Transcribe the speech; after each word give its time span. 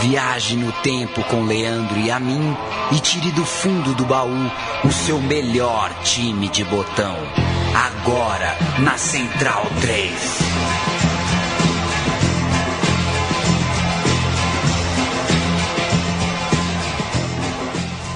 Viaje 0.00 0.56
no 0.56 0.72
tempo 0.82 1.22
com 1.24 1.44
Leandro 1.44 1.98
e 1.98 2.10
a 2.10 2.18
mim 2.18 2.56
e 2.90 2.98
tire 3.00 3.30
do 3.32 3.44
fundo 3.44 3.94
do 3.94 4.06
baú 4.06 4.50
o 4.82 4.90
seu 4.90 5.20
melhor 5.20 5.92
time 6.02 6.48
de 6.48 6.64
botão. 6.64 7.16
Agora 7.74 8.56
na 8.82 8.96
Central 8.96 9.66
3. 9.82 10.10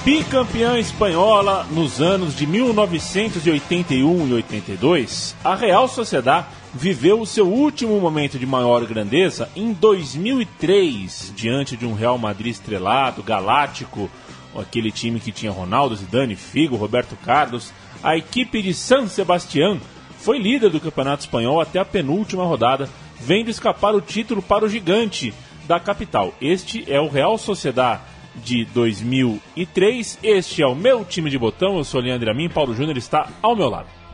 Bicampeã 0.03 0.79
espanhola 0.79 1.67
nos 1.69 2.01
anos 2.01 2.35
de 2.35 2.47
1981 2.47 4.27
e 4.27 4.33
82, 4.33 5.35
a 5.43 5.55
Real 5.55 5.87
Sociedad 5.87 6.45
viveu 6.75 7.21
o 7.21 7.25
seu 7.25 7.47
último 7.47 7.99
momento 8.01 8.37
de 8.37 8.45
maior 8.45 8.85
grandeza 8.85 9.49
em 9.55 9.71
2003, 9.71 11.33
diante 11.35 11.77
de 11.77 11.85
um 11.85 11.93
Real 11.93 12.17
Madrid 12.17 12.51
estrelado, 12.51 13.23
galáctico, 13.23 14.09
aquele 14.53 14.91
time 14.91 15.21
que 15.21 15.31
tinha 15.31 15.51
Ronaldo, 15.51 15.95
Zidane, 15.95 16.35
Figo, 16.35 16.75
Roberto 16.75 17.15
Carlos. 17.23 17.71
A 18.03 18.17
equipe 18.17 18.61
de 18.61 18.73
San 18.73 19.07
Sebastián 19.07 19.79
foi 20.17 20.37
líder 20.37 20.69
do 20.69 20.81
Campeonato 20.81 21.23
Espanhol 21.23 21.61
até 21.61 21.79
a 21.79 21.85
penúltima 21.85 22.43
rodada, 22.43 22.89
vendo 23.21 23.49
escapar 23.49 23.95
o 23.95 24.01
título 24.01 24.41
para 24.41 24.65
o 24.65 24.69
gigante 24.69 25.33
da 25.65 25.79
capital. 25.79 26.33
Este 26.41 26.91
é 26.91 26.99
o 26.99 27.07
Real 27.07 27.37
Sociedad 27.37 28.01
de 28.35 28.65
2003. 28.65 30.19
Este 30.21 30.61
é 30.61 30.67
o 30.67 30.75
meu 30.75 31.05
time 31.05 31.29
de 31.29 31.37
botão. 31.37 31.77
Eu 31.77 31.85
sou 31.85 32.01
Leandro 32.01 32.29
Amin. 32.29 32.49
Paulo 32.49 32.75
Júnior 32.75 32.97
está 32.97 33.29
ao 33.41 33.55
meu 33.55 33.69
lado. 33.69 34.04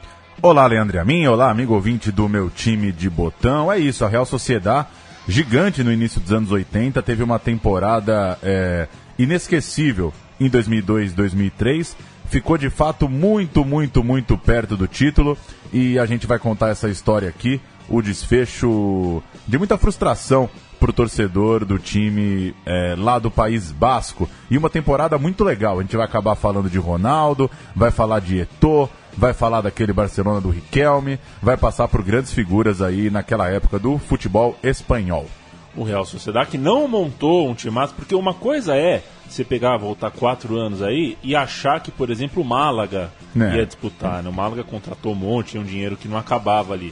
Olá, 0.43 0.65
Leandro 0.65 0.99
Amin. 0.99 1.27
Olá, 1.27 1.51
amigo 1.51 1.75
ouvinte 1.75 2.11
do 2.11 2.27
meu 2.27 2.49
time 2.49 2.91
de 2.91 3.07
botão. 3.07 3.71
É 3.71 3.77
isso, 3.77 4.03
a 4.03 4.09
Real 4.09 4.25
Sociedade, 4.25 4.87
gigante 5.27 5.83
no 5.83 5.93
início 5.93 6.19
dos 6.19 6.33
anos 6.33 6.51
80, 6.51 6.99
teve 7.03 7.21
uma 7.21 7.37
temporada 7.37 8.39
é, 8.41 8.87
inesquecível 9.19 10.11
em 10.39 10.49
2002 10.49 11.13
2003. 11.13 11.95
Ficou 12.25 12.57
de 12.57 12.71
fato 12.71 13.07
muito, 13.07 13.63
muito, 13.63 14.03
muito 14.03 14.35
perto 14.35 14.75
do 14.75 14.87
título. 14.87 15.37
E 15.71 15.99
a 15.99 16.07
gente 16.07 16.25
vai 16.25 16.39
contar 16.39 16.69
essa 16.69 16.89
história 16.89 17.29
aqui. 17.29 17.61
O 17.87 18.01
desfecho 18.01 19.21
de 19.47 19.59
muita 19.59 19.77
frustração 19.77 20.49
para 20.81 20.89
o 20.89 20.93
torcedor 20.93 21.63
do 21.63 21.77
time 21.77 22.55
é, 22.65 22.95
lá 22.97 23.19
do 23.19 23.29
País 23.29 23.71
Basco. 23.71 24.27
E 24.49 24.57
uma 24.57 24.67
temporada 24.67 25.15
muito 25.19 25.43
legal. 25.43 25.77
A 25.77 25.83
gente 25.83 25.95
vai 25.95 26.05
acabar 26.05 26.33
falando 26.33 26.71
de 26.71 26.79
Ronaldo, 26.79 27.51
vai 27.75 27.91
falar 27.91 28.19
de 28.19 28.39
Eto'o, 28.39 28.89
vai 29.15 29.31
falar 29.31 29.61
daquele 29.61 29.93
Barcelona 29.93 30.41
do 30.41 30.49
Riquelme, 30.49 31.19
vai 31.39 31.55
passar 31.55 31.87
por 31.87 32.01
grandes 32.01 32.33
figuras 32.33 32.81
aí 32.81 33.11
naquela 33.11 33.47
época 33.47 33.77
do 33.77 33.99
futebol 33.99 34.57
espanhol. 34.63 35.27
O 35.75 35.83
Real 35.83 36.03
Sociedade 36.03 36.49
que 36.49 36.57
não 36.57 36.87
montou 36.87 37.47
um 37.47 37.53
time 37.53 37.77
porque 37.95 38.15
uma 38.15 38.33
coisa 38.33 38.75
é 38.75 39.03
você 39.29 39.45
pegar, 39.45 39.77
voltar 39.77 40.09
quatro 40.09 40.57
anos 40.57 40.81
aí 40.81 41.15
e 41.23 41.35
achar 41.35 41.79
que, 41.79 41.91
por 41.91 42.09
exemplo, 42.09 42.41
o 42.41 42.45
Málaga 42.45 43.11
é. 43.39 43.57
ia 43.57 43.65
disputar. 43.65 44.23
Né? 44.23 44.29
O 44.29 44.33
Málaga 44.33 44.63
contratou 44.63 45.13
um 45.13 45.15
monte, 45.15 45.59
um 45.59 45.63
dinheiro 45.63 45.95
que 45.95 46.07
não 46.07 46.17
acabava 46.17 46.73
ali. 46.73 46.91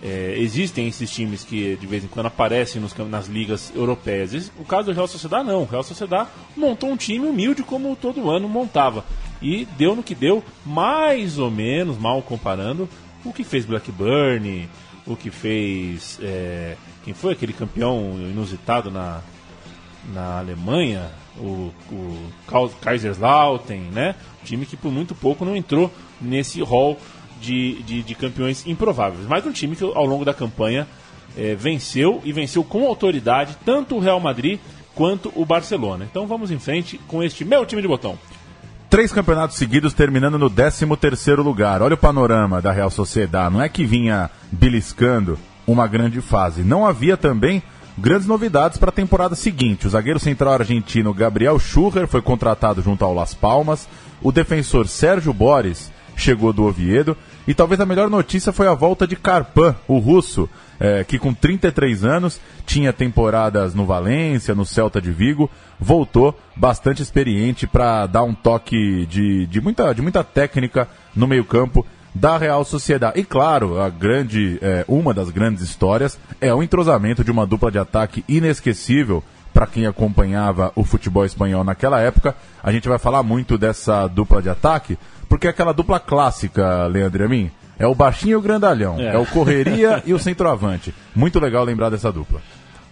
É, 0.00 0.36
existem 0.38 0.86
esses 0.86 1.10
times 1.10 1.42
que 1.42 1.76
de 1.76 1.86
vez 1.86 2.04
em 2.04 2.06
quando 2.06 2.26
aparecem 2.26 2.80
nos, 2.80 2.94
nas 3.08 3.26
ligas 3.26 3.72
europeias. 3.74 4.50
O 4.58 4.64
caso 4.64 4.86
do 4.86 4.94
Real 4.94 5.08
Sociedade 5.08 5.48
não. 5.48 5.62
O 5.62 5.66
Real 5.66 5.82
Sociedade 5.82 6.28
montou 6.56 6.90
um 6.90 6.96
time 6.96 7.26
humilde 7.26 7.62
como 7.62 7.96
todo 7.96 8.30
ano 8.30 8.48
montava. 8.48 9.04
E 9.42 9.66
deu 9.76 9.96
no 9.96 10.02
que 10.02 10.14
deu, 10.14 10.42
mais 10.64 11.38
ou 11.38 11.50
menos, 11.50 11.98
mal 11.98 12.22
comparando, 12.22 12.88
o 13.24 13.32
que 13.32 13.42
fez 13.42 13.64
Blackburn, 13.64 14.68
o 15.06 15.16
que 15.16 15.30
fez. 15.30 16.18
É, 16.22 16.76
quem 17.04 17.14
foi 17.14 17.32
aquele 17.32 17.52
campeão 17.52 18.16
inusitado 18.18 18.90
na, 18.90 19.20
na 20.12 20.38
Alemanha? 20.38 21.10
O, 21.38 21.72
o 21.92 22.30
Kaiserslautern, 22.80 23.90
né? 23.92 24.16
Um 24.42 24.44
time 24.44 24.66
que 24.66 24.76
por 24.76 24.90
muito 24.90 25.14
pouco 25.14 25.44
não 25.44 25.54
entrou 25.54 25.90
nesse 26.20 26.60
hall 26.62 26.98
de, 27.40 27.82
de, 27.82 28.02
de 28.02 28.14
campeões 28.14 28.66
improváveis. 28.66 29.26
Mas 29.26 29.44
um 29.46 29.52
time 29.52 29.76
que 29.76 29.84
ao 29.84 30.06
longo 30.06 30.24
da 30.24 30.34
campanha 30.34 30.86
é, 31.36 31.54
venceu 31.54 32.20
e 32.24 32.32
venceu 32.32 32.64
com 32.64 32.86
autoridade 32.86 33.56
tanto 33.64 33.96
o 33.96 34.00
Real 34.00 34.20
Madrid 34.20 34.58
quanto 34.94 35.32
o 35.34 35.44
Barcelona. 35.44 36.06
Então 36.10 36.26
vamos 36.26 36.50
em 36.50 36.58
frente 36.58 36.98
com 37.06 37.22
este 37.22 37.44
meu 37.44 37.64
time 37.64 37.80
de 37.80 37.88
botão. 37.88 38.18
Três 38.90 39.12
campeonatos 39.12 39.56
seguidos 39.56 39.92
terminando 39.92 40.38
no 40.38 40.48
13 40.48 40.86
terceiro 40.96 41.42
lugar. 41.42 41.82
Olha 41.82 41.94
o 41.94 41.98
panorama 41.98 42.62
da 42.62 42.72
Real 42.72 42.90
Sociedade. 42.90 43.54
Não 43.54 43.62
é 43.62 43.68
que 43.68 43.84
vinha 43.84 44.30
beliscando 44.50 45.38
uma 45.66 45.86
grande 45.86 46.20
fase. 46.22 46.62
Não 46.62 46.86
havia 46.86 47.16
também 47.16 47.62
grandes 47.98 48.26
novidades 48.26 48.78
para 48.78 48.88
a 48.88 48.92
temporada 48.92 49.34
seguinte. 49.34 49.86
O 49.86 49.90
zagueiro 49.90 50.18
central 50.18 50.54
argentino 50.54 51.12
Gabriel 51.12 51.58
Schurrer 51.58 52.06
foi 52.06 52.22
contratado 52.22 52.80
junto 52.80 53.04
ao 53.04 53.12
Las 53.12 53.34
Palmas. 53.34 53.86
O 54.22 54.32
defensor 54.32 54.88
Sérgio 54.88 55.34
Boris 55.34 55.92
chegou 56.16 56.52
do 56.52 56.64
Oviedo. 56.64 57.16
E 57.48 57.54
talvez 57.54 57.80
a 57.80 57.86
melhor 57.86 58.10
notícia 58.10 58.52
foi 58.52 58.68
a 58.68 58.74
volta 58.74 59.06
de 59.06 59.16
Carpan, 59.16 59.74
o 59.88 59.96
russo, 59.98 60.46
é, 60.78 61.02
que 61.02 61.18
com 61.18 61.32
33 61.32 62.04
anos 62.04 62.38
tinha 62.66 62.92
temporadas 62.92 63.74
no 63.74 63.86
Valência, 63.86 64.54
no 64.54 64.66
Celta 64.66 65.00
de 65.00 65.10
Vigo, 65.10 65.50
voltou 65.80 66.38
bastante 66.54 67.00
experiente 67.00 67.66
para 67.66 68.04
dar 68.04 68.22
um 68.22 68.34
toque 68.34 69.06
de, 69.06 69.46
de, 69.46 69.62
muita, 69.62 69.94
de 69.94 70.02
muita 70.02 70.22
técnica 70.22 70.86
no 71.16 71.26
meio-campo 71.26 71.86
da 72.14 72.36
Real 72.36 72.66
Sociedade. 72.66 73.18
E 73.18 73.24
claro, 73.24 73.80
a 73.80 73.88
grande, 73.88 74.58
é, 74.60 74.84
uma 74.86 75.14
das 75.14 75.30
grandes 75.30 75.62
histórias 75.62 76.18
é 76.42 76.52
o 76.52 76.62
entrosamento 76.62 77.24
de 77.24 77.30
uma 77.30 77.46
dupla 77.46 77.70
de 77.70 77.78
ataque 77.78 78.22
inesquecível 78.28 79.24
para 79.54 79.66
quem 79.66 79.86
acompanhava 79.86 80.70
o 80.76 80.84
futebol 80.84 81.24
espanhol 81.24 81.64
naquela 81.64 81.98
época. 81.98 82.36
A 82.62 82.70
gente 82.70 82.88
vai 82.88 82.98
falar 82.98 83.22
muito 83.22 83.56
dessa 83.56 84.06
dupla 84.06 84.42
de 84.42 84.48
ataque, 84.48 84.98
porque 85.28 85.46
é 85.46 85.50
aquela 85.50 85.72
dupla 85.72 86.00
clássica, 86.00 86.86
Leandro 86.86 87.22
e 87.22 87.26
a 87.26 87.28
mim, 87.28 87.50
é 87.78 87.86
o 87.86 87.94
baixinho 87.94 88.32
e 88.32 88.36
o 88.36 88.40
grandalhão. 88.40 88.98
É, 88.98 89.14
é 89.14 89.18
o 89.18 89.26
correria 89.26 90.02
e 90.04 90.12
o 90.12 90.18
centroavante. 90.18 90.92
Muito 91.14 91.38
legal 91.38 91.64
lembrar 91.64 91.90
dessa 91.90 92.10
dupla. 92.10 92.40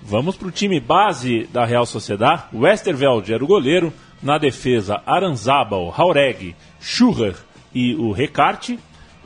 Vamos 0.03 0.37
para 0.37 0.47
o 0.47 0.53
time 0.53 0.79
base 0.79 1.49
da 1.53 1.65
Real 1.65 1.85
Sociedade. 1.85 2.45
Westerveld 2.55 3.33
era 3.33 3.43
o 3.43 3.47
goleiro. 3.47 3.93
Na 4.23 4.39
defesa, 4.39 5.03
Aranzábal, 5.05 5.93
Haureg, 5.97 6.55
Schurrer 6.81 7.35
e 7.75 7.95
o 7.97 8.13
Recarte. 8.13 8.79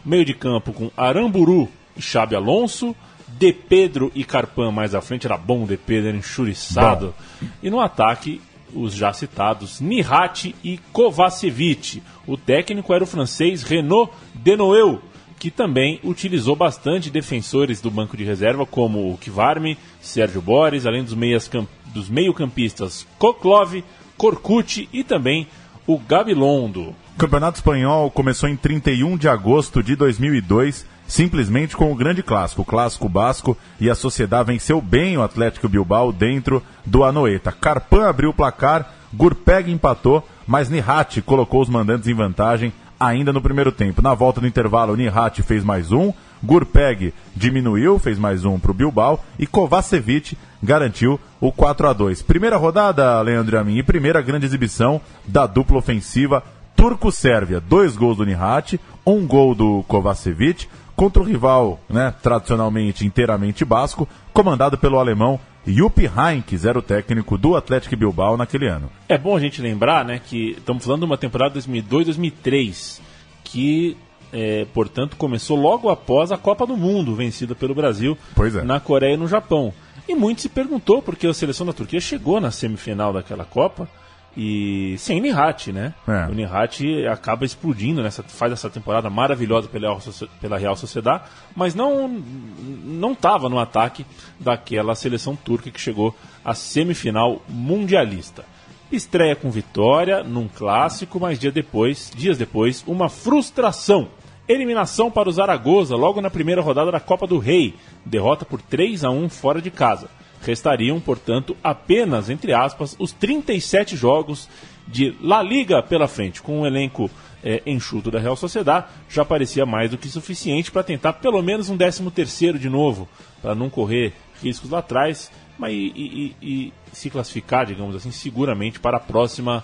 Meio 0.05 0.25
de 0.25 0.33
campo 0.33 0.73
com 0.73 0.91
Aramburu 0.97 1.69
e 1.97 2.01
Xabi 2.01 2.35
Alonso. 2.35 2.97
De 3.29 3.53
Pedro 3.53 4.11
e 4.15 4.25
Carpan 4.25 4.73
mais 4.73 4.95
à 4.95 5.01
frente. 5.01 5.27
Era 5.27 5.37
bom 5.37 5.67
De 5.67 5.77
Pedro, 5.77 6.09
era 6.09 6.17
enxuriçado. 6.17 7.15
Bom. 7.41 7.49
E 7.63 7.71
no 7.71 7.79
ataque, 7.79 8.41
os 8.75 8.95
já 8.95 9.13
citados 9.13 9.81
Nihati 9.81 10.55
e 10.63 10.79
Kovacevic. 10.93 12.03
O 12.27 12.37
técnico 12.37 12.93
era 12.93 13.05
o 13.05 13.07
francês 13.07 13.63
Renaud 13.63 14.11
Denoeu, 14.35 15.01
que 15.39 15.51
também 15.51 15.99
utilizou 16.05 16.55
bastante 16.55 17.11
defensores 17.11 17.81
do 17.81 17.91
banco 17.91 18.17
de 18.17 18.25
reserva, 18.25 18.67
como 18.67 19.13
o 19.13 19.19
Kivarme, 19.19 19.79
Sérgio 20.01 20.43
Boris, 20.43 20.87
além 20.87 21.03
dos, 21.03 21.15
meias 21.15 21.51
dos 21.87 22.09
meio-campistas 22.09 23.07
Koklov, 23.19 23.83
Korkut 24.17 24.89
e 24.93 25.03
também 25.03 25.49
o 25.87 25.99
Gabilondo. 25.99 26.95
O 27.15 27.19
Campeonato 27.19 27.59
Espanhol 27.59 28.11
começou 28.11 28.49
em 28.49 28.57
31 28.57 29.17
de 29.17 29.29
agosto 29.29 29.83
de 29.83 29.97
2002 29.97 30.87
simplesmente 31.11 31.77
com 31.77 31.91
o 31.91 31.95
grande 31.95 32.23
clássico, 32.23 32.63
o 32.63 32.65
clássico 32.65 33.09
basco, 33.09 33.59
e 33.81 33.91
a 33.91 33.97
Sociedade 33.97 34.53
venceu 34.53 34.81
bem 34.81 35.19
o 35.19 35.23
Atlético 35.23 35.69
Bilbao 35.69 36.13
dentro 36.13 36.63
do 36.87 37.03
Anoeta. 37.03 37.51
Carpan 37.51 38.09
abriu 38.09 38.31
o 38.31 38.35
placar, 38.35 38.89
Gurpeg 39.13 39.73
empatou, 39.73 40.27
mas 40.47 40.71
Nihati 40.71 41.21
colocou 41.21 41.61
os 41.63 41.69
mandantes 41.69 42.07
em 42.07 42.15
vantagem 42.15 42.73
ainda 42.99 43.33
no 43.33 43.43
primeiro 43.43 43.73
tempo. 43.73 44.01
Na 44.01 44.15
volta 44.15 44.41
do 44.41 44.47
intervalo, 44.47 44.95
Nihati 44.95 45.43
fez 45.43 45.65
mais 45.65 45.91
um, 45.91 46.13
Gurpeg 46.41 47.13
diminuiu, 47.35 47.99
fez 47.99 48.17
mais 48.17 48.45
um 48.45 48.57
para 48.57 48.71
o 48.71 48.75
Bilbao 48.75 49.25
e 49.37 49.49
Kovacevic 49.49 50.39
garantiu 50.63 51.19
o 51.41 51.51
4 51.51 51.89
a 51.89 51.93
2 51.93 52.23
Primeira 52.23 52.57
rodada, 52.57 53.21
Leandro 53.21 53.59
Amin, 53.59 53.79
e 53.79 53.83
primeira 53.83 54.23
grande 54.23 54.47
exibição 54.47 55.01
da 55.27 55.45
dupla 55.45 55.79
ofensiva 55.79 56.45
Turco-Sérvia. 56.77 57.61
Dois 57.61 57.97
gols 57.97 58.17
do 58.17 58.25
Nihati, 58.25 58.81
um 59.05 59.27
gol 59.27 59.55
do 59.55 59.83
Kovacevic 59.89 60.67
contra 61.01 61.23
o 61.23 61.25
rival, 61.25 61.81
né, 61.89 62.13
tradicionalmente 62.23 63.07
inteiramente 63.07 63.65
basco, 63.65 64.07
comandado 64.35 64.77
pelo 64.77 64.99
alemão 64.99 65.41
Jupp 65.67 65.99
Heynckes, 66.05 66.67
era 66.67 66.79
o 66.79 66.83
técnico 66.83 67.39
do 67.39 67.57
Atlético 67.57 67.97
Bilbao 67.97 68.37
naquele 68.37 68.69
ano. 68.69 68.91
É 69.09 69.17
bom 69.17 69.35
a 69.35 69.41
gente 69.41 69.63
lembrar, 69.63 70.05
né, 70.05 70.21
que 70.23 70.51
estamos 70.59 70.85
falando 70.85 71.01
de 71.01 71.07
uma 71.07 71.17
temporada 71.17 71.59
2002-2003, 71.59 73.01
que, 73.43 73.97
é, 74.31 74.67
portanto, 74.75 75.17
começou 75.17 75.59
logo 75.59 75.89
após 75.89 76.33
a 76.33 76.37
Copa 76.37 76.67
do 76.67 76.77
Mundo, 76.77 77.17
vencida 77.17 77.55
pelo 77.55 77.75
Brasil 77.75 78.19
é. 78.39 78.63
na 78.63 78.79
Coreia 78.79 79.15
e 79.15 79.17
no 79.17 79.27
Japão. 79.27 79.73
E 80.07 80.15
muito 80.15 80.43
se 80.43 80.51
perguntou 80.51 81.01
porque 81.01 81.27
a 81.27 81.33
seleção 81.33 81.65
da 81.65 81.73
Turquia 81.73 81.99
chegou 81.99 82.43
na 82.43 82.51
semifinal 82.51 83.11
daquela 83.11 83.47
Copa 83.47 83.89
E 84.37 84.95
sem 84.99 85.21
Nihat, 85.21 85.73
né? 85.73 85.93
É. 86.07 86.27
O 86.31 86.35
Nihat 86.35 87.07
acaba 87.09 87.45
explodindo 87.45 88.03
nessa, 88.03 88.23
faz 88.23 88.53
essa 88.53 88.71
temporada 88.71 89.11
maravilhosa 89.11 89.69
pela, 89.69 89.99
pela 90.41 90.59
Real 90.59 90.77
Sociedade, 90.77 91.25
mas 91.55 91.75
não 91.75 92.09
não 92.09 93.13
estava 93.13 93.49
no 93.49 93.59
ataque 93.59 94.07
daquela 94.39 94.95
seleção 94.95 95.35
turca 95.35 95.71
que 95.71 95.81
chegou 95.81 96.15
à 96.45 96.55
semifinal 96.55 97.43
mundialista. 97.49 98.45
Estreia 98.93 99.37
com 99.37 99.51
vitória 99.51 100.23
num 100.23 100.49
clássico, 100.49 101.21
mas 101.21 101.39
dia 101.39 101.53
depois, 101.53 102.11
dias 102.15 102.39
depois, 102.39 102.85
uma 102.87 103.09
frustração. 103.09 104.09
Eliminação 104.49 105.13
para 105.13 105.29
o 105.29 105.33
Zaragoza 105.33 105.95
logo 105.95 106.21
na 106.21 106.29
primeira 106.29 106.61
rodada 106.61 106.91
da 106.91 106.99
Copa 106.99 107.25
do 107.25 107.39
Rei. 107.39 107.77
Derrota 108.05 108.45
por 108.45 108.61
3 108.61 109.05
a 109.05 109.11
1 109.11 109.29
fora 109.29 109.63
de 109.63 109.71
casa. 109.71 110.09
Restariam, 110.43 111.01
portanto, 111.01 111.57
apenas, 111.63 112.31
entre 112.31 112.53
aspas, 112.53 112.97
os 112.99 113.13
37 113.13 113.97
jogos 113.97 114.49
de 114.87 115.15
La 115.21 115.43
Liga 115.43 115.83
pela 115.83 116.09
frente. 116.09 116.43
Com 116.43 116.61
um 116.61 116.67
elenco 116.67 117.11
é, 117.45 117.63
enxuto 117.67 118.11
da 118.11 118.19
Real 118.19 118.37
Sociedade, 118.37 118.87
já 119.09 119.25
parecia 119.25 119.65
mais 119.65 119.91
do 119.91 119.99
que 119.99 120.09
suficiente 120.09 120.71
para 120.71 120.83
tentar 120.83 121.15
pelo 121.15 121.43
menos 121.43 121.69
um 121.69 121.77
13 121.77 122.11
terceiro 122.11 122.59
de 122.59 122.69
novo, 122.69 123.09
para 123.41 123.55
não 123.55 123.71
correr 123.71 124.13
riscos 124.43 124.71
lá 124.71 124.79
atrás, 124.79 125.31
mas 125.59 125.73
e, 125.73 125.77
e, 125.97 126.37
e, 126.43 126.73
se 126.93 127.11
classificar, 127.11 127.67
digamos 127.67 127.95
assim, 127.95 128.11
seguramente 128.11 128.81
para 128.81 128.97
a 128.97 129.01
próxima 129.01 129.63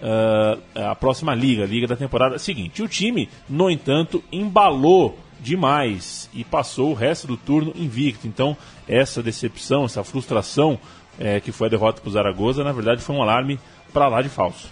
uh, 0.00 0.60
a 0.74 0.94
próxima 0.94 1.34
liga, 1.34 1.64
liga 1.64 1.86
da 1.86 1.96
temporada 1.96 2.38
seguinte. 2.38 2.82
O 2.82 2.88
time, 2.88 3.28
no 3.48 3.70
entanto, 3.70 4.22
embalou 4.30 5.18
demais 5.40 6.28
e 6.32 6.44
passou 6.44 6.90
o 6.90 6.94
resto 6.94 7.26
do 7.26 7.36
turno 7.36 7.72
invicto. 7.76 8.26
Então, 8.26 8.56
essa 8.86 9.22
decepção, 9.22 9.84
essa 9.84 10.02
frustração 10.04 10.78
é, 11.18 11.40
que 11.40 11.52
foi 11.52 11.66
a 11.66 11.70
derrota 11.70 12.00
para 12.00 12.08
o 12.08 12.12
Zaragoza, 12.12 12.64
na 12.64 12.72
verdade 12.72 13.02
foi 13.02 13.16
um 13.16 13.22
alarme 13.22 13.58
para 13.92 14.08
lá 14.08 14.22
de 14.22 14.28
falso. 14.28 14.68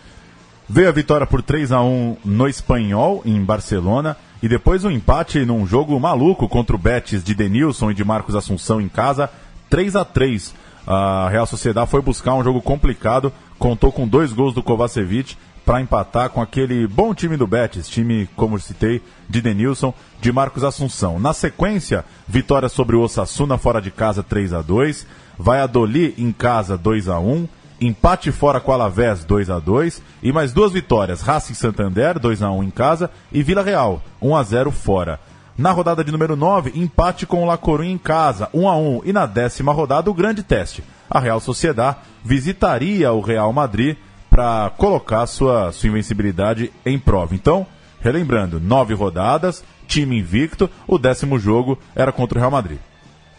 Veio 0.69 0.89
a 0.89 0.93
vitória 0.93 1.27
por 1.27 1.43
3 1.43 1.73
a 1.73 1.81
1 1.81 2.17
no 2.25 2.49
Espanhol, 2.49 3.23
em 3.25 3.43
Barcelona, 3.43 4.17
e 4.43 4.49
depois 4.49 4.85
um 4.85 4.91
empate 4.91 5.45
num 5.45 5.67
jogo 5.67 5.99
maluco 5.99 6.49
contra 6.49 6.75
o 6.75 6.79
Betis 6.79 7.23
de 7.23 7.35
Denilson 7.35 7.91
e 7.91 7.95
de 7.95 8.05
Marcos 8.05 8.35
Assunção 8.35 8.81
em 8.81 8.89
casa, 8.89 9.31
3 9.71 9.97
a 9.97 10.05
3 10.05 10.55
A 10.87 11.29
Real 11.31 11.47
Sociedade 11.47 11.91
foi 11.91 12.03
buscar 12.03 12.35
um 12.35 12.45
jogo 12.45 12.61
complicado, 12.61 13.33
contou 13.59 13.93
com 13.93 14.07
dois 14.07 14.33
gols 14.33 14.55
do 14.55 14.62
Kovacevic 14.62 15.37
para 15.67 15.81
empatar 15.81 16.31
com 16.31 16.41
aquele 16.41 16.87
bom 16.87 17.13
time 17.13 17.37
do 17.37 17.45
Betis, 17.45 17.89
time, 17.89 18.29
como 18.37 18.57
citei, 18.61 19.03
de 19.29 19.41
Denilson, 19.41 19.93
de 20.21 20.31
Marcos 20.31 20.63
Assunção. 20.63 21.19
Na 21.19 21.33
sequência, 21.33 22.05
vitória 22.27 22.69
sobre 22.69 22.95
o 22.95 23.01
Osasuna 23.01 23.59
fora 23.59 23.83
de 23.83 23.91
casa 23.91 24.23
3 24.23 24.53
a 24.53 24.63
2 24.63 25.05
Valladolid 25.37 26.15
em 26.17 26.31
casa 26.33 26.79
2 26.79 27.09
a 27.09 27.19
1 27.19 27.49
empate 27.81 28.33
fora 28.33 28.59
com 28.61 28.71
o 28.71 28.75
Alavés 28.75 29.25
2 29.25 29.51
a 29.51 29.59
2 29.59 30.01
e 30.23 30.33
mais 30.33 30.53
duas 30.53 30.73
vitórias, 30.73 31.21
Racing 31.21 31.53
Santander 31.53 32.19
2 32.19 32.43
a 32.43 32.51
1 32.51 32.62
em 32.62 32.71
casa 32.71 33.11
e 33.31 33.43
Vila 33.43 33.62
Real 33.62 34.01
1 34.23 34.37
a 34.37 34.43
0 34.45 34.71
fora. 34.71 35.21
Na 35.59 35.73
rodada 35.73 36.05
de 36.05 36.12
número 36.12 36.37
9, 36.37 36.73
empate 36.75 37.27
com 37.27 37.43
o 37.43 37.47
La 37.47 37.59
Coruña 37.59 37.91
em 37.91 37.99
casa, 37.99 38.49
1 38.55 38.69
a 38.69 38.77
1 38.77 39.01
e 39.05 39.12
na 39.12 39.27
décima 39.27 39.73
rodada 39.73 40.11
o 40.11 40.15
grande 40.15 40.43
teste. 40.43 40.85
A 41.11 41.19
Real 41.19 41.41
Sociedad 41.41 41.97
visitaria 42.25 43.12
o 43.12 43.21
Real 43.21 43.53
Madrid 43.53 43.97
para 44.37 44.69
colocar 44.77 45.27
sua, 45.27 45.73
sua 45.73 45.88
invencibilidade 45.88 46.71
em 46.85 46.99
prova. 46.99 47.35
Então, 47.35 47.67
relembrando, 48.03 48.61
nove 48.61 48.93
rodadas, 48.93 49.65
time 49.88 50.19
invicto, 50.19 50.69
o 50.87 50.99
décimo 50.99 51.38
jogo 51.38 51.79
era 51.94 52.12
contra 52.12 52.37
o 52.37 52.41
Real 52.41 52.50
Madrid. 52.50 52.77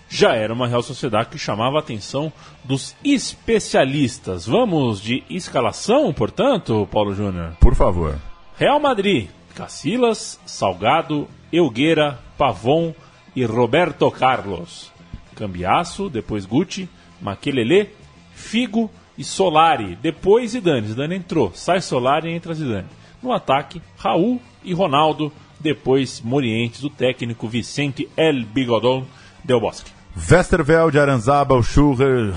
Já 0.09 0.33
era 0.33 0.51
uma 0.51 0.67
Real 0.67 0.81
Sociedade 0.81 1.29
que 1.29 1.37
chamava 1.37 1.75
a 1.75 1.81
atenção 1.81 2.33
dos 2.63 2.95
especialistas. 3.05 4.47
Vamos 4.47 4.99
de 4.99 5.23
escalação, 5.29 6.11
portanto, 6.11 6.87
Paulo 6.91 7.13
Júnior? 7.13 7.51
Por 7.59 7.75
favor. 7.75 8.15
Real 8.57 8.79
Madrid, 8.79 9.29
Cacilas, 9.53 10.39
Salgado, 10.47 11.27
Elgueira, 11.53 12.17
Pavon 12.39 12.95
e 13.35 13.45
Roberto 13.45 14.09
Carlos. 14.09 14.91
Cambiaço, 15.35 16.09
depois 16.09 16.43
Gucci, 16.47 16.89
Maquelele, 17.21 17.91
Figo, 18.33 18.89
e 19.17 19.23
Solari. 19.23 19.97
Depois 20.01 20.51
Zidane. 20.51 20.87
Zidane 20.87 21.15
entrou. 21.15 21.51
Sai 21.53 21.81
Solari 21.81 22.29
e 22.29 22.33
entra 22.33 22.53
Zidane. 22.53 22.87
No 23.21 23.31
ataque, 23.33 23.81
Raul 23.97 24.39
e 24.63 24.73
Ronaldo. 24.73 25.31
Depois 25.59 26.21
Morientes, 26.21 26.83
o 26.83 26.89
técnico 26.89 27.47
Vicente 27.47 28.07
El 28.15 28.45
Bigodon 28.45 29.05
Del 29.43 29.59
Bosque. 29.59 29.91
Westerveld, 30.15 30.97
Aranzabal, 30.99 31.63
Schurrer, 31.63 32.31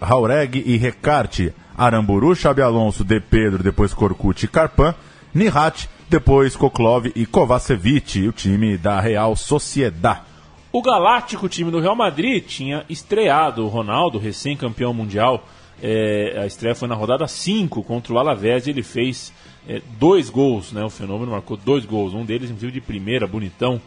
Haureg 0.00 0.62
e 0.64 0.76
Recarte. 0.76 1.54
Aramburu, 1.76 2.34
Xabi 2.34 2.62
Alonso, 2.62 3.04
De 3.04 3.20
Pedro, 3.20 3.62
depois 3.62 3.94
Corcucci 3.94 4.46
e 4.46 4.48
Carpan. 4.48 4.94
Nihat, 5.34 5.88
depois 6.08 6.54
Koklov 6.54 7.10
e 7.14 7.24
Kovacevic, 7.24 8.28
o 8.28 8.32
time 8.32 8.76
da 8.76 9.00
Real 9.00 9.34
Sociedad. 9.34 10.22
O 10.70 10.82
galáctico 10.82 11.48
time 11.48 11.70
do 11.70 11.80
Real 11.80 11.96
Madrid 11.96 12.44
tinha 12.44 12.84
estreado 12.88 13.64
o 13.64 13.68
Ronaldo, 13.68 14.18
recém-campeão 14.18 14.92
mundial, 14.92 15.46
é, 15.82 16.38
a 16.40 16.46
estreia 16.46 16.76
foi 16.76 16.86
na 16.86 16.94
rodada 16.94 17.26
5 17.26 17.82
contra 17.82 18.12
o 18.12 18.18
Alavés 18.18 18.66
e 18.66 18.70
ele 18.70 18.84
fez 18.84 19.32
é, 19.68 19.82
dois 19.98 20.30
gols, 20.30 20.72
né? 20.72 20.84
O 20.84 20.90
Fenômeno 20.90 21.32
marcou 21.32 21.56
dois 21.56 21.84
gols, 21.84 22.14
um 22.14 22.24
deles 22.24 22.50
inclusive 22.50 22.72
de 22.72 22.80
primeira, 22.80 23.26
bonitão. 23.26 23.80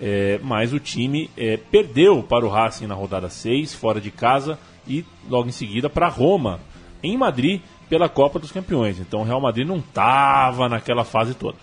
É, 0.00 0.40
mas 0.42 0.72
o 0.72 0.80
time 0.80 1.30
é, 1.36 1.56
perdeu 1.56 2.22
para 2.22 2.44
o 2.44 2.48
Racing 2.48 2.86
na 2.86 2.94
rodada 2.94 3.30
6, 3.30 3.74
fora 3.74 4.00
de 4.00 4.10
casa, 4.10 4.58
e 4.86 5.04
logo 5.28 5.48
em 5.48 5.52
seguida 5.52 5.88
para 5.88 6.08
Roma, 6.08 6.60
em 7.02 7.16
Madrid, 7.16 7.60
pela 7.88 8.08
Copa 8.08 8.38
dos 8.38 8.50
Campeões. 8.50 8.98
Então 8.98 9.20
o 9.20 9.24
Real 9.24 9.40
Madrid 9.40 9.66
não 9.66 9.76
estava 9.76 10.68
naquela 10.68 11.04
fase 11.04 11.32
toda. 11.32 11.56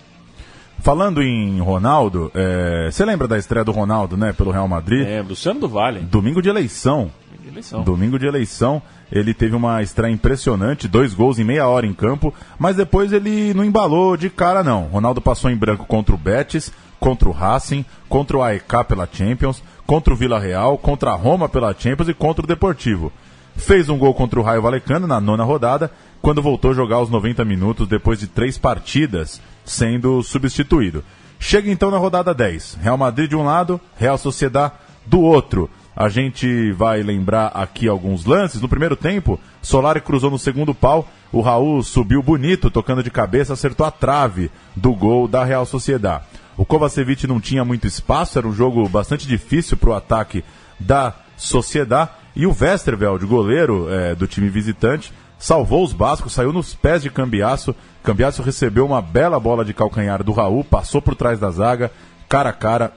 Falando 0.80 1.22
em 1.22 1.60
Ronaldo, 1.60 2.32
é, 2.34 2.90
você 2.92 3.06
lembra 3.06 3.28
da 3.28 3.38
estreia 3.38 3.64
do 3.64 3.72
Ronaldo, 3.72 4.18
né, 4.18 4.34
pelo 4.34 4.52
Real 4.52 4.68
Madrid? 4.68 5.06
É, 5.08 5.22
Luciano 5.22 5.60
do 5.60 5.68
Vale. 5.68 6.00
Domingo 6.00 6.42
de 6.42 6.50
eleição. 6.50 7.12
Domingo 7.30 7.44
de 7.44 7.48
eleição. 7.50 7.84
Domingo 7.84 8.20
de 8.20 8.26
eleição. 8.26 8.82
Ele 9.14 9.32
teve 9.32 9.56
uma 9.56 9.84
estreia 9.84 10.12
impressionante, 10.12 10.88
dois 10.88 11.14
gols 11.14 11.38
em 11.38 11.44
meia 11.44 11.68
hora 11.68 11.86
em 11.86 11.94
campo, 11.94 12.34
mas 12.58 12.76
depois 12.76 13.14
ele 13.14 13.54
não 13.54 13.64
embalou 13.64 14.18
de 14.18 14.28
cara 14.28 14.64
não. 14.64 14.86
Ronaldo 14.86 15.22
passou 15.22 15.52
em 15.52 15.56
branco 15.56 15.86
contra 15.86 16.16
o 16.16 16.18
Betis, 16.18 16.74
contra 17.00 17.30
o 17.30 17.32
Racing, 17.32 17.86
contra 18.10 18.36
o 18.36 18.42
AEK 18.42 18.84
pela 18.88 19.08
Champions, 19.12 19.64
contra 19.86 20.12
o 20.12 20.18
Vila 20.18 20.40
Real, 20.40 20.80
contra 20.80 21.12
a 21.12 21.16
Roma 21.16 21.48
pela 21.48 21.76
Champions 21.78 22.10
e 22.10 22.14
contra 22.16 22.44
o 22.44 22.48
Deportivo. 22.48 23.12
Fez 23.56 23.88
um 23.88 24.00
gol 24.00 24.16
contra 24.16 24.40
o 24.40 24.44
Raio 24.44 24.64
Valecano 24.64 25.06
na 25.06 25.22
nona 25.22 25.44
rodada, 25.44 25.92
quando 26.20 26.42
voltou 26.42 26.72
a 26.72 26.74
jogar 26.74 27.00
os 27.00 27.12
90 27.12 27.46
minutos 27.46 27.88
depois 27.88 28.20
de 28.20 28.26
três 28.26 28.58
partidas, 28.58 29.40
sendo 29.64 30.24
substituído. 30.24 31.04
Chega 31.40 31.70
então 31.70 31.92
na 31.92 32.00
rodada 32.00 32.34
10. 32.34 32.80
Real 32.82 32.98
Madrid 32.98 33.30
de 33.30 33.36
um 33.36 33.44
lado, 33.44 33.80
Real 33.96 34.18
Sociedad 34.18 34.72
do 35.06 35.22
outro. 35.22 35.70
A 35.96 36.10
gente 36.10 36.72
vai 36.72 37.04
lembrar 37.04 37.48
aqui 37.48 37.88
alguns 37.88 38.26
lances. 38.26 38.62
No 38.62 38.68
primeiro 38.68 38.96
tempo, 38.96 39.40
Solari 39.62 40.02
cruzou 40.02 40.32
no 40.32 40.40
segundo 40.40 40.74
pau. 40.74 41.08
O 41.32 41.42
Raul 41.42 41.84
subiu 41.84 42.22
bonito, 42.22 42.72
tocando 42.72 43.04
de 43.04 43.12
cabeça, 43.12 43.54
acertou 43.54 43.86
a 43.86 43.92
trave 43.92 44.50
do 44.76 44.94
gol 44.94 45.28
da 45.28 45.44
Real 45.44 45.66
Sociedade. 45.66 46.26
O 46.58 46.66
Kovacevic 46.66 47.26
não 47.28 47.40
tinha 47.40 47.66
muito 47.66 47.88
espaço, 47.88 48.38
era 48.38 48.48
um 48.48 48.54
jogo 48.54 48.88
bastante 48.88 49.28
difícil 49.28 49.76
para 49.78 49.90
o 49.90 49.94
ataque 49.94 50.44
da 50.80 51.14
Sociedade. 51.36 52.12
E 52.36 52.48
o 52.48 52.56
Westerveld, 52.60 53.26
goleiro 53.26 53.88
é, 53.92 54.16
do 54.16 54.28
time 54.28 54.50
visitante, 54.50 55.14
salvou 55.38 55.84
os 55.84 55.94
bascos, 55.94 56.34
saiu 56.34 56.52
nos 56.52 56.74
pés 56.74 57.04
de 57.04 57.10
Cambiaço. 57.10 57.76
Cambiaço 58.04 58.42
recebeu 58.42 58.86
uma 58.86 59.02
bela 59.02 59.40
bola 59.40 59.64
de 59.64 59.74
calcanhar 59.74 60.24
do 60.24 60.32
Raul, 60.32 60.64
passou 60.64 61.02
por 61.02 61.16
trás 61.16 61.40
da 61.40 61.52
zaga, 61.52 61.92
cara 62.28 62.50
a 62.50 62.54
cara, 62.54 62.94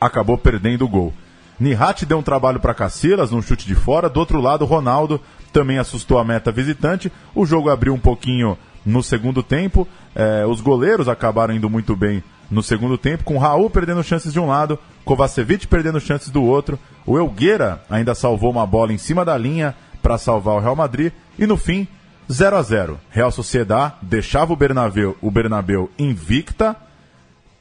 acabou 0.00 0.38
perdendo 0.38 0.84
o 0.84 0.88
gol. 0.88 1.12
Nihat 1.58 2.04
deu 2.04 2.18
um 2.18 2.22
trabalho 2.22 2.60
para 2.60 2.74
Cacilas 2.74 3.30
num 3.30 3.42
chute 3.42 3.66
de 3.66 3.74
fora. 3.74 4.08
Do 4.08 4.20
outro 4.20 4.40
lado, 4.40 4.64
Ronaldo 4.64 5.20
também 5.52 5.78
assustou 5.78 6.18
a 6.18 6.24
meta 6.24 6.52
visitante. 6.52 7.10
O 7.34 7.46
jogo 7.46 7.70
abriu 7.70 7.94
um 7.94 7.98
pouquinho 7.98 8.58
no 8.84 9.02
segundo 9.02 9.42
tempo. 9.42 9.86
É, 10.14 10.46
os 10.46 10.60
goleiros 10.60 11.08
acabaram 11.08 11.54
indo 11.54 11.68
muito 11.68 11.96
bem 11.96 12.22
no 12.50 12.62
segundo 12.62 12.96
tempo, 12.96 13.24
com 13.24 13.38
Raul 13.38 13.68
perdendo 13.68 14.04
chances 14.04 14.32
de 14.32 14.38
um 14.38 14.46
lado, 14.46 14.78
Kovacevic 15.04 15.66
perdendo 15.66 16.00
chances 16.00 16.30
do 16.30 16.44
outro. 16.44 16.78
O 17.04 17.18
Elgueira 17.18 17.82
ainda 17.90 18.14
salvou 18.14 18.50
uma 18.50 18.66
bola 18.66 18.92
em 18.92 18.98
cima 18.98 19.24
da 19.24 19.36
linha 19.36 19.74
para 20.00 20.18
salvar 20.18 20.54
o 20.54 20.60
Real 20.60 20.76
Madrid. 20.76 21.12
E 21.38 21.46
no 21.46 21.56
fim, 21.56 21.88
0 22.30 22.56
a 22.56 22.62
0 22.62 23.00
Real 23.10 23.30
Sociedad 23.30 23.94
deixava 24.02 24.52
o 24.52 24.56
Bernabeu, 24.56 25.16
o 25.20 25.30
Bernabeu 25.30 25.90
invicta 25.98 26.76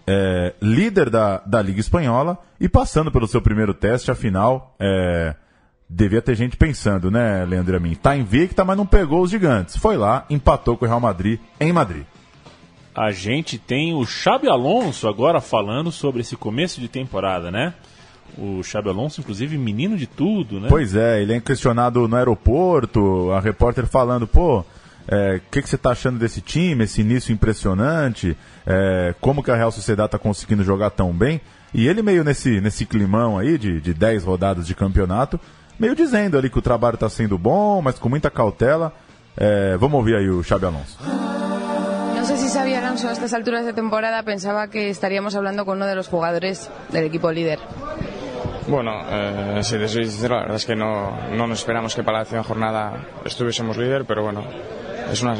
é, 0.07 0.53
líder 0.61 1.09
da, 1.09 1.41
da 1.45 1.61
Liga 1.61 1.79
Espanhola 1.79 2.37
e 2.59 2.69
passando 2.69 3.11
pelo 3.11 3.27
seu 3.27 3.41
primeiro 3.41 3.73
teste, 3.73 4.11
afinal, 4.11 4.75
é, 4.79 5.35
devia 5.89 6.21
ter 6.21 6.35
gente 6.35 6.57
pensando, 6.57 7.09
né, 7.09 7.45
Leandro 7.45 7.77
Amin? 7.77 7.95
Tá 7.95 8.15
invicta, 8.15 8.63
mas 8.63 8.77
não 8.77 8.85
pegou 8.85 9.21
os 9.21 9.31
gigantes. 9.31 9.77
Foi 9.77 9.97
lá, 9.97 10.25
empatou 10.29 10.77
com 10.77 10.85
o 10.85 10.87
Real 10.87 10.99
Madrid 10.99 11.39
em 11.59 11.71
Madrid. 11.71 12.03
A 12.93 13.11
gente 13.11 13.57
tem 13.57 13.93
o 13.93 14.05
Xabi 14.05 14.47
Alonso 14.47 15.07
agora 15.07 15.41
falando 15.41 15.91
sobre 15.91 16.21
esse 16.21 16.37
começo 16.37 16.79
de 16.79 16.87
temporada, 16.87 17.51
né? 17.51 17.73
O 18.37 18.63
Xabi 18.63 18.89
Alonso, 18.89 19.19
inclusive, 19.19 19.57
menino 19.57 19.97
de 19.97 20.07
tudo, 20.07 20.61
né? 20.61 20.67
Pois 20.69 20.95
é, 20.95 21.21
ele 21.21 21.33
é 21.33 21.39
questionado 21.41 22.07
no 22.07 22.15
aeroporto, 22.15 23.31
a 23.31 23.39
repórter 23.39 23.85
falando, 23.85 24.25
pô, 24.25 24.63
É, 25.07 25.35
o 25.35 25.51
que, 25.51 25.61
que, 25.61 25.69
você 25.69 25.75
está 25.75 25.91
achando 25.91 26.17
desse 26.17 26.41
time, 26.41 26.83
esse 26.83 27.01
início 27.01 27.31
impressionante? 27.31 28.35
É, 28.65 29.13
como 29.21 29.43
que 29.43 29.51
a 29.51 29.55
Real 29.55 29.71
Sociedade 29.71 30.07
está 30.07 30.17
conseguindo 30.17 30.63
jogar 30.63 30.89
tão 30.89 31.11
bem? 31.11 31.39
E 31.73 31.87
ele 31.87 32.01
meio 32.01 32.23
nesse, 32.23 32.61
nesse 32.61 32.85
climão 32.85 33.37
aí 33.37 33.57
de, 33.57 33.81
de 33.81 33.93
10 33.93 34.23
rodadas 34.23 34.65
de 34.65 34.73
campeonato, 34.73 35.39
meio 35.77 35.95
dizendo 35.95 36.37
ali 36.37 36.49
que 36.49 36.57
o 36.57 36.61
trabalho 36.61 36.95
está 36.95 37.09
sendo 37.09 37.37
bom, 37.37 37.81
mas 37.81 37.99
com 37.99 38.09
muita 38.09 38.29
cautela. 38.31 38.93
É, 39.37 39.75
vamos 39.77 39.97
ouvir 39.97 40.15
aí 40.15 40.29
o 40.29 40.41
Xabi 40.41 40.65
Alonso. 40.65 40.97
No 42.15 42.25
sé 42.25 42.37
si 42.37 42.49
Xabi 42.49 42.73
Alonso 42.73 43.07
a 43.07 43.11
estas 43.11 43.33
alturas 43.33 43.65
de 43.65 43.73
temporada 43.73 44.23
pensaba 44.23 44.67
que 44.69 44.89
estaríamos 44.89 45.35
hablando 45.35 45.65
con 45.65 45.77
uno 45.77 45.85
de 45.85 45.95
los 45.95 46.07
jugadores 46.07 46.71
del 46.89 47.05
equipo 47.05 47.31
líder. 47.31 47.59
Bueno, 48.67 48.93
eh, 49.07 49.59
si 49.61 49.77
te 49.77 49.87
soy 49.87 50.05
sincero, 50.05 50.35
la 50.35 50.41
verdad 50.41 50.55
es 50.55 50.65
que 50.65 50.75
no, 50.75 51.11
no 51.35 51.45
nos 51.45 51.59
esperamos 51.59 51.93
que 51.93 52.03
para 52.03 52.19
la 52.19 52.23
última 52.23 52.43
jornada 52.43 52.93
estuviésemos 53.23 53.77
líder, 53.77 54.05
pero 54.05 54.23
bueno, 54.23 54.43
es 55.11 55.21
una 55.21 55.35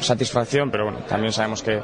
satisfacción, 0.00 0.70
pero 0.70 0.84
bueno, 0.84 1.00
también 1.08 1.32
sabemos 1.32 1.62
que, 1.62 1.80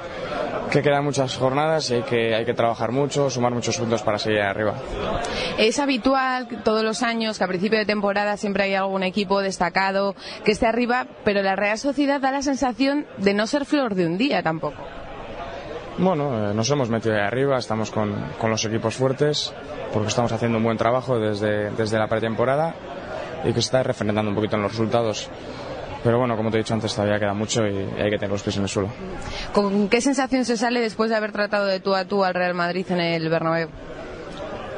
que 0.71 0.83
quedan 0.83 1.05
muchas 1.05 1.37
jornadas 1.37 1.91
y 1.91 1.95
hay 1.95 2.03
que, 2.03 2.35
hay 2.35 2.45
que 2.45 2.55
trabajar 2.55 2.93
mucho, 2.93 3.31
sumar 3.31 3.53
muchos 3.53 3.77
puntos 3.79 4.03
para 4.03 4.19
seguir 4.19 4.41
arriba. 4.41 4.75
Es 5.59 5.79
habitual 5.79 6.49
todos 6.65 6.83
los 6.83 7.03
años 7.03 7.39
que 7.39 7.45
a 7.45 7.49
principio 7.49 7.79
de 7.79 7.87
temporada 7.87 8.37
siempre 8.37 8.65
hay 8.65 8.75
algún 8.75 9.03
equipo 9.03 9.41
destacado 9.41 10.15
que 10.45 10.53
esté 10.53 10.67
arriba, 10.67 11.07
pero 11.25 11.43
la 11.43 11.57
Real 11.57 11.79
Sociedad 11.79 12.21
da 12.21 12.31
la 12.31 12.43
sensación 12.43 13.07
de 13.19 13.35
no 13.35 13.47
ser 13.47 13.65
flor 13.65 13.95
de 13.95 14.07
un 14.07 14.19
día 14.19 14.43
tampoco. 14.43 14.83
Bueno, 15.99 16.51
eh, 16.51 16.55
nos 16.55 16.71
hemos 16.71 16.89
metido 16.89 17.17
ahí 17.17 17.23
arriba, 17.23 17.59
estamos 17.59 17.91
con, 17.91 18.15
con, 18.39 18.51
los 18.51 18.65
equipos 18.65 18.95
fuertes, 18.95 19.53
porque 19.93 20.09
estamos 20.09 20.31
haciendo 20.31 20.59
un 20.59 20.65
buen 20.65 20.77
trabajo 20.77 21.19
desde, 21.19 21.71
desde 21.71 21.99
la 21.99 22.07
pretemporada 22.07 22.75
y 23.43 23.49
que 23.49 23.55
se 23.55 23.67
está 23.67 23.83
refrendando 23.83 24.31
un 24.31 24.37
poquito 24.37 24.55
en 24.55 24.63
los 24.63 24.71
resultados. 24.73 25.29
Pero 26.05 26.19
bueno, 26.19 26.37
como 26.37 26.51
te 26.51 26.59
he 26.59 26.61
dicho 26.61 26.75
antes, 26.75 26.95
todavía 26.95 27.19
queda 27.19 27.35
mucho 27.35 27.67
y 27.67 27.77
hay 27.99 28.11
que 28.11 28.19
tener 28.19 28.31
los 28.31 28.43
pies 28.43 28.57
en 28.57 28.63
el 28.63 28.69
suelo. 28.69 28.89
¿Con 29.53 29.89
qué 29.89 30.01
sensación 30.01 30.45
se 30.45 30.57
sale 30.57 30.81
después 30.81 31.11
de 31.11 31.17
haber 31.17 31.33
tratado 31.33 31.67
de 31.67 31.81
tú 31.81 31.95
a 31.95 32.05
tú 32.05 32.25
al 32.25 32.35
Real 32.35 32.55
Madrid 32.55 32.87
en 32.91 33.01
el 33.01 33.29
Bernabéu? 33.29 33.69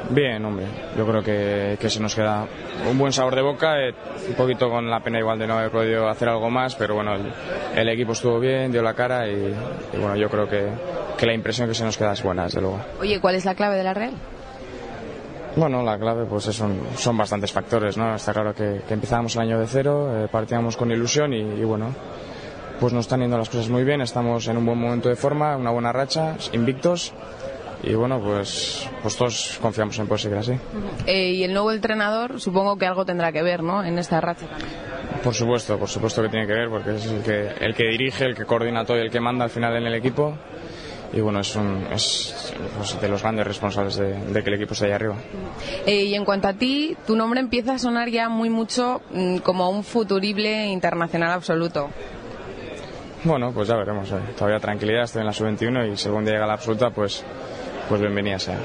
Bien, 0.09 0.43
hombre, 0.43 0.65
yo 0.97 1.05
creo 1.05 1.23
que, 1.23 1.77
que 1.79 1.89
se 1.89 1.99
nos 2.01 2.15
queda 2.15 2.45
un 2.89 2.97
buen 2.97 3.13
sabor 3.13 3.35
de 3.35 3.41
boca, 3.41 3.79
eh, 3.79 3.93
un 4.27 4.33
poquito 4.33 4.69
con 4.69 4.89
la 4.89 4.99
pena 4.99 5.19
igual 5.19 5.37
de 5.39 5.47
no 5.47 5.57
haber 5.57 5.71
podido 5.71 6.09
hacer 6.09 6.27
algo 6.27 6.49
más, 6.49 6.75
pero 6.75 6.95
bueno, 6.95 7.13
el, 7.15 7.31
el 7.75 7.87
equipo 7.87 8.11
estuvo 8.13 8.39
bien, 8.39 8.71
dio 8.71 8.81
la 8.81 8.93
cara 8.93 9.27
y, 9.29 9.55
y 9.93 9.97
bueno, 9.97 10.15
yo 10.17 10.27
creo 10.27 10.49
que, 10.49 10.69
que 11.17 11.25
la 11.27 11.33
impresión 11.33 11.67
que 11.69 11.75
se 11.75 11.85
nos 11.85 11.97
queda 11.97 12.13
es 12.13 12.23
buena, 12.23 12.43
desde 12.45 12.59
luego. 12.59 12.79
Oye, 12.99 13.21
¿cuál 13.21 13.35
es 13.35 13.45
la 13.45 13.55
clave 13.55 13.77
de 13.77 13.83
la 13.83 13.93
Real? 13.93 14.13
Bueno, 15.55 15.83
la 15.83 15.97
clave 15.99 16.25
pues 16.25 16.45
son, 16.45 16.79
son 16.95 17.17
bastantes 17.17 17.51
factores, 17.51 17.97
¿no? 17.97 18.15
Está 18.15 18.33
claro 18.33 18.53
que, 18.53 18.81
que 18.87 18.93
empezábamos 18.93 19.35
el 19.35 19.41
año 19.41 19.59
de 19.59 19.67
cero, 19.67 20.09
eh, 20.23 20.27
partíamos 20.31 20.77
con 20.77 20.91
ilusión 20.91 21.33
y, 21.33 21.39
y, 21.39 21.63
bueno, 21.63 21.93
pues 22.79 22.93
nos 22.93 23.05
están 23.05 23.19
yendo 23.19 23.37
las 23.37 23.49
cosas 23.49 23.69
muy 23.69 23.83
bien, 23.83 24.01
estamos 24.01 24.47
en 24.47 24.57
un 24.57 24.65
buen 24.65 24.77
momento 24.77 25.09
de 25.09 25.15
forma, 25.15 25.57
una 25.57 25.71
buena 25.71 25.91
racha, 25.91 26.37
invictos 26.53 27.13
y 27.83 27.93
bueno, 27.95 28.21
pues, 28.21 28.87
pues 29.01 29.17
todos 29.17 29.59
confiamos 29.61 29.97
en 29.99 30.07
poder 30.07 30.21
seguir 30.21 30.37
así. 30.37 30.53
Eh, 31.05 31.31
y 31.31 31.43
el 31.43 31.51
nuevo 31.51 31.71
entrenador 31.71 32.39
supongo 32.39 32.77
que 32.77 32.85
algo 32.85 33.05
tendrá 33.05 33.31
que 33.31 33.41
ver, 33.41 33.61
¿no? 33.61 33.83
En 33.83 33.97
esta 33.97 34.21
racha 34.21 34.45
Por 35.23 35.33
supuesto, 35.33 35.77
por 35.77 35.89
supuesto 35.89 36.21
que 36.21 36.29
tiene 36.29 36.47
que 36.47 36.53
ver, 36.53 36.69
porque 36.69 36.95
es 36.95 37.05
el 37.07 37.23
que, 37.23 37.49
el 37.59 37.75
que 37.75 37.87
dirige, 37.89 38.25
el 38.25 38.35
que 38.35 38.45
coordina 38.45 38.85
todo 38.85 38.97
y 38.97 39.01
el 39.01 39.11
que 39.11 39.19
manda 39.19 39.43
al 39.43 39.51
final 39.51 39.75
en 39.75 39.87
el 39.87 39.95
equipo 39.95 40.35
y 41.13 41.19
bueno, 41.19 41.41
es, 41.41 41.55
un, 41.55 41.87
es 41.91 42.53
pues, 42.77 42.99
de 43.01 43.09
los 43.09 43.21
grandes 43.21 43.45
responsables 43.45 43.97
de, 43.97 44.13
de, 44.13 44.43
que 44.43 44.49
el 44.49 44.55
equipo 44.55 44.73
esté 44.73 44.85
ahí 44.85 44.93
arriba. 44.93 45.15
Eh, 45.85 46.05
y 46.05 46.15
en 46.15 46.23
cuanto 46.23 46.47
a 46.47 46.53
ti, 46.53 46.95
tu 47.05 47.15
nombre 47.15 47.39
empieza 47.39 47.73
a 47.73 47.79
sonar 47.79 48.09
ya 48.09 48.29
muy 48.29 48.49
mucho 48.49 49.01
mmm, 49.11 49.37
como 49.37 49.69
un 49.69 49.83
futurible 49.83 50.67
internacional 50.67 51.31
absoluto. 51.31 51.89
Bueno, 53.23 53.51
pues 53.53 53.67
ya 53.67 53.75
veremos. 53.75 54.09
Eh. 54.11 54.19
Todavía 54.35 54.59
tranquilidad, 54.59 55.03
estoy 55.03 55.21
en 55.21 55.27
la 55.27 55.33
sub-21 55.33 55.85
y 55.85 56.23
día 56.23 56.33
llega 56.33 56.47
la 56.47 56.53
absoluta, 56.53 56.89
pues, 56.89 57.23
pues 57.87 58.01
bienvenida 58.01 58.39
sea. 58.39 58.57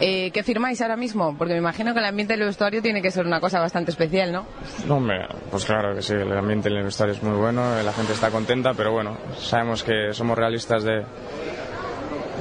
Eh, 0.00 0.30
¿Qué 0.32 0.42
firmáis 0.42 0.82
ahora 0.82 0.96
mismo? 0.96 1.36
Porque 1.38 1.54
me 1.54 1.60
imagino 1.60 1.94
que 1.94 2.00
el 2.00 2.04
ambiente 2.04 2.36
del 2.36 2.46
vestuario 2.46 2.82
tiene 2.82 3.00
que 3.00 3.10
ser 3.10 3.26
una 3.26 3.40
cosa 3.40 3.60
bastante 3.60 3.92
especial, 3.92 4.32
¿no? 4.32 4.44
No, 4.86 4.96
hombre, 4.96 5.26
pues 5.50 5.64
claro 5.64 5.94
que 5.94 6.02
sí, 6.02 6.12
el 6.12 6.36
ambiente 6.36 6.68
en 6.68 6.76
el 6.76 6.84
vestuario 6.84 7.14
es 7.14 7.22
muy 7.22 7.36
bueno, 7.36 7.80
la 7.82 7.92
gente 7.92 8.12
está 8.12 8.30
contenta, 8.30 8.74
pero 8.74 8.92
bueno, 8.92 9.16
sabemos 9.38 9.82
que 9.82 10.12
somos 10.12 10.36
realistas 10.36 10.84
de, 10.84 11.04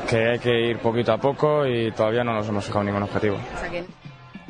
que 0.05 0.15
hay 0.15 0.39
que 0.39 0.69
ir 0.69 0.77
poquito 0.79 1.11
a 1.11 1.17
poco 1.17 1.65
y 1.65 1.91
todavía 1.91 2.23
no 2.23 2.33
nos 2.33 2.47
hemos 2.47 2.65
fijado 2.65 2.83
ningún 2.83 3.03
objetivo. 3.03 3.37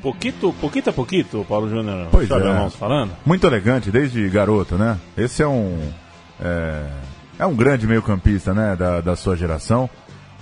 Poquito, 0.01 0.53
poquito 0.53 0.89
a 0.91 0.93
poquito, 0.93 1.43
Paulo 1.43 1.69
Júnior. 1.69 2.09
Pois 2.11 2.29
é. 2.29 2.69
falando. 2.71 3.13
Muito 3.25 3.47
elegante 3.47 3.89
desde 3.89 4.29
garoto, 4.29 4.75
né? 4.75 4.97
Esse 5.17 5.41
é 5.41 5.47
um 5.47 5.79
é, 6.39 6.85
é 7.39 7.45
um 7.45 7.55
grande 7.55 7.87
meio-campista, 7.87 8.53
né, 8.53 8.75
da, 8.75 9.01
da 9.01 9.15
sua 9.15 9.35
geração. 9.35 9.89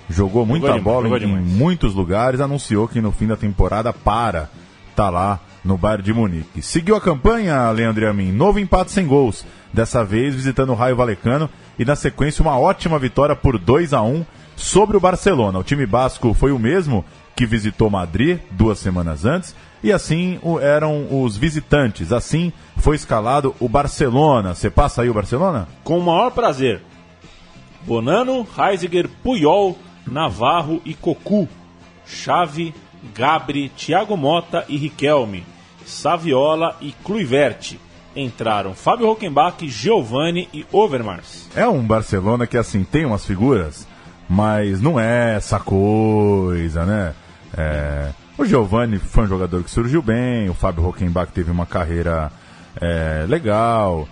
Jogou 0.10 0.46
muita 0.46 0.68
jogou 0.68 0.82
bola 0.82 1.20
demais, 1.20 1.24
em, 1.24 1.50
em 1.50 1.56
muitos 1.56 1.94
lugares, 1.94 2.42
anunciou 2.42 2.88
que 2.88 3.00
no 3.00 3.12
fim 3.12 3.28
da 3.28 3.38
temporada 3.38 3.94
para 3.94 4.50
tá 4.96 5.10
lá 5.10 5.40
no 5.64 5.78
Bayern 5.78 6.04
de 6.04 6.14
Munique. 6.14 6.62
Seguiu 6.62 6.96
a 6.96 7.02
campanha, 7.02 7.72
Leandro 7.72 8.08
Amin, 8.10 8.32
novo 8.32 8.60
empate 8.60 8.92
sem 8.92 9.08
gols, 9.08 9.46
dessa 9.72 10.04
vez 10.04 10.36
visitando 10.36 10.72
o 10.72 10.76
Raio 10.76 10.96
Valecano 10.96 11.50
e 11.80 11.86
na 11.86 11.96
sequência 11.96 12.42
uma 12.42 12.60
ótima 12.60 13.00
vitória 13.00 13.36
por 13.36 13.58
2 13.58 13.94
a 13.94 14.02
1 14.02 14.26
sobre 14.56 14.98
o 14.98 15.00
Barcelona. 15.00 15.60
O 15.60 15.64
time 15.64 15.86
basco 15.86 16.34
foi 16.34 16.52
o 16.52 16.60
mesmo 16.60 17.04
que 17.36 17.46
visitou 17.46 17.90
Madrid 17.90 18.40
duas 18.52 18.80
semanas 18.80 19.26
antes 19.26 19.56
e 19.84 19.92
assim 19.92 20.40
eram 20.62 21.08
os 21.24 21.36
visitantes. 21.36 22.12
Assim 22.12 22.54
foi 22.78 22.96
escalado 22.96 23.56
o 23.60 23.68
Barcelona. 23.68 24.56
Você 24.56 24.70
passa 24.70 25.02
aí 25.02 25.10
o 25.10 25.14
Barcelona? 25.14 25.68
Com 25.84 26.00
o 26.00 26.04
maior 26.04 26.32
prazer. 26.32 26.82
Bonano, 27.82 28.48
Heisiger, 28.58 29.10
Puyol, 29.22 29.78
Navarro 30.08 30.82
e 30.86 30.94
Cocu. 30.94 31.50
Chave, 32.06 32.74
Gabri, 33.14 33.70
Thiago 33.70 34.16
Mota 34.16 34.66
e 34.70 34.78
Riquelme. 34.78 35.44
Saviola 35.86 36.78
e 36.80 36.94
Kluivert. 37.04 37.78
Entraram 38.16 38.76
Fábio 38.76 39.08
Rockenbach, 39.08 39.68
Giovanni 39.68 40.48
e 40.54 40.66
Overmars. 40.72 41.50
É 41.56 41.68
um 41.68 41.82
Barcelona 41.82 42.46
que 42.46 42.58
assim 42.58 42.84
tem 42.84 43.06
umas 43.06 43.26
figuras 43.26 43.88
mas 44.30 44.82
não 44.82 45.00
é 45.00 45.36
essa 45.36 45.60
coisa, 45.60 46.86
né? 46.86 47.14
É, 47.56 48.10
o 48.38 48.46
Giovanni 48.46 48.98
foi 48.98 49.26
um 49.26 49.28
jogador 49.28 49.64
que 49.64 49.70
surgiu 49.70 50.02
bem, 50.02 50.50
o 50.50 50.54
Fábio 50.54 50.84
Rockenbach 50.84 51.32
teve 51.32 51.52
uma 51.52 51.66
carreira 51.66 52.32
é, 52.82 53.26
legal. 53.28 54.08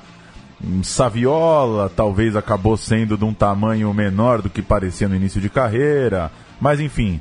Saviola 0.83 1.89
talvez 1.89 2.35
acabou 2.35 2.77
sendo 2.77 3.17
de 3.17 3.25
um 3.25 3.33
tamanho 3.33 3.91
menor 3.93 4.41
do 4.43 4.49
que 4.49 4.61
parecia 4.61 5.07
no 5.07 5.15
início 5.15 5.41
de 5.41 5.49
carreira, 5.49 6.31
mas 6.59 6.79
enfim. 6.79 7.19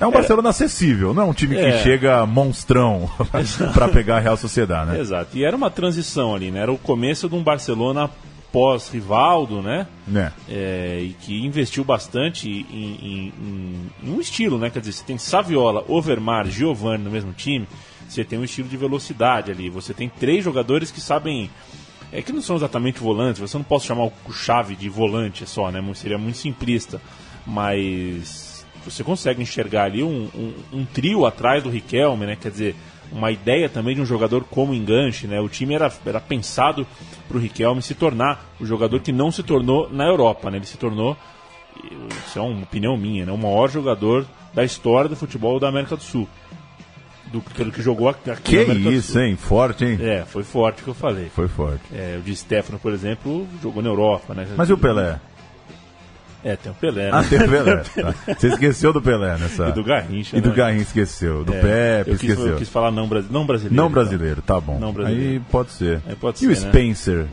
É 0.00 0.04
um 0.04 0.10
Barcelona 0.10 0.48
acessível, 0.48 1.14
não 1.14 1.22
é 1.22 1.26
um 1.26 1.32
time 1.32 1.54
que 1.54 1.60
é. 1.60 1.78
chega 1.84 2.26
monstrão 2.26 3.08
para 3.72 3.88
pegar 3.88 4.16
a 4.16 4.20
Real 4.20 4.36
Sociedade, 4.36 4.90
né? 4.90 4.98
Exato. 4.98 5.38
E 5.38 5.44
era 5.44 5.56
uma 5.56 5.70
transição 5.70 6.34
ali, 6.34 6.50
né? 6.50 6.60
Era 6.62 6.72
o 6.72 6.78
começo 6.78 7.28
de 7.28 7.36
um 7.36 7.44
Barcelona 7.44 8.10
pós-Rivaldo, 8.52 9.62
né? 9.62 9.86
É. 10.14 10.32
É, 10.48 11.00
e 11.02 11.14
que 11.20 11.44
investiu 11.44 11.84
bastante 11.84 12.48
em, 12.48 12.62
em, 12.70 13.32
em, 14.02 14.10
um 14.10 14.20
estilo, 14.20 14.58
né? 14.58 14.70
Quer 14.70 14.80
dizer, 14.80 14.92
você 14.92 15.04
tem 15.04 15.18
Saviola, 15.18 15.84
Overmar, 15.86 16.46
Giovanni 16.46 17.04
no 17.04 17.10
mesmo 17.10 17.32
time, 17.32 17.68
você 18.08 18.24
tem 18.24 18.38
um 18.38 18.44
estilo 18.44 18.68
de 18.68 18.76
velocidade 18.76 19.50
ali. 19.50 19.68
Você 19.68 19.92
tem 19.92 20.08
três 20.08 20.42
jogadores 20.42 20.90
que 20.90 21.00
sabem. 21.00 21.50
É 22.10 22.22
que 22.22 22.32
não 22.32 22.40
são 22.40 22.56
exatamente 22.56 23.00
volantes, 23.00 23.38
você 23.38 23.58
não 23.58 23.64
pode 23.64 23.84
chamar 23.84 24.04
o 24.04 24.32
chave 24.32 24.74
de 24.74 24.88
volante 24.88 25.46
só, 25.46 25.70
né? 25.70 25.82
Seria 25.94 26.16
muito 26.16 26.38
simplista. 26.38 27.00
Mas 27.46 28.64
você 28.82 29.04
consegue 29.04 29.42
enxergar 29.42 29.84
ali 29.84 30.02
um, 30.02 30.28
um, 30.34 30.54
um 30.72 30.84
trio 30.86 31.26
atrás 31.26 31.62
do 31.62 31.68
Riquelme, 31.68 32.24
né? 32.24 32.36
Quer 32.36 32.50
dizer, 32.50 32.76
uma 33.12 33.30
ideia 33.30 33.68
também 33.68 33.94
de 33.94 34.00
um 34.00 34.06
jogador 34.06 34.44
como 34.44 34.74
enganche, 34.74 35.26
né? 35.26 35.40
O 35.40 35.48
time 35.48 35.74
era, 35.74 35.92
era 36.06 36.20
pensado 36.20 36.86
para 37.28 37.36
o 37.36 37.40
Riquelme 37.40 37.82
se 37.82 37.94
tornar 37.94 38.44
o 38.58 38.66
jogador 38.66 39.00
que 39.00 39.12
não 39.12 39.30
se 39.30 39.42
tornou 39.42 39.88
na 39.90 40.04
Europa, 40.04 40.50
né? 40.50 40.56
Ele 40.56 40.66
se 40.66 40.78
tornou, 40.78 41.16
isso 42.26 42.38
é 42.38 42.42
uma 42.42 42.62
opinião 42.62 42.96
minha, 42.96 43.26
né? 43.26 43.32
O 43.32 43.38
maior 43.38 43.70
jogador 43.70 44.26
da 44.54 44.64
história 44.64 45.08
do 45.08 45.14
futebol 45.16 45.60
da 45.60 45.68
América 45.68 45.96
do 45.96 46.02
Sul. 46.02 46.28
Do, 47.26 47.42
pelo 47.42 47.70
que 47.70 47.82
jogou 47.82 48.08
aqui 48.08 48.30
que 48.42 48.56
na 48.56 48.62
América 48.72 48.90
isso, 48.90 49.08
do 49.08 49.12
Sul. 49.12 49.22
hein? 49.22 49.36
Forte, 49.36 49.84
hein? 49.84 49.98
É, 50.00 50.24
foi 50.24 50.42
forte 50.42 50.82
que 50.82 50.88
eu 50.88 50.94
falei. 50.94 51.28
Foi 51.28 51.46
forte. 51.46 51.82
É, 51.92 52.16
o 52.18 52.22
de 52.22 52.34
Stefano, 52.34 52.78
por 52.78 52.92
exemplo, 52.92 53.46
jogou 53.62 53.82
na 53.82 53.90
Europa, 53.90 54.32
né? 54.32 54.48
Mas 54.56 54.70
e 54.70 54.72
o 54.72 54.78
Pelé? 54.78 55.20
É, 56.44 56.56
tem 56.56 56.70
o 56.70 56.74
Pelé. 56.74 57.04
Né? 57.04 57.10
Ah, 57.12 57.24
tem 57.24 57.38
o 57.38 57.48
Pelé. 57.48 57.82
Tá. 57.98 58.34
Você 58.34 58.48
esqueceu 58.48 58.92
do 58.92 59.02
Pelé 59.02 59.36
nessa. 59.38 59.68
E 59.68 59.72
do 59.72 59.82
Garrincha. 59.82 60.36
E 60.36 60.40
do 60.40 60.50
né? 60.50 60.54
Garrincha 60.54 60.82
esqueceu. 60.84 61.44
Do 61.44 61.52
é, 61.52 61.60
Pepe, 61.60 62.10
eu 62.10 62.18
quis, 62.18 62.30
esqueceu. 62.30 62.52
Eu 62.52 62.58
quis 62.58 62.68
falar 62.68 62.90
não, 62.90 63.08
brasi 63.08 63.26
não 63.30 63.46
brasileiro. 63.46 63.76
Não 63.76 63.90
brasileiro, 63.90 64.42
tá, 64.42 64.54
tá 64.54 64.60
bom. 64.60 64.78
Não 64.78 64.92
brasileiro. 64.92 65.32
Aí 65.32 65.40
pode 65.50 65.72
ser. 65.72 66.00
Aí 66.06 66.14
pode 66.14 66.36
e 66.36 66.40
ser, 66.40 66.46
o 66.46 66.56
Spencer? 66.56 67.18
Né? 67.18 67.28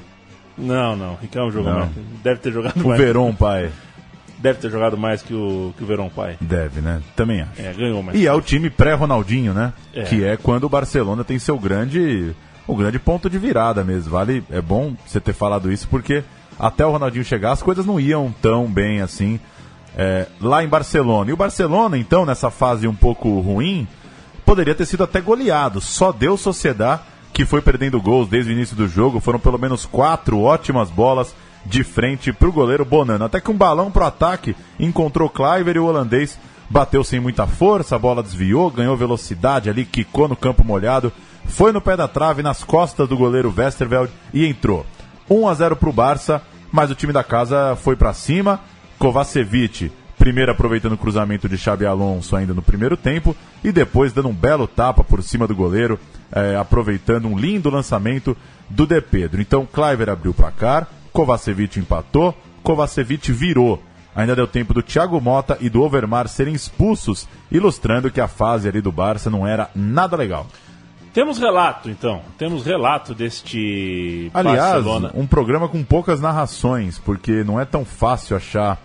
Não, 0.57 0.95
não. 0.95 1.15
Ricardo 1.21 1.51
jogou 1.51 1.71
Não. 1.71 1.79
mais. 1.81 1.91
Deve 2.23 2.39
ter 2.39 2.51
jogado 2.51 2.81
O 2.81 2.87
mais. 2.87 2.99
Veron, 2.99 3.33
pai. 3.33 3.69
Deve 4.37 4.59
ter 4.59 4.69
jogado 4.69 4.97
mais 4.97 5.21
que 5.21 5.33
o, 5.33 5.73
que 5.77 5.83
o 5.83 5.87
Verón 5.87 6.09
pai. 6.09 6.37
Deve, 6.39 6.81
né? 6.81 7.01
Também 7.15 7.41
acho. 7.41 7.61
É, 7.61 7.73
ganhou 7.73 8.03
mais. 8.03 8.19
E 8.19 8.27
é 8.27 8.33
o 8.33 8.41
time 8.41 8.69
pré-Ronaldinho, 8.69 9.53
né? 9.53 9.73
É. 9.93 10.03
Que 10.03 10.23
é 10.23 10.37
quando 10.37 10.65
o 10.65 10.69
Barcelona 10.69 11.23
tem 11.23 11.39
seu 11.39 11.57
grande 11.57 12.35
o 12.67 12.75
grande 12.75 12.99
ponto 12.99 13.29
de 13.29 13.37
virada 13.37 13.83
mesmo. 13.83 14.11
Vale, 14.11 14.43
é 14.49 14.61
bom 14.61 14.95
você 15.05 15.19
ter 15.19 15.33
falado 15.33 15.71
isso 15.71 15.87
porque 15.87 16.23
até 16.59 16.85
o 16.85 16.91
Ronaldinho 16.91 17.25
chegar 17.25 17.51
as 17.51 17.61
coisas 17.61 17.85
não 17.85 17.99
iam 17.99 18.33
tão 18.41 18.65
bem 18.67 19.01
assim 19.01 19.39
é, 19.95 20.27
lá 20.41 20.63
em 20.63 20.67
Barcelona. 20.67 21.29
E 21.29 21.33
o 21.33 21.37
Barcelona, 21.37 21.97
então, 21.97 22.25
nessa 22.25 22.49
fase 22.49 22.87
um 22.87 22.95
pouco 22.95 23.39
ruim, 23.39 23.87
poderia 24.45 24.75
ter 24.75 24.85
sido 24.85 25.03
até 25.03 25.21
goleado. 25.21 25.79
Só 25.81 26.11
deu 26.11 26.37
Sociedade 26.37 27.01
que 27.33 27.45
foi 27.45 27.61
perdendo 27.61 28.01
gols 28.01 28.29
desde 28.29 28.51
o 28.51 28.53
início 28.53 28.77
do 28.77 28.87
jogo. 28.87 29.19
Foram 29.19 29.39
pelo 29.39 29.59
menos 29.59 29.85
quatro 29.85 30.39
ótimas 30.39 30.89
bolas 30.89 31.35
de 31.65 31.83
frente 31.83 32.31
para 32.31 32.47
o 32.47 32.51
goleiro 32.51 32.85
Bonano. 32.85 33.25
Até 33.25 33.41
que 33.41 33.51
um 33.51 33.57
balão 33.57 33.91
para 33.91 34.05
o 34.05 34.07
ataque 34.07 34.55
encontrou 34.79 35.29
Cliver 35.29 35.75
e 35.75 35.79
o 35.79 35.85
holandês 35.85 36.37
bateu 36.69 37.03
sem 37.03 37.19
muita 37.19 37.45
força, 37.45 37.95
a 37.95 37.99
bola 37.99 38.23
desviou, 38.23 38.71
ganhou 38.71 38.95
velocidade 38.95 39.69
ali, 39.69 39.85
quicou 39.85 40.27
no 40.27 40.35
campo 40.35 40.63
molhado, 40.63 41.11
foi 41.45 41.71
no 41.71 41.81
pé 41.81 41.95
da 41.95 42.07
trave, 42.07 42.41
nas 42.41 42.63
costas 42.63 43.07
do 43.07 43.17
goleiro 43.17 43.53
Westerveld 43.55 44.11
e 44.33 44.45
entrou. 44.45 44.85
1 45.29 45.47
a 45.47 45.53
0 45.53 45.75
para 45.75 45.89
o 45.89 45.93
Barça, 45.93 46.41
mas 46.71 46.91
o 46.91 46.95
time 46.95 47.13
da 47.13 47.23
casa 47.23 47.75
foi 47.75 47.95
para 47.95 48.13
cima. 48.13 48.59
Kovacevic, 48.97 49.91
primeiro 50.17 50.51
aproveitando 50.51 50.93
o 50.93 50.97
cruzamento 50.97 51.49
de 51.49 51.57
Xabi 51.57 51.85
Alonso 51.85 52.35
ainda 52.35 52.53
no 52.53 52.61
primeiro 52.61 52.95
tempo 52.95 53.35
e 53.63 53.71
depois 53.71 54.13
dando 54.13 54.29
um 54.29 54.33
belo 54.33 54.67
tapa 54.67 55.03
por 55.03 55.21
cima 55.21 55.47
do 55.47 55.55
goleiro, 55.55 55.99
é, 56.31 56.55
aproveitando 56.55 57.27
um 57.27 57.37
lindo 57.37 57.69
lançamento 57.69 58.35
do 58.69 58.85
De 58.85 59.01
Pedro. 59.01 59.41
Então 59.41 59.65
Cliver 59.65 60.09
abriu 60.09 60.31
o 60.31 60.35
placar, 60.35 60.87
Kovacevic 61.11 61.79
empatou, 61.79 62.35
Kovacevic 62.63 63.31
virou. 63.31 63.81
Ainda 64.15 64.35
deu 64.35 64.47
tempo 64.47 64.73
do 64.73 64.81
Thiago 64.81 65.19
Mota 65.19 65.57
e 65.59 65.69
do 65.69 65.81
Overmar 65.81 66.29
serem 66.29 66.53
expulsos, 66.53 67.27
ilustrando 67.51 68.09
que 68.09 68.21
a 68.21 68.29
fase 68.29 68.67
ali 68.67 68.79
do 68.79 68.91
Barça 68.91 69.29
não 69.29 69.45
era 69.45 69.69
nada 69.75 70.15
legal. 70.15 70.47
Temos 71.15 71.39
relato, 71.39 71.89
então. 71.89 72.21
Temos 72.37 72.65
relato 72.65 73.15
deste 73.15 74.29
Aliás, 74.33 74.83
Barcelona. 74.83 75.11
um 75.15 75.25
programa 75.25 75.69
com 75.69 75.81
poucas 75.81 76.19
narrações, 76.19 76.99
porque 76.99 77.41
não 77.41 77.57
é 77.57 77.63
tão 77.63 77.85
fácil 77.85 78.35
achar 78.35 78.77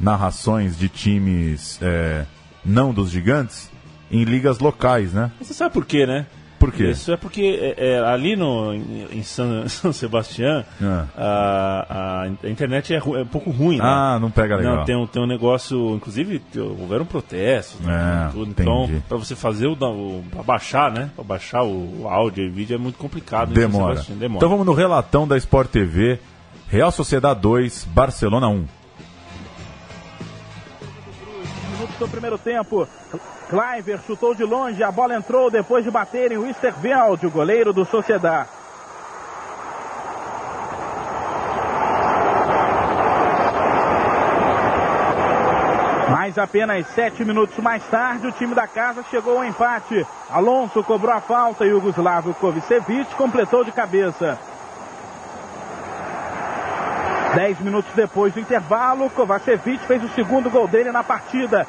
narrações 0.00 0.76
de 0.76 0.88
times 0.88 1.78
é, 1.80 2.26
não 2.64 2.92
dos 2.92 3.10
gigantes 3.10 3.70
em 4.10 4.24
ligas 4.24 4.58
locais, 4.58 5.12
né? 5.12 5.30
Você 5.40 5.54
sabe 5.54 5.72
por 5.72 5.86
quê, 5.86 6.04
né? 6.04 6.26
Por 6.58 6.72
quê? 6.72 6.90
Isso 6.90 7.12
é 7.12 7.16
porque 7.16 7.74
é, 7.78 7.92
é, 7.92 8.00
ali 8.00 8.34
no, 8.34 8.74
em 8.74 9.22
São, 9.22 9.68
São 9.68 9.92
Sebastião 9.92 10.64
Ah. 10.82 11.06
a, 11.16 12.22
a 12.22 12.48
internet 12.50 12.92
é, 12.92 12.98
ru- 12.98 13.16
é 13.16 13.22
um 13.22 13.26
pouco 13.26 13.50
ruim, 13.50 13.76
né? 13.78 13.84
Ah, 13.84 14.18
não 14.20 14.30
pega 14.30 14.56
legal. 14.56 14.76
Não, 14.78 14.84
tem 14.84 14.96
um, 14.96 15.06
tem 15.06 15.22
um 15.22 15.26
negócio, 15.26 15.94
inclusive 15.94 16.42
houveram 16.56 17.04
protestos, 17.04 17.78
né, 17.80 18.26
É, 18.28 18.32
tudo. 18.32 18.50
Então, 18.50 18.90
para 19.08 19.16
você 19.16 19.36
fazer 19.36 19.66
o, 19.68 19.72
o 19.74 20.24
para 20.30 20.42
baixar, 20.42 20.90
né? 20.90 21.10
Para 21.14 21.24
baixar 21.24 21.62
o, 21.62 22.02
o 22.02 22.08
áudio 22.08 22.44
e 22.44 22.48
vídeo 22.50 22.74
é 22.74 22.78
muito 22.78 22.98
complicado. 22.98 23.52
em 23.52 23.54
São 23.54 23.70
Demora. 23.70 24.02
Demora. 24.08 24.36
Então 24.38 24.48
vamos 24.48 24.66
no 24.66 24.72
relatão 24.74 25.28
da 25.28 25.36
Sport 25.36 25.70
TV. 25.70 26.18
Real 26.68 26.90
Sociedade 26.92 27.40
2, 27.40 27.84
Barcelona 27.94 28.48
1. 28.48 28.64
minutos 31.72 31.96
do 31.98 32.08
primeiro 32.08 32.36
tempo. 32.38 32.86
Cliver 33.48 33.98
chutou 34.06 34.34
de 34.34 34.44
longe, 34.44 34.82
a 34.84 34.92
bola 34.92 35.14
entrou 35.14 35.50
depois 35.50 35.82
de 35.82 35.90
bater 35.90 36.30
em 36.30 36.36
Wisterveld, 36.36 37.26
o 37.26 37.30
goleiro 37.30 37.72
do 37.72 37.82
Sociedad. 37.86 38.46
Mas 46.10 46.36
apenas 46.36 46.86
sete 46.88 47.24
minutos 47.24 47.56
mais 47.58 47.82
tarde, 47.86 48.26
o 48.26 48.32
time 48.32 48.54
da 48.54 48.66
casa 48.66 49.02
chegou 49.10 49.38
ao 49.38 49.44
empate. 49.44 50.06
Alonso 50.28 50.84
cobrou 50.84 51.14
a 51.14 51.20
falta 51.20 51.64
e 51.64 51.72
o 51.72 51.80
Kovicevic 52.34 53.14
completou 53.14 53.64
de 53.64 53.72
cabeça. 53.72 54.38
Dez 57.34 57.58
minutos 57.60 57.90
depois 57.94 58.34
do 58.34 58.40
intervalo, 58.40 59.08
Kovacevic 59.10 59.78
fez 59.86 60.02
o 60.04 60.08
segundo 60.08 60.50
gol 60.50 60.68
dele 60.68 60.90
na 60.92 61.02
partida. 61.02 61.66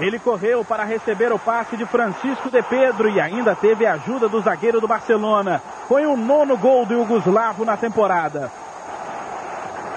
Ele 0.00 0.18
correu 0.18 0.64
para 0.64 0.84
receber 0.84 1.32
o 1.32 1.38
passe 1.38 1.76
de 1.76 1.84
Francisco 1.84 2.50
de 2.50 2.62
Pedro 2.62 3.08
e 3.10 3.20
ainda 3.20 3.54
teve 3.54 3.86
a 3.86 3.92
ajuda 3.94 4.28
do 4.28 4.40
zagueiro 4.40 4.80
do 4.80 4.88
Barcelona. 4.88 5.62
Foi 5.86 6.06
o 6.06 6.16
nono 6.16 6.56
gol 6.56 6.86
do 6.86 6.94
Yugoslavo 6.94 7.64
na 7.64 7.76
temporada. 7.76 8.50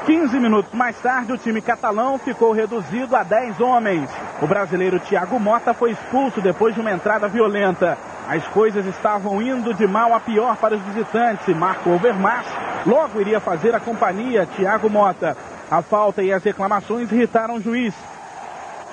15 0.06 0.38
minutos 0.38 0.74
mais 0.74 1.00
tarde, 1.00 1.32
o 1.32 1.38
time 1.38 1.62
catalão 1.62 2.18
ficou 2.18 2.52
reduzido 2.52 3.16
a 3.16 3.24
10 3.24 3.62
homens. 3.62 4.10
O 4.42 4.48
brasileiro 4.48 5.00
Thiago 5.00 5.39
Mota 5.39 5.74
foi 5.74 5.92
expulso 5.92 6.42
depois 6.42 6.76
de 6.76 6.82
uma 6.82 6.92
entrada 6.92 7.30
violenta. 7.30 7.98
As 8.28 8.46
coisas 8.48 8.86
estavam 8.86 9.42
indo 9.42 9.74
de 9.74 9.88
mal 9.88 10.13
a 10.13 10.20
pior 10.20 10.58
para 10.58 10.76
os 10.76 10.82
visitantes 10.82 11.56
Marco 11.56 11.89
Overmars 11.89 12.48
logo 12.86 13.20
iria 13.22 13.39
fazer 13.39 13.74
a 13.74 13.80
companhia 13.80 14.46
Thiago 14.46 14.89
Mota. 14.89 15.38
A 15.72 15.82
falta 15.82 16.22
e 16.22 16.32
as 16.32 16.44
reclamações 16.44 17.12
irritaram 17.12 17.56
o 17.56 17.62
juiz. 17.62 17.94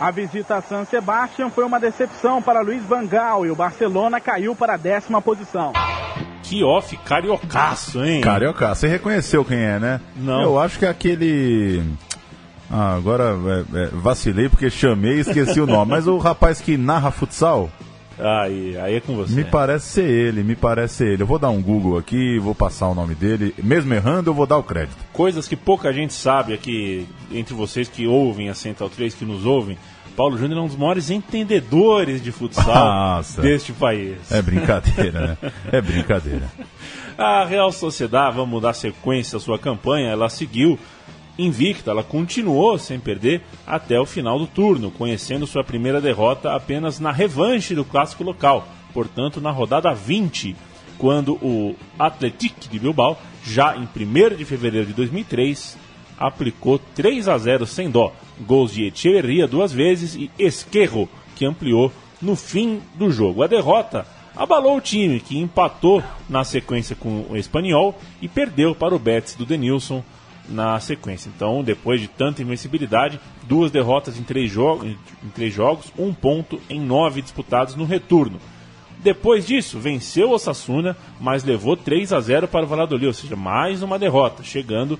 A 0.00 0.10
visita 0.10 0.56
a 0.56 0.62
San 0.62 0.86
Sebastián 0.86 1.50
foi 1.50 1.62
uma 1.62 1.78
decepção 1.78 2.40
para 2.40 2.62
Luiz 2.62 2.82
Vangal 2.84 3.44
e 3.44 3.50
o 3.50 3.54
Barcelona 3.54 4.18
caiu 4.18 4.56
para 4.56 4.72
a 4.72 4.76
décima 4.78 5.20
posição. 5.20 5.74
Que 6.42 6.64
off 6.64 6.96
cariocaço, 7.04 8.02
hein? 8.02 8.22
Carioca, 8.22 8.74
você 8.74 8.88
reconheceu 8.88 9.44
quem 9.44 9.58
é, 9.58 9.78
né? 9.78 10.00
Não. 10.16 10.40
Eu 10.40 10.58
acho 10.58 10.78
que 10.78 10.86
é 10.86 10.88
aquele. 10.88 11.84
Ah, 12.70 12.94
agora 12.94 13.36
é, 13.74 13.78
é, 13.78 13.86
vacilei 13.92 14.48
porque 14.48 14.70
chamei 14.70 15.18
e 15.18 15.20
esqueci 15.20 15.60
o 15.60 15.66
nome. 15.66 15.90
Mas 15.90 16.06
o 16.06 16.16
rapaz 16.16 16.62
que 16.62 16.78
narra 16.78 17.10
futsal, 17.10 17.68
Aí, 18.22 18.76
aí 18.78 18.94
é 18.96 19.00
com 19.00 19.14
você. 19.16 19.34
me 19.34 19.44
parece 19.44 19.86
ser 19.86 20.08
ele, 20.08 20.42
me 20.42 20.54
parece 20.54 20.94
ser 20.96 21.08
ele. 21.12 21.22
Eu 21.22 21.26
vou 21.26 21.38
dar 21.38 21.50
um 21.50 21.62
Google 21.62 21.96
aqui, 21.98 22.38
vou 22.38 22.54
passar 22.54 22.88
o 22.88 22.94
nome 22.94 23.14
dele. 23.14 23.54
Mesmo 23.62 23.92
errando, 23.94 24.30
eu 24.30 24.34
vou 24.34 24.46
dar 24.46 24.58
o 24.58 24.62
crédito. 24.62 24.96
Coisas 25.12 25.48
que 25.48 25.56
pouca 25.56 25.92
gente 25.92 26.12
sabe 26.12 26.52
aqui, 26.52 27.06
entre 27.32 27.54
vocês 27.54 27.88
que 27.88 28.06
ouvem 28.06 28.48
a 28.48 28.54
Central 28.54 28.90
3, 28.90 29.14
que 29.14 29.24
nos 29.24 29.46
ouvem. 29.46 29.78
Paulo 30.16 30.36
Júnior 30.36 30.58
é 30.58 30.62
um 30.62 30.66
dos 30.66 30.76
maiores 30.76 31.08
entendedores 31.10 32.22
de 32.22 32.30
futsal 32.32 32.66
Nossa. 33.16 33.40
deste 33.40 33.72
país. 33.72 34.16
É 34.30 34.42
brincadeira, 34.42 35.38
né? 35.42 35.52
É 35.72 35.80
brincadeira. 35.80 36.50
A 37.16 37.44
Real 37.44 37.70
Sociedade, 37.70 38.34
vamos 38.36 38.62
dar 38.62 38.72
sequência 38.72 39.36
à 39.36 39.40
sua 39.40 39.58
campanha, 39.58 40.08
ela 40.10 40.28
seguiu 40.30 40.78
invicta, 41.44 41.90
ela 41.90 42.02
continuou 42.02 42.78
sem 42.78 42.98
perder 42.98 43.42
até 43.66 43.98
o 43.98 44.06
final 44.06 44.38
do 44.38 44.46
turno, 44.46 44.90
conhecendo 44.90 45.46
sua 45.46 45.64
primeira 45.64 46.00
derrota 46.00 46.54
apenas 46.54 47.00
na 47.00 47.10
revanche 47.10 47.74
do 47.74 47.84
clássico 47.84 48.24
local, 48.24 48.66
portanto 48.92 49.40
na 49.40 49.50
rodada 49.50 49.92
20, 49.92 50.56
quando 50.98 51.34
o 51.34 51.74
Athletic 51.98 52.68
de 52.68 52.78
Bilbao, 52.78 53.18
já 53.44 53.76
em 53.76 53.82
1 53.82 54.36
de 54.36 54.44
fevereiro 54.44 54.86
de 54.86 54.92
2003, 54.92 55.78
aplicou 56.18 56.78
3 56.94 57.28
a 57.28 57.38
0 57.38 57.66
sem 57.66 57.90
dó, 57.90 58.12
gols 58.40 58.74
de 58.74 58.84
Echeverria 58.84 59.46
duas 59.48 59.72
vezes 59.72 60.14
e 60.14 60.30
Esquerro, 60.38 61.08
que 61.34 61.46
ampliou 61.46 61.90
no 62.20 62.36
fim 62.36 62.80
do 62.94 63.10
jogo. 63.10 63.42
A 63.42 63.46
derrota 63.46 64.06
abalou 64.36 64.76
o 64.76 64.80
time, 64.80 65.20
que 65.20 65.38
empatou 65.38 66.02
na 66.28 66.44
sequência 66.44 66.94
com 66.94 67.24
o 67.30 67.36
Espanhol 67.36 67.98
e 68.20 68.28
perdeu 68.28 68.74
para 68.74 68.94
o 68.94 68.98
Betis 68.98 69.34
do 69.34 69.46
Denilson 69.46 70.04
na 70.48 70.78
sequência. 70.80 71.30
Então, 71.34 71.62
depois 71.62 72.00
de 72.00 72.08
tanta 72.08 72.42
invencibilidade, 72.42 73.20
duas 73.44 73.70
derrotas 73.70 74.18
em 74.18 74.22
três, 74.22 74.50
jogos, 74.50 74.88
em 74.88 75.28
três 75.34 75.52
jogos, 75.54 75.92
um 75.98 76.12
ponto 76.12 76.60
em 76.68 76.80
nove 76.80 77.22
disputados 77.22 77.76
no 77.76 77.84
retorno. 77.84 78.38
Depois 79.02 79.46
disso, 79.46 79.78
venceu 79.78 80.28
o 80.30 80.34
Osasuna, 80.34 80.96
mas 81.20 81.42
levou 81.42 81.76
3 81.76 82.12
a 82.12 82.20
0 82.20 82.46
para 82.46 82.64
o 82.64 82.68
Valladolid, 82.68 83.06
ou 83.06 83.12
seja, 83.14 83.34
mais 83.34 83.82
uma 83.82 83.98
derrota, 83.98 84.42
chegando 84.42 84.98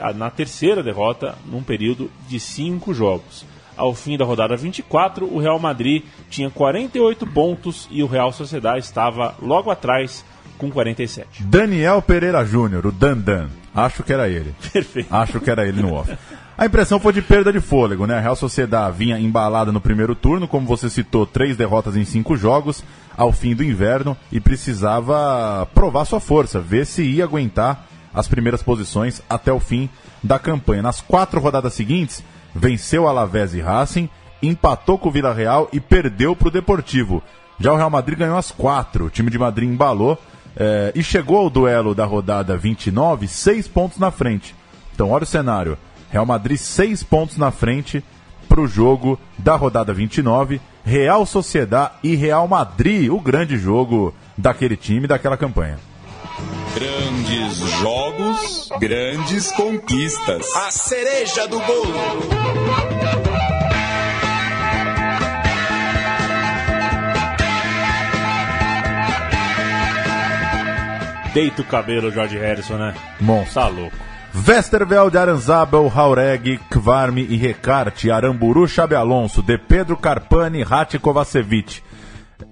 a- 0.00 0.14
na 0.14 0.30
terceira 0.30 0.82
derrota 0.82 1.36
num 1.44 1.62
período 1.62 2.10
de 2.26 2.40
cinco 2.40 2.94
jogos. 2.94 3.44
Ao 3.76 3.94
fim 3.94 4.16
da 4.16 4.24
rodada 4.24 4.56
24, 4.56 5.26
o 5.26 5.38
Real 5.38 5.58
Madrid 5.58 6.02
tinha 6.30 6.48
48 6.50 7.26
pontos 7.26 7.86
e 7.90 8.02
o 8.02 8.06
Real 8.06 8.32
Sociedade 8.32 8.78
estava 8.80 9.34
logo 9.42 9.70
atrás 9.70 10.24
com 10.56 10.70
47. 10.70 11.44
Daniel 11.44 12.00
Pereira 12.00 12.44
Júnior, 12.46 12.86
o 12.86 12.90
Dandan. 12.92 13.48
Acho 13.84 14.02
que 14.02 14.12
era 14.12 14.28
ele. 14.28 14.54
Perfeito. 14.72 15.14
Acho 15.14 15.40
que 15.40 15.50
era 15.50 15.66
ele 15.66 15.80
no 15.80 15.94
off. 15.94 16.16
A 16.56 16.66
impressão 16.66 16.98
foi 16.98 17.12
de 17.12 17.22
perda 17.22 17.52
de 17.52 17.60
fôlego, 17.60 18.04
né? 18.04 18.16
A 18.16 18.20
Real 18.20 18.34
Sociedade 18.34 18.98
vinha 18.98 19.18
embalada 19.18 19.70
no 19.70 19.80
primeiro 19.80 20.16
turno, 20.16 20.48
como 20.48 20.66
você 20.66 20.90
citou, 20.90 21.24
três 21.24 21.56
derrotas 21.56 21.94
em 21.94 22.04
cinco 22.04 22.36
jogos, 22.36 22.82
ao 23.16 23.30
fim 23.30 23.54
do 23.54 23.62
inverno, 23.62 24.16
e 24.32 24.40
precisava 24.40 25.68
provar 25.72 26.04
sua 26.04 26.18
força, 26.18 26.60
ver 26.60 26.84
se 26.84 27.02
ia 27.02 27.22
aguentar 27.22 27.86
as 28.12 28.26
primeiras 28.26 28.60
posições 28.60 29.22
até 29.30 29.52
o 29.52 29.60
fim 29.60 29.88
da 30.20 30.38
campanha. 30.38 30.82
Nas 30.82 31.00
quatro 31.00 31.40
rodadas 31.40 31.74
seguintes, 31.74 32.24
venceu 32.52 33.06
Alavés 33.06 33.54
e 33.54 33.60
Racing, 33.60 34.10
empatou 34.42 34.98
com 34.98 35.10
o 35.10 35.12
Vila 35.12 35.32
Real 35.32 35.68
e 35.72 35.78
perdeu 35.78 36.34
para 36.34 36.48
o 36.48 36.50
Deportivo. 36.50 37.22
Já 37.60 37.72
o 37.72 37.76
Real 37.76 37.90
Madrid 37.90 38.18
ganhou 38.18 38.36
as 38.36 38.50
quatro, 38.50 39.06
o 39.06 39.10
time 39.10 39.30
de 39.30 39.38
Madrid 39.38 39.68
embalou 39.68 40.20
eh, 40.58 40.92
e 40.94 41.02
chegou 41.02 41.38
ao 41.38 41.50
duelo 41.50 41.94
da 41.94 42.04
rodada 42.04 42.56
29, 42.56 43.28
seis 43.28 43.68
pontos 43.68 43.98
na 43.98 44.10
frente. 44.10 44.54
Então, 44.92 45.10
olha 45.10 45.22
o 45.22 45.26
cenário. 45.26 45.78
Real 46.10 46.26
Madrid 46.26 46.58
seis 46.58 47.02
pontos 47.02 47.36
na 47.36 47.50
frente 47.50 48.02
para 48.48 48.60
o 48.60 48.66
jogo 48.66 49.18
da 49.38 49.54
rodada 49.54 49.94
29. 49.94 50.60
Real 50.84 51.24
Sociedade 51.26 51.92
e 52.02 52.16
Real 52.16 52.48
Madrid, 52.48 53.10
o 53.10 53.20
grande 53.20 53.56
jogo 53.58 54.12
daquele 54.36 54.76
time, 54.76 55.06
daquela 55.06 55.36
campanha. 55.36 55.78
Grandes 56.74 57.58
jogos, 57.80 58.68
grandes 58.80 59.52
conquistas. 59.52 60.46
A 60.56 60.70
cereja 60.70 61.46
do 61.46 61.58
bolo. 61.60 63.37
Deita 71.38 71.62
o 71.62 71.64
cabelo, 71.64 72.10
George 72.10 72.36
Harrison, 72.36 72.76
né? 72.76 72.94
Monstro. 73.20 73.54
Tá 73.62 73.68
louco. 73.68 73.96
Westerveld, 74.46 75.16
Aranzábal, 75.16 75.88
Haureg, 75.94 76.58
Kvarme 76.68 77.24
e 77.30 77.36
Recarte, 77.36 78.10
Aramburu, 78.10 78.66
Xabi 78.66 78.94
Alonso, 78.96 79.40
De 79.40 79.56
Pedro, 79.56 79.96
Carpani, 79.96 80.62
Rati 80.64 80.98
Kovacevic. 80.98 81.80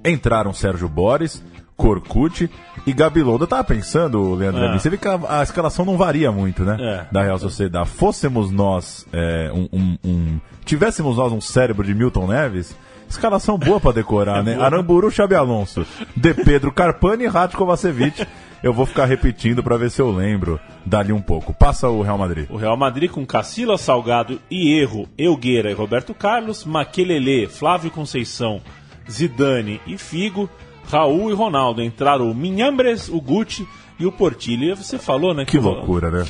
Entraram 0.04 0.52
Sérgio 0.52 0.88
Boris, 0.88 1.42
Corcute 1.76 2.48
e 2.86 2.92
Gabilondo. 2.92 3.42
Eu 3.44 3.48
tava 3.48 3.64
pensando, 3.64 4.34
Leandro, 4.34 4.62
É. 4.62 4.78
você 4.78 4.88
vê 4.88 4.96
que 4.96 5.08
a, 5.08 5.18
a 5.40 5.42
escalação 5.42 5.84
não 5.84 5.96
varia 5.96 6.30
muito, 6.30 6.62
né? 6.64 6.76
É. 6.80 7.06
Da 7.12 7.22
Real 7.22 7.38
Sociedade. 7.38 7.88
Fôssemos 7.90 8.50
nós 8.52 9.04
é, 9.12 9.50
um, 9.52 9.68
um- 9.72 9.98
um- 10.04 10.40
Tivéssemos 10.64 11.16
nós 11.16 11.32
um 11.32 11.40
cérebro 11.40 11.84
de 11.84 11.92
Milton 11.94 12.26
Neves, 12.28 12.74
escalação 13.10 13.58
boa 13.58 13.80
pra 13.80 13.90
decorar, 13.92 14.42
né? 14.42 14.56
Aramburu, 14.60 15.10
Xabi 15.10 15.34
Alonso, 15.34 15.84
De 16.16 16.32
Pedro, 16.34 16.72
Carpani 16.72 17.24
e 17.24 17.28
Rati 17.28 17.56
Kovacevic. 17.56 18.24
Eu 18.66 18.72
vou 18.72 18.84
ficar 18.84 19.04
repetindo 19.04 19.62
pra 19.62 19.76
ver 19.76 19.90
se 19.92 20.02
eu 20.02 20.10
lembro 20.10 20.58
dali 20.84 21.12
um 21.12 21.20
pouco. 21.22 21.54
Passa 21.54 21.88
o 21.88 22.02
Real 22.02 22.18
Madrid. 22.18 22.46
O 22.50 22.56
Real 22.56 22.76
Madrid 22.76 23.08
com 23.08 23.24
Cacila 23.24 23.78
Salgado 23.78 24.40
e 24.50 24.72
Erro, 24.76 25.08
Elgueira 25.16 25.70
e 25.70 25.74
Roberto 25.74 26.12
Carlos, 26.12 26.64
Maquelele, 26.64 27.46
Flávio 27.46 27.92
Conceição, 27.92 28.60
Zidane 29.08 29.80
e 29.86 29.96
Figo, 29.96 30.50
Raul 30.90 31.30
e 31.30 31.32
Ronaldo. 31.32 31.80
Entraram 31.80 32.28
o 32.28 32.34
Minhambres, 32.34 33.08
o 33.08 33.20
Gucci 33.20 33.64
e 34.00 34.04
o 34.04 34.10
Portilho. 34.10 34.64
E 34.64 34.74
você 34.74 34.98
falou, 34.98 35.32
né? 35.32 35.44
Que 35.44 35.58
o- 35.58 35.62
loucura, 35.62 36.10
né? 36.10 36.24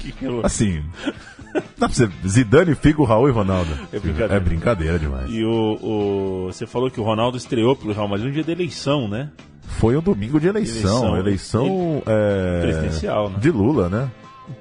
que, 0.00 0.12
que 0.12 0.24
loucura. 0.26 0.46
Assim, 0.46 0.84
pra 1.78 1.88
você... 1.88 2.08
Zidane, 2.26 2.74
Figo, 2.74 3.04
Raul 3.04 3.28
e 3.28 3.32
Ronaldo. 3.32 3.70
É 3.92 3.98
brincadeira. 3.98 4.34
É 4.34 4.40
brincadeira 4.40 4.98
demais. 4.98 5.30
E 5.30 5.44
o, 5.44 5.78
o- 5.82 6.46
você 6.52 6.66
falou 6.66 6.90
que 6.90 7.00
o 7.00 7.04
Ronaldo 7.04 7.36
estreou 7.36 7.74
pelo 7.76 7.92
Real 7.92 8.08
Madrid 8.08 8.28
no 8.28 8.32
dia 8.34 8.44
da 8.44 8.52
eleição, 8.52 9.08
né? 9.08 9.30
Foi 9.62 9.96
um 9.96 10.00
domingo 10.02 10.40
de 10.40 10.48
eleição. 10.48 11.16
Eleição. 11.16 11.62
Eleição, 11.66 12.02
é, 12.06 12.60
Presidencial, 12.62 13.30
né? 13.30 13.38
de 13.38 13.50
Lula, 13.50 13.88
né? 13.88 14.10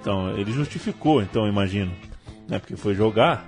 Então, 0.02 0.38
ele 0.38 0.52
justificou, 0.52 1.22
então, 1.22 1.48
imagino. 1.48 1.92
Né? 2.48 2.60
Porque 2.60 2.76
foi 2.76 2.94
jogar. 2.94 3.46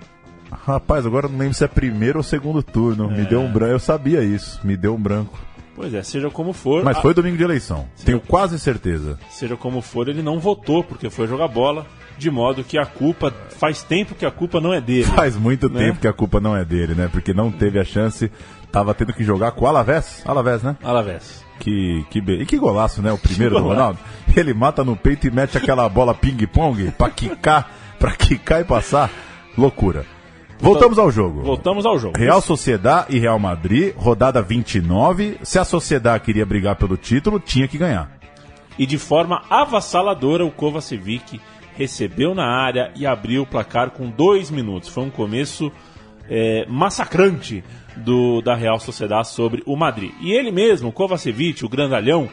Rapaz, 0.52 1.06
agora 1.06 1.28
eu 1.28 1.32
não 1.32 1.38
lembro 1.38 1.54
se 1.54 1.64
é 1.64 1.68
primeiro 1.68 2.18
ou 2.20 2.24
segundo 2.24 2.64
turno. 2.64 3.10
Me 3.12 3.24
deu 3.26 3.42
um 3.42 3.52
branco. 3.52 3.74
Eu 3.74 3.80
sabia 3.80 4.24
isso. 4.24 4.60
Me 4.64 4.76
deu 4.76 4.96
um 4.96 5.00
branco. 5.02 5.38
Pois 5.76 5.94
é, 5.94 6.02
seja 6.02 6.30
como 6.30 6.54
for. 6.54 6.84
Mas 6.84 6.98
a- 6.98 7.02
foi 7.02 7.14
domingo 7.14 7.38
de 7.38 7.44
eleição. 7.44 7.86
Tenho 8.04 8.20
quase 8.20 8.58
certeza. 8.58 9.20
seja 9.30 9.56
como 9.56 9.82
for, 9.82 10.10
ele 10.10 10.22
não 10.24 10.40
votou 10.40 10.84
porque 10.84 11.10
foi 11.10 11.28
jogar 11.28 11.48
bola, 11.48 11.86
de 12.20 12.30
modo 12.30 12.64
que 12.64 12.78
a 12.78 12.86
culpa 12.86 13.34
faz 13.58 13.82
tempo 13.82 14.14
que 14.14 14.26
a 14.26 14.32
culpa 14.32 14.60
não 14.62 14.74
é 14.74 14.80
dele. 14.82 15.06
Faz 15.06 15.36
muito 15.36 15.70
Né? 15.70 15.86
tempo 15.88 16.00
que 16.00 16.08
a 16.08 16.14
culpa 16.14 16.40
não 16.40 16.56
é 16.56 16.64
dele, 16.64 16.94
né? 16.94 17.10
Porque 17.12 17.34
não 17.34 17.52
teve 17.52 17.80
a 17.80 17.84
chance. 17.84 18.32
Tava 18.72 18.94
tendo 18.94 19.14
que 19.14 19.24
jogar 19.24 19.52
com 19.54 19.66
o 19.66 19.68
Alavés. 19.68 20.22
Alavés, 20.26 20.62
né? 20.62 20.78
Alavés. 20.84 21.44
Que, 21.60 22.06
que 22.12 22.22
be... 22.22 22.34
E 22.42 22.46
que 22.46 22.58
golaço, 22.58 23.02
né? 23.02 23.12
O 23.12 23.18
primeiro 23.18 23.56
do. 23.56 23.64
Ronaldo. 23.64 23.98
Ele 24.36 24.54
mata 24.54 24.84
no 24.84 24.96
peito 24.96 25.26
e 25.28 25.32
mete 25.32 25.58
aquela 25.58 25.90
bola 25.90 26.14
ping-pong 26.14 26.92
pra 26.92 27.10
quicar, 27.10 27.72
pra 27.98 28.12
quicar 28.12 28.62
e 28.62 28.64
passar. 28.64 29.10
Loucura. 29.58 30.06
Voltamos 30.60 31.00
ao 31.00 31.10
jogo. 31.10 31.42
Voltamos 31.42 31.86
ao 31.86 31.98
jogo. 31.98 32.18
Real 32.18 32.42
Sociedad 32.42 33.06
e 33.10 33.18
Real 33.18 33.40
Madrid, 33.40 33.94
rodada 33.96 34.42
29. 34.42 35.38
Se 35.42 35.58
a 35.58 35.64
Sociedad 35.66 36.20
queria 36.22 36.46
brigar 36.46 36.76
pelo 36.76 36.96
título, 36.98 37.40
tinha 37.40 37.68
que 37.68 37.78
ganhar. 37.78 38.12
E 38.78 38.86
de 38.86 38.98
forma 38.98 39.42
avassaladora, 39.50 40.46
o 40.46 40.52
Kovacevic 40.52 41.40
recebeu 41.80 42.36
na 42.36 42.46
área 42.46 42.92
e 42.94 43.06
abriu 43.06 43.44
o 43.44 43.48
placar 43.48 43.92
com 43.92 44.10
dois 44.10 44.52
minutos. 44.52 44.90
Foi 44.90 45.02
um 45.02 45.10
começo 45.10 45.72
é, 46.30 46.66
massacrante 46.68 47.64
do, 47.96 48.42
da 48.42 48.54
Real 48.54 48.82
Sociedad 48.82 49.24
sobre 49.24 49.64
o 49.66 49.78
Madrid. 49.78 50.12
E 50.20 50.34
ele 50.34 50.52
mesmo, 50.52 50.92
Kovacevic, 50.92 51.64
o 51.64 51.70
grandalhão, 51.70 52.28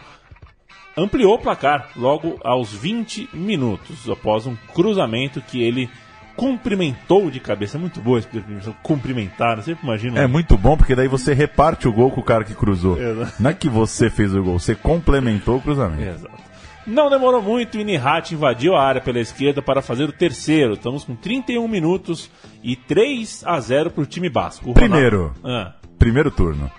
ampliou 0.97 1.35
o 1.35 1.39
placar 1.39 1.91
logo 1.95 2.41
aos 2.43 2.73
20 2.73 3.29
minutos, 3.33 4.11
após 4.11 4.49
um 4.49 4.57
cruzamento 4.75 5.41
que 5.41 5.63
ele 5.63 5.89
cumprimentou 6.35 7.31
de 7.31 7.39
cabeça. 7.39 7.77
É 7.77 7.81
muito 7.81 8.01
boa 8.01 8.19
essa 8.19 8.29
expressão, 8.37 8.75
cumprimentar, 8.83 9.59
eu 9.59 9.63
sempre 9.63 9.87
imagino. 9.87 10.19
É 10.19 10.27
muito 10.27 10.59
bom, 10.59 10.77
porque 10.77 10.97
daí 10.97 11.07
você 11.07 11.33
reparte 11.33 11.87
o 11.87 11.93
gol 11.93 12.11
com 12.11 12.21
o 12.21 12.25
cara 12.25 12.43
que 12.43 12.55
cruzou. 12.55 13.01
Exato. 13.01 13.33
Não 13.41 13.51
é 13.51 13.55
que 13.55 13.69
você 13.69 14.11
fez 14.11 14.35
o 14.35 14.43
gol, 14.43 14.59
você 14.59 14.75
complementou 14.75 15.59
o 15.59 15.63
cruzamento. 15.63 16.03
Exato. 16.03 16.46
Não 16.87 17.11
demorou 17.11 17.43
muito 17.43 17.79
e 17.79 17.85
Nihat 17.85 18.33
invadiu 18.33 18.77
a 18.77 18.83
área 18.83 19.01
pela 19.01 19.19
esquerda 19.19 19.61
para 19.61 19.83
fazer 19.83 20.09
o 20.09 20.13
terceiro. 20.13 20.75
Estamos 20.75 21.03
com 21.05 21.17
31 21.17 21.67
minutos 21.67 22.31
e 22.63 22.77
3 22.77 23.43
a 23.45 23.59
0 23.59 23.91
para 23.91 24.03
o 24.03 24.07
time 24.07 24.29
basco. 24.29 24.71
O 24.71 24.75
Primeiro. 24.75 25.35
Ah, 25.43 25.75
Primeiro 25.99 26.31
turno. 26.31 26.71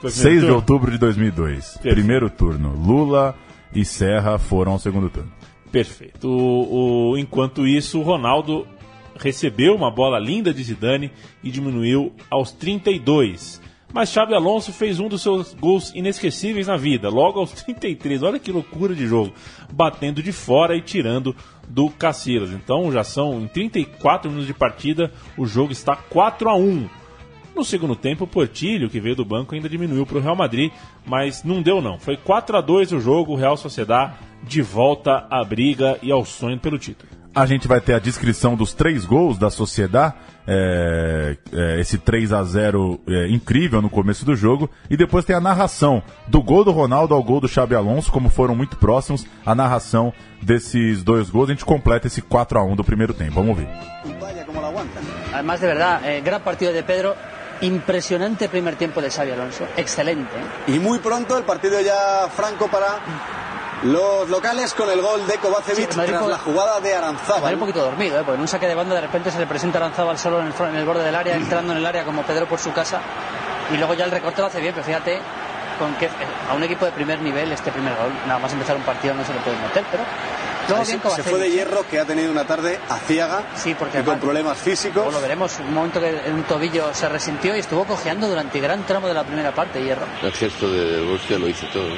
foi 0.00 0.08
o 0.08 0.12
6 0.12 0.14
primeiro 0.22 0.40
de 0.40 0.46
turno? 0.46 0.56
outubro 0.56 0.90
de 0.90 0.98
2002. 0.98 1.64
Perfeito. 1.74 1.94
Primeiro 1.94 2.30
turno. 2.30 2.70
Lula 2.74 3.34
e 3.74 3.84
Serra 3.84 4.38
foram 4.38 4.72
ao 4.72 4.78
segundo 4.78 5.10
turno. 5.10 5.30
Perfeito. 5.70 6.26
O, 6.28 7.10
o- 7.12 7.18
enquanto 7.18 7.66
isso, 7.66 7.98
o 7.98 8.02
Ronaldo 8.02 8.66
recebeu 9.18 9.74
uma 9.74 9.90
bola 9.90 10.18
linda 10.18 10.54
de 10.54 10.62
Zidane 10.62 11.10
e 11.42 11.50
diminuiu 11.50 12.12
aos 12.30 12.50
32. 12.50 13.60
Mas 13.94 14.10
Xabi 14.10 14.34
Alonso 14.34 14.72
fez 14.72 14.98
um 14.98 15.06
dos 15.06 15.22
seus 15.22 15.54
gols 15.54 15.92
inesquecíveis 15.94 16.66
na 16.66 16.76
vida, 16.76 17.08
logo 17.08 17.38
aos 17.38 17.52
33. 17.62 18.24
Olha 18.24 18.40
que 18.40 18.50
loucura 18.50 18.92
de 18.92 19.06
jogo. 19.06 19.32
Batendo 19.72 20.20
de 20.20 20.32
fora 20.32 20.76
e 20.76 20.82
tirando 20.82 21.34
do 21.68 21.88
Cacilas. 21.88 22.50
Então 22.50 22.90
já 22.90 23.04
são 23.04 23.40
em 23.40 23.46
34 23.46 24.28
minutos 24.28 24.48
de 24.48 24.52
partida, 24.52 25.12
o 25.38 25.46
jogo 25.46 25.70
está 25.70 25.94
4 25.94 26.48
a 26.48 26.56
1. 26.56 26.88
No 27.54 27.64
segundo 27.64 27.94
tempo, 27.94 28.24
o 28.24 28.26
Portilho, 28.26 28.90
que 28.90 28.98
veio 28.98 29.14
do 29.14 29.24
banco, 29.24 29.54
ainda 29.54 29.68
diminuiu 29.68 30.04
para 30.04 30.18
o 30.18 30.20
Real 30.20 30.34
Madrid, 30.34 30.72
mas 31.06 31.44
não 31.44 31.62
deu 31.62 31.80
não. 31.80 31.96
Foi 31.96 32.16
4 32.16 32.56
a 32.56 32.60
2 32.60 32.90
o 32.90 33.00
jogo, 33.00 33.32
o 33.32 33.36
Real 33.36 33.56
Sociedad 33.56 34.14
de 34.42 34.60
volta 34.60 35.24
à 35.30 35.44
briga 35.44 36.00
e 36.02 36.10
ao 36.10 36.24
sonho 36.24 36.58
pelo 36.58 36.80
título. 36.80 37.13
A 37.34 37.46
gente 37.46 37.66
vai 37.66 37.80
ter 37.80 37.94
a 37.94 37.98
descrição 37.98 38.54
dos 38.54 38.72
três 38.72 39.04
gols 39.04 39.36
da 39.36 39.50
Sociedad, 39.50 40.14
é, 40.46 41.36
é, 41.52 41.80
esse 41.80 41.98
3 41.98 42.32
a 42.32 42.44
0 42.44 43.00
é, 43.08 43.28
incrível 43.28 43.82
no 43.82 43.90
começo 43.90 44.24
do 44.24 44.36
jogo, 44.36 44.70
e 44.88 44.96
depois 44.96 45.24
tem 45.24 45.34
a 45.34 45.40
narração 45.40 46.00
do 46.28 46.40
gol 46.40 46.64
do 46.64 46.70
Ronaldo 46.70 47.12
ao 47.12 47.22
gol 47.24 47.40
do 47.40 47.48
Xabi 47.48 47.74
Alonso, 47.74 48.12
como 48.12 48.28
foram 48.28 48.54
muito 48.54 48.76
próximos, 48.76 49.26
a 49.44 49.52
narração 49.52 50.12
desses 50.40 51.02
dois 51.02 51.28
gols, 51.28 51.48
a 51.50 51.52
gente 51.54 51.64
completa 51.64 52.06
esse 52.06 52.22
4 52.22 52.56
a 52.56 52.62
1 52.62 52.76
do 52.76 52.84
primeiro 52.84 53.12
tempo. 53.12 53.32
Vamos 53.32 53.56
ver. 53.56 53.68
Además, 55.32 55.60
de 55.60 55.66
verdad, 55.66 56.04
eh, 56.04 56.20
gran 56.20 56.40
partido 56.40 56.72
de 56.72 56.82
Pedro. 56.84 57.16
Impresionante 57.60 58.48
primer 58.48 58.76
tiempo 58.76 59.00
de 59.00 59.10
Xavi 59.10 59.32
Alonso. 59.32 59.66
Excelente. 59.76 60.36
¿eh? 60.36 60.72
Y 60.72 60.78
muy 60.78 60.98
pronto 60.98 61.36
el 61.36 61.44
partido 61.44 61.80
ya 61.80 62.28
franco 62.28 62.68
para 62.68 62.98
los 63.84 64.28
locales 64.30 64.72
con 64.74 64.88
el 64.90 65.00
gol 65.00 65.26
de 65.26 65.36
Kovacevic 65.38 65.90
Sí, 65.90 65.94
tras 65.94 66.08
la 66.26 66.38
jugada 66.38 66.80
de 66.80 66.90
Madrid 66.94 66.98
un 66.98 67.04
Aranzábal. 67.04 67.58
poquito 67.58 67.84
dormido, 67.84 68.16
¿eh? 68.18 68.22
porque 68.24 68.36
en 68.36 68.40
un 68.40 68.48
saque 68.48 68.66
de 68.66 68.74
banda 68.74 68.94
de 68.94 69.02
repente 69.02 69.30
se 69.30 69.38
le 69.38 69.46
presenta 69.46 69.78
Aranzábal 69.78 70.18
solo 70.18 70.40
en 70.40 70.46
el, 70.46 70.54
en 70.68 70.76
el 70.76 70.84
borde 70.84 71.04
del 71.04 71.14
área, 71.14 71.34
entrando 71.36 71.72
en 71.72 71.78
el 71.78 71.86
área 71.86 72.04
como 72.04 72.22
Pedro 72.22 72.46
por 72.46 72.58
su 72.58 72.72
casa. 72.72 73.00
Y 73.72 73.76
luego 73.76 73.94
ya 73.94 74.04
el 74.04 74.10
recorte 74.10 74.40
lo 74.40 74.46
hace 74.48 74.60
bien, 74.60 74.74
pero 74.74 74.84
fíjate 74.86 75.18
con 75.78 75.94
que 75.96 76.08
a 76.48 76.54
un 76.54 76.62
equipo 76.62 76.84
de 76.84 76.92
primer 76.92 77.20
nivel 77.20 77.50
este 77.52 77.72
primer 77.72 77.94
gol, 77.96 78.12
nada 78.26 78.38
más 78.38 78.52
empezar 78.52 78.76
un 78.76 78.82
partido 78.82 79.14
no 79.14 79.24
se 79.24 79.34
lo 79.34 79.40
puede 79.40 79.56
meter, 79.58 79.84
pero 79.90 80.04
luego 80.68 80.84
bien 80.84 81.00
se 81.16 81.22
fue 81.24 81.38
de 81.40 81.50
hierro 81.50 81.84
que 81.90 81.98
ha 81.98 82.04
tenido 82.04 82.30
una 82.30 82.44
tarde 82.44 82.78
aciaga 82.88 83.42
Sí, 83.56 83.74
porque 83.74 84.00
y 84.00 84.02
con 84.02 84.18
problemas 84.20 84.56
físicos. 84.58 85.12
Lo 85.12 85.20
veremos, 85.20 85.58
un 85.58 85.74
momento 85.74 86.00
que 86.00 86.08
en 86.10 86.34
un 86.34 86.44
tobillo 86.44 86.94
se 86.94 87.08
resintió 87.08 87.56
y 87.56 87.58
estuvo 87.58 87.84
cojeando 87.84 88.28
durante 88.28 88.60
gran 88.60 88.84
tramo 88.84 89.08
de 89.08 89.14
la 89.14 89.24
primera 89.24 89.52
parte, 89.52 89.82
Hierro. 89.82 90.06
El 90.22 90.32
gesto 90.32 90.70
de 90.70 91.02
Borussia 91.02 91.38
lo 91.38 91.48
hizo 91.48 91.66
todo. 91.66 91.88
¿no? 91.88 91.94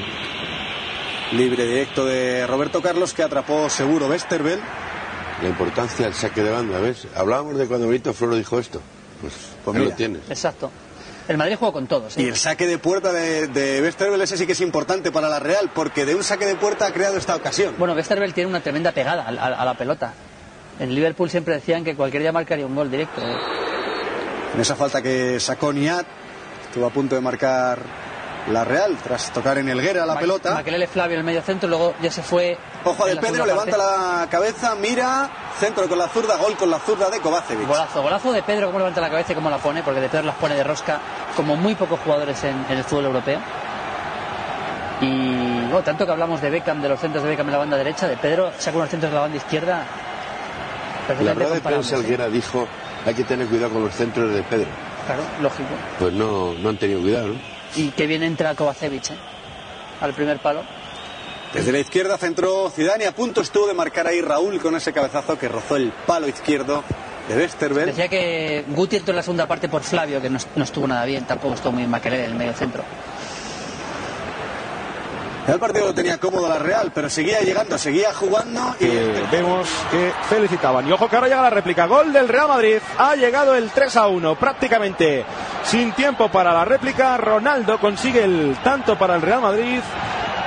Libre 1.33 1.65
directo 1.67 2.05
de 2.07 2.47
Roberto 2.47 2.81
Carlos 2.81 3.13
que 3.13 3.23
atrapó 3.23 3.69
seguro 3.69 4.07
Westerveld. 4.09 4.63
La 5.43 5.49
importancia 5.49 6.05
del 6.07 6.15
saque 6.15 6.43
de 6.43 6.51
banda, 6.51 6.79
¿ves? 6.79 7.07
Hablábamos 7.15 7.59
de 7.59 7.67
cuando 7.67 7.89
Benito 7.89 8.15
Floro 8.15 8.37
dijo 8.37 8.59
esto. 8.59 8.81
Pues, 9.21 9.33
Pues 9.65 9.77
mira. 9.77 9.91
lo 9.91 9.97
tienes. 9.97 10.23
Exacto. 10.31 10.71
El 11.29 11.37
Madrid 11.37 11.57
jugó 11.59 11.73
con 11.73 11.89
todos. 11.89 12.17
¿eh? 12.17 12.23
Y 12.23 12.27
el 12.29 12.37
saque 12.37 12.67
de 12.69 12.79
puerta 12.79 13.13
de, 13.13 13.49
de 13.49 13.83
Westerveld 13.83 14.23
ese 14.23 14.37
sí 14.37 14.47
que 14.47 14.53
es 14.53 14.61
importante 14.61 15.11
para 15.11 15.29
la 15.29 15.41
Real 15.41 15.71
porque 15.75 16.05
de 16.07 16.15
un 16.15 16.23
saque 16.23 16.47
de 16.47 16.55
puerta 16.55 16.87
ha 16.87 16.93
creado 16.93 17.17
esta 17.17 17.35
ocasión. 17.35 17.75
Bueno, 17.77 17.95
Westerveld 17.95 18.33
tiene 18.33 18.49
una 18.49 18.61
tremenda 18.61 18.93
pegada 18.93 19.25
a, 19.25 19.29
a- 19.29 19.63
a 19.63 19.65
la 19.65 19.75
pelota. 19.77 20.15
En 20.79 20.95
Liverpool 20.95 21.29
siempre 21.29 21.55
decían 21.55 21.83
que 21.85 21.97
cualquier 21.97 22.23
día 22.23 22.33
marcaría 22.33 22.65
un 22.67 22.75
gol 22.77 22.91
directo. 22.91 23.21
¿eh? 23.21 23.37
En 24.55 24.61
esa 24.61 24.77
falta 24.77 25.03
que 25.03 25.41
sacó 25.41 25.73
Niat, 25.73 26.07
estuvo 26.69 26.87
a 26.87 26.91
punto 26.91 27.15
de 27.17 27.21
marcar 27.21 27.79
la 28.51 28.65
Real 28.65 28.97
tras 29.03 29.31
tocar 29.33 29.59
en 29.59 29.69
Helguera 29.69 30.07
la 30.07 30.15
Ma- 30.15 30.21
pelota. 30.21 30.55
Makelele 30.55 30.87
Flavio 30.87 31.15
en 31.15 31.21
el 31.21 31.25
medio 31.27 31.43
centro, 31.43 31.69
luego 31.69 31.95
ya 32.01 32.11
se 32.11 32.23
fue. 32.23 32.57
Ojo 32.85 33.07
de 33.07 33.17
Pedro, 33.17 33.45
levanta 33.47 33.77
parte. 33.77 33.93
la 34.23 34.27
cabeza, 34.31 34.75
mira, 34.77 35.29
centro 35.59 35.89
con 35.89 35.99
la 35.99 36.09
zurda, 36.09 36.37
gol 36.37 36.57
con 36.57 36.71
la 36.71 36.79
zurda 36.79 37.11
de 37.11 37.19
Kovacevic. 37.21 37.67
Golazo, 37.67 38.03
golazo 38.03 38.33
de 38.33 38.43
Pedro, 38.43 38.67
cómo 38.69 38.79
levanta 38.79 39.01
la 39.01 39.11
cabeza 39.11 39.33
y 39.33 39.35
cómo 39.35 39.51
la 39.51 39.59
pone, 39.59 39.83
porque 39.83 40.01
de 40.01 40.09
Pedro 40.09 40.25
las 40.27 40.37
pone 40.37 40.55
de 40.55 40.63
rosca 40.65 41.01
como 41.37 41.57
muy 41.57 41.75
pocos 41.75 41.99
jugadores 42.01 42.43
en, 42.45 42.65
en 42.69 42.79
el 42.79 42.85
fútbol 42.85 43.07
europeo. 43.07 43.41
Y 45.01 45.61
bueno, 45.65 45.83
tanto 45.83 46.07
que 46.07 46.13
hablamos 46.13 46.41
de 46.41 46.49
Beckham, 46.51 46.81
de 46.81 46.89
los 46.89 46.99
centros 47.01 47.23
de 47.23 47.31
Beckham 47.31 47.47
en 47.49 47.53
la 47.53 47.59
banda 47.59 47.77
derecha, 47.77 48.09
de 48.09 48.17
Pedro, 48.17 48.53
saca 48.59 48.77
unos 48.79 48.89
centros 48.89 49.11
de 49.11 49.15
la 49.17 49.23
banda 49.23 49.37
izquierda. 49.37 49.85
La 51.21 51.35
rueda 51.35 51.51
de 51.55 51.61
prensa 51.61 51.97
Alguera 51.97 52.29
dijo 52.29 52.67
hay 53.05 53.15
que 53.15 53.23
tener 53.25 53.47
cuidado 53.47 53.73
con 53.75 53.85
los 53.85 53.95
centros 53.95 54.33
de 54.33 54.43
Pedro. 54.43 54.67
Claro, 55.07 55.23
lógico. 55.41 55.69
Pues 55.99 56.13
no, 56.15 56.55
no 56.55 56.69
han 56.71 56.77
tenido 56.79 57.01
cuidado, 57.01 57.29
¿no? 57.29 57.56
Y 57.75 57.91
que 57.91 58.07
bien 58.07 58.23
entra 58.23 58.55
Kovacevic, 58.55 59.11
¿eh? 59.11 59.17
Al 60.01 60.15
primer 60.15 60.39
palo. 60.39 60.63
Desde 61.53 61.73
la 61.73 61.79
izquierda 61.79 62.19
centró 62.19 62.71
Zidane 62.71 63.05
y 63.05 63.07
a 63.07 63.13
punto 63.13 63.41
estuvo 63.41 63.67
de 63.67 63.75
marcar 63.75 64.07
ahí 64.07 64.21
Raúl 64.21 64.61
con 64.61 64.77
ese 64.77 64.93
cabezazo 64.93 65.39
que 65.39 65.49
rozó 65.49 65.77
el 65.77 65.93
palo 66.07 66.29
izquierdo 66.29 66.85
de 67.29 67.37
Westerveld. 67.37 67.87
Decía 67.87 68.09
que 68.09 68.65
Guti 68.69 68.97
entró 68.97 69.13
en 69.13 69.17
la 69.17 69.23
segunda 69.23 69.47
parte 69.47 69.69
por 69.69 69.83
Flavio, 69.83 70.21
que 70.21 70.31
no, 70.31 70.39
no 70.55 70.65
estuvo 70.65 70.87
nada 70.87 71.05
bien, 71.05 71.25
tampoco 71.25 71.55
estuvo 71.55 71.73
muy 71.73 71.87
Maquelele 71.87 72.25
en 72.25 72.31
el 72.33 72.37
medio 72.37 72.53
centro. 72.53 72.85
El 75.47 75.61
partido 75.61 75.87
lo 75.87 75.95
tenía 75.95 76.19
cómodo 76.19 76.49
la 76.49 76.59
Real, 76.59 76.91
pero 76.93 77.09
seguía 77.09 77.41
llegando, 77.41 77.79
seguía 77.79 78.13
jugando 78.13 78.75
y 78.81 78.89
vemos 79.31 79.69
que 79.93 80.13
felicitaban. 80.29 80.89
Y 80.89 80.93
ojo 80.93 81.09
que 81.09 81.15
ahora 81.15 81.29
llega 81.29 81.43
la 81.43 81.51
réplica. 81.51 81.87
Gol 81.87 82.13
del 82.13 82.27
Real 82.27 82.49
Madrid. 82.49 82.79
Ha 82.99 83.15
llegado 83.15 83.55
el 83.55 83.71
3 83.71 83.97
a 83.97 84.09
1, 84.09 84.35
prácticamente 84.35 85.25
sin 85.67 85.93
tiempo 85.93 86.29
para 86.29 86.53
la 86.53 86.65
réplica. 86.65 87.17
Ronaldo 87.17 87.79
consigue 87.79 88.25
el 88.25 88.57
tanto 88.63 88.97
para 88.97 89.17
el 89.17 89.23
Real 89.23 89.41
Madrid. 89.41 89.81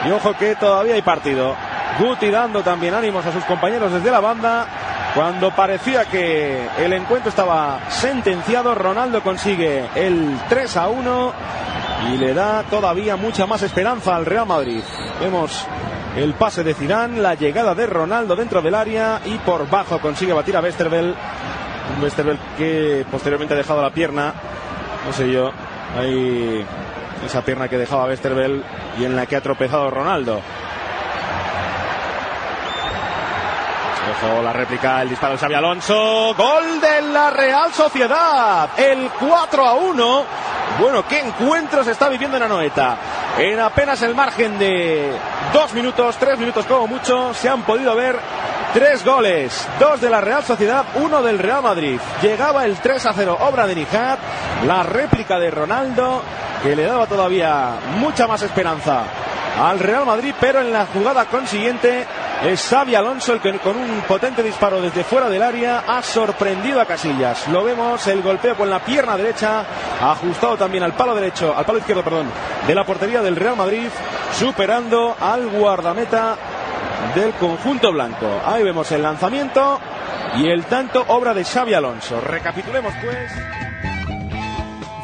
Y 0.06 0.12
ojo 0.12 0.34
que 0.38 0.56
todavía 0.56 0.96
hay 0.96 1.02
partido. 1.02 1.56
Guti 2.00 2.30
dando 2.32 2.64
también 2.64 2.94
ánimos 2.94 3.26
a 3.26 3.34
sus 3.34 3.44
compañeros 3.44 3.92
desde 3.92 4.12
la 4.12 4.22
banda. 4.22 4.66
Cuando 5.14 5.52
parecía 5.52 6.06
que 6.06 6.68
el 6.78 6.94
encuentro 6.94 7.30
estaba 7.30 7.80
sentenciado, 7.90 8.76
Ronaldo 8.76 9.22
consigue 9.22 9.86
el 9.96 10.38
3 10.48 10.78
a 10.78 10.88
1 10.88 11.34
y 12.14 12.18
le 12.18 12.34
da 12.34 12.64
todavía 12.64 13.16
mucha 13.18 13.46
más 13.46 13.62
esperanza 13.64 14.16
al 14.16 14.26
Real 14.26 14.46
Madrid. 14.46 14.82
Vemos 15.20 15.66
el 16.16 16.34
pase 16.34 16.64
de 16.64 16.74
Zidane, 16.74 17.20
la 17.20 17.36
llegada 17.36 17.76
de 17.76 17.88
Ronaldo 17.88 18.36
dentro 18.36 18.62
del 18.62 18.76
área 18.76 19.20
y 19.26 19.38
por 19.40 19.70
bajo 19.70 20.00
consigue 20.00 20.32
batir 20.32 20.56
a 20.56 20.62
Westerveld. 20.62 21.16
Westerveld 22.02 22.40
que 22.58 23.06
posteriormente 23.12 23.56
ha 23.56 23.58
dejado 23.58 23.82
la 23.82 23.90
pierna, 23.90 24.34
no 25.06 25.14
sé 25.14 25.32
yo, 25.32 25.52
ahí 25.98 26.66
esa 27.26 27.42
pierna 27.42 27.68
que 27.68 27.78
dejaba 27.78 28.06
Westerveld 28.06 28.64
y 29.00 29.06
en 29.06 29.16
la 29.16 29.26
que 29.26 29.36
ha 29.36 29.42
tropezado 29.42 29.90
Ronaldo. 29.90 30.42
La 34.44 34.52
réplica, 34.52 35.02
el 35.02 35.10
disparo 35.10 35.34
de 35.34 35.40
Xavi 35.40 35.54
Alonso. 35.54 36.34
Gol 36.36 36.82
de 36.82 37.02
la 37.04 37.30
Real 37.30 37.72
Sociedad. 37.72 38.70
El 38.78 39.10
4 39.18 39.66
a 39.66 39.74
1. 39.76 40.24
Bueno, 40.80 41.08
qué 41.08 41.20
encuentro 41.20 41.84
se 41.86 41.92
está 41.92 42.10
viviendo 42.10 42.36
en 42.36 42.44
Anoeta. 42.44 42.98
En 43.38 43.60
apenas 43.60 44.02
el 44.02 44.14
margen 44.14 44.60
de 44.60 45.12
dos 45.54 45.74
minutos, 45.74 46.18
tres 46.18 46.38
minutos 46.38 46.66
como 46.66 46.88
mucho, 46.88 47.34
se 47.34 47.48
han 47.48 47.62
podido 47.62 47.96
ver 47.96 48.20
tres 48.74 49.04
goles. 49.04 49.68
Dos 49.80 50.02
de 50.02 50.10
la 50.10 50.22
Real 50.22 50.44
Sociedad, 50.44 50.86
uno 50.96 51.22
del 51.22 51.40
Real 51.40 51.62
Madrid. 51.62 52.00
Llegaba 52.22 52.66
el 52.66 52.78
3 52.78 53.06
a 53.06 53.14
0, 53.14 53.38
obra 53.42 53.68
de 53.68 53.76
Nijat. 53.76 54.20
La 54.66 54.84
réplica 54.84 55.40
de 55.40 55.52
Ronaldo, 55.52 56.22
que 56.64 56.76
le 56.76 56.84
daba 56.84 57.08
todavía 57.08 57.72
mucha 57.98 58.28
más 58.28 58.42
esperanza 58.42 59.04
al 59.60 59.80
Real 59.80 60.06
Madrid, 60.06 60.34
pero 60.40 60.62
en 60.62 60.72
la 60.72 60.86
jugada 60.86 61.26
consiguiente 61.26 62.06
es 62.46 62.62
Xavi 62.70 62.96
Alonso 62.96 63.34
el 63.34 63.42
que 63.42 63.60
con 63.60 63.76
un 63.76 64.02
potente 64.08 64.42
disparo 64.42 64.82
desde 64.82 65.04
fuera 65.04 65.30
del 65.30 65.44
área 65.44 65.84
ha 65.86 66.02
sorprendido 66.02 66.80
a 66.80 66.86
Casillas. 66.86 67.48
Lo 67.50 67.64
vemos, 67.64 68.08
el 68.08 68.22
golpeo 68.22 68.56
con 68.56 68.70
la 68.70 68.80
pierna 68.80 69.18
derecha, 69.18 69.66
ajustado 70.02 70.56
también 70.56 70.84
al 70.84 70.94
palo 70.94 71.14
derecho, 71.14 71.54
al 71.56 71.66
palo 71.66 71.80
izquierdo, 71.80 72.04
perdón, 72.04 72.28
de 72.66 72.76
la 72.76 72.86
portería 72.86 73.22
del 73.22 73.36
Real 73.36 73.58
Madrid, 73.58 73.90
superando 74.38 75.18
al 75.20 75.48
guardameta 75.50 76.38
del 77.16 77.34
conjunto 77.34 77.92
blanco. 77.92 78.28
Ahí 78.46 78.64
vemos 78.64 78.92
el 78.92 79.02
lanzamiento 79.02 79.80
y 80.38 80.48
el 80.48 80.66
tanto 80.66 81.04
obra 81.08 81.34
de 81.34 81.44
Xavi 81.44 81.74
Alonso. 81.74 82.22
Recapitulemos 82.22 82.94
pues. 83.02 83.32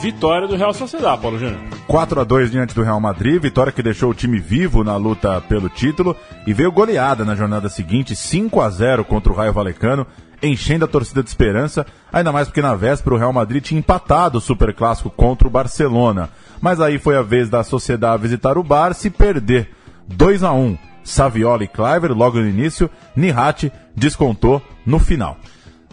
Vitória 0.02 0.48
do 0.48 0.56
Real 0.56 0.74
Sociedad, 0.74 1.20
Paulo 1.20 1.40
Júnior. 1.40 1.60
4 1.88 2.22
a 2.22 2.24
2 2.24 2.52
diante 2.52 2.76
do 2.76 2.84
Real 2.84 3.00
Madrid, 3.00 3.42
vitória 3.42 3.72
que 3.72 3.82
deixou 3.82 4.12
o 4.12 4.14
time 4.14 4.40
vivo 4.40 4.84
na 4.84 4.96
luta 4.98 5.42
pelo 5.42 5.70
título 5.70 6.16
e 6.46 6.54
veio 6.54 6.72
goleada 6.72 7.24
na 7.24 7.36
jornada 7.36 7.70
seguinte, 7.70 8.16
5 8.16 8.62
a 8.62 8.70
0 8.70 9.06
contra 9.06 9.32
o 9.32 9.36
Raio 9.36 9.54
Valecano, 9.54 10.06
enchendo 10.42 10.86
a 10.86 10.88
torcida 10.88 11.24
de 11.24 11.30
esperança, 11.30 11.86
ainda 12.12 12.32
mais 12.32 12.48
porque 12.48 12.62
na 12.62 12.76
véspera 12.76 13.16
o 13.16 13.18
Real 13.18 13.34
Madrid 13.34 13.64
tinha 13.64 13.80
empatado 13.80 14.38
o 14.38 14.42
Superclássico 14.42 15.10
contra 15.10 15.48
o 15.48 15.52
Barcelona. 15.52 16.30
Mas 16.62 16.80
aí 16.80 17.00
foi 17.00 17.18
a 17.18 17.22
vez 17.22 17.50
da 17.50 17.64
Sociedade 17.64 18.22
visitar 18.22 18.58
o 18.58 18.64
Barça 18.64 19.08
e 19.08 19.12
perder 19.12 19.72
2 20.08 20.44
a 20.44 20.52
1. 20.52 20.78
Saviola 21.06 21.64
e 21.64 21.68
Cliver 21.68 22.12
logo 22.12 22.40
no 22.40 22.50
início, 22.50 22.90
Nihati 23.16 23.72
descontou 23.96 24.62
no 24.86 25.00
final. 25.00 25.38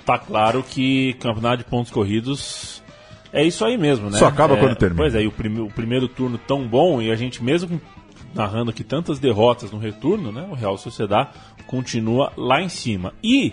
Tá 0.04 0.18
claro 0.18 0.64
que 0.64 1.14
campeonato 1.20 1.58
de 1.58 1.64
pontos 1.64 1.92
corridos 1.92 2.82
é 3.32 3.44
isso 3.44 3.64
aí 3.64 3.78
mesmo, 3.78 4.10
né? 4.10 4.18
Só 4.18 4.26
acaba 4.26 4.54
é, 4.54 4.58
quando 4.58 4.74
termina. 4.74 5.02
Pois 5.02 5.14
é, 5.14 5.22
e 5.22 5.26
o, 5.26 5.32
prime 5.32 5.60
o 5.60 5.68
primeiro 5.68 6.08
turno 6.08 6.38
tão 6.38 6.66
bom 6.66 7.00
e 7.00 7.10
a 7.10 7.14
gente 7.14 7.44
mesmo 7.44 7.80
narrando 8.34 8.70
aqui 8.70 8.82
tantas 8.82 9.18
derrotas 9.18 9.70
no 9.70 9.78
retorno, 9.78 10.32
né? 10.32 10.46
O 10.50 10.54
Real 10.54 10.76
Sociedade 10.76 11.30
continua 11.66 12.32
lá 12.36 12.60
em 12.60 12.68
cima. 12.68 13.12
E 13.22 13.52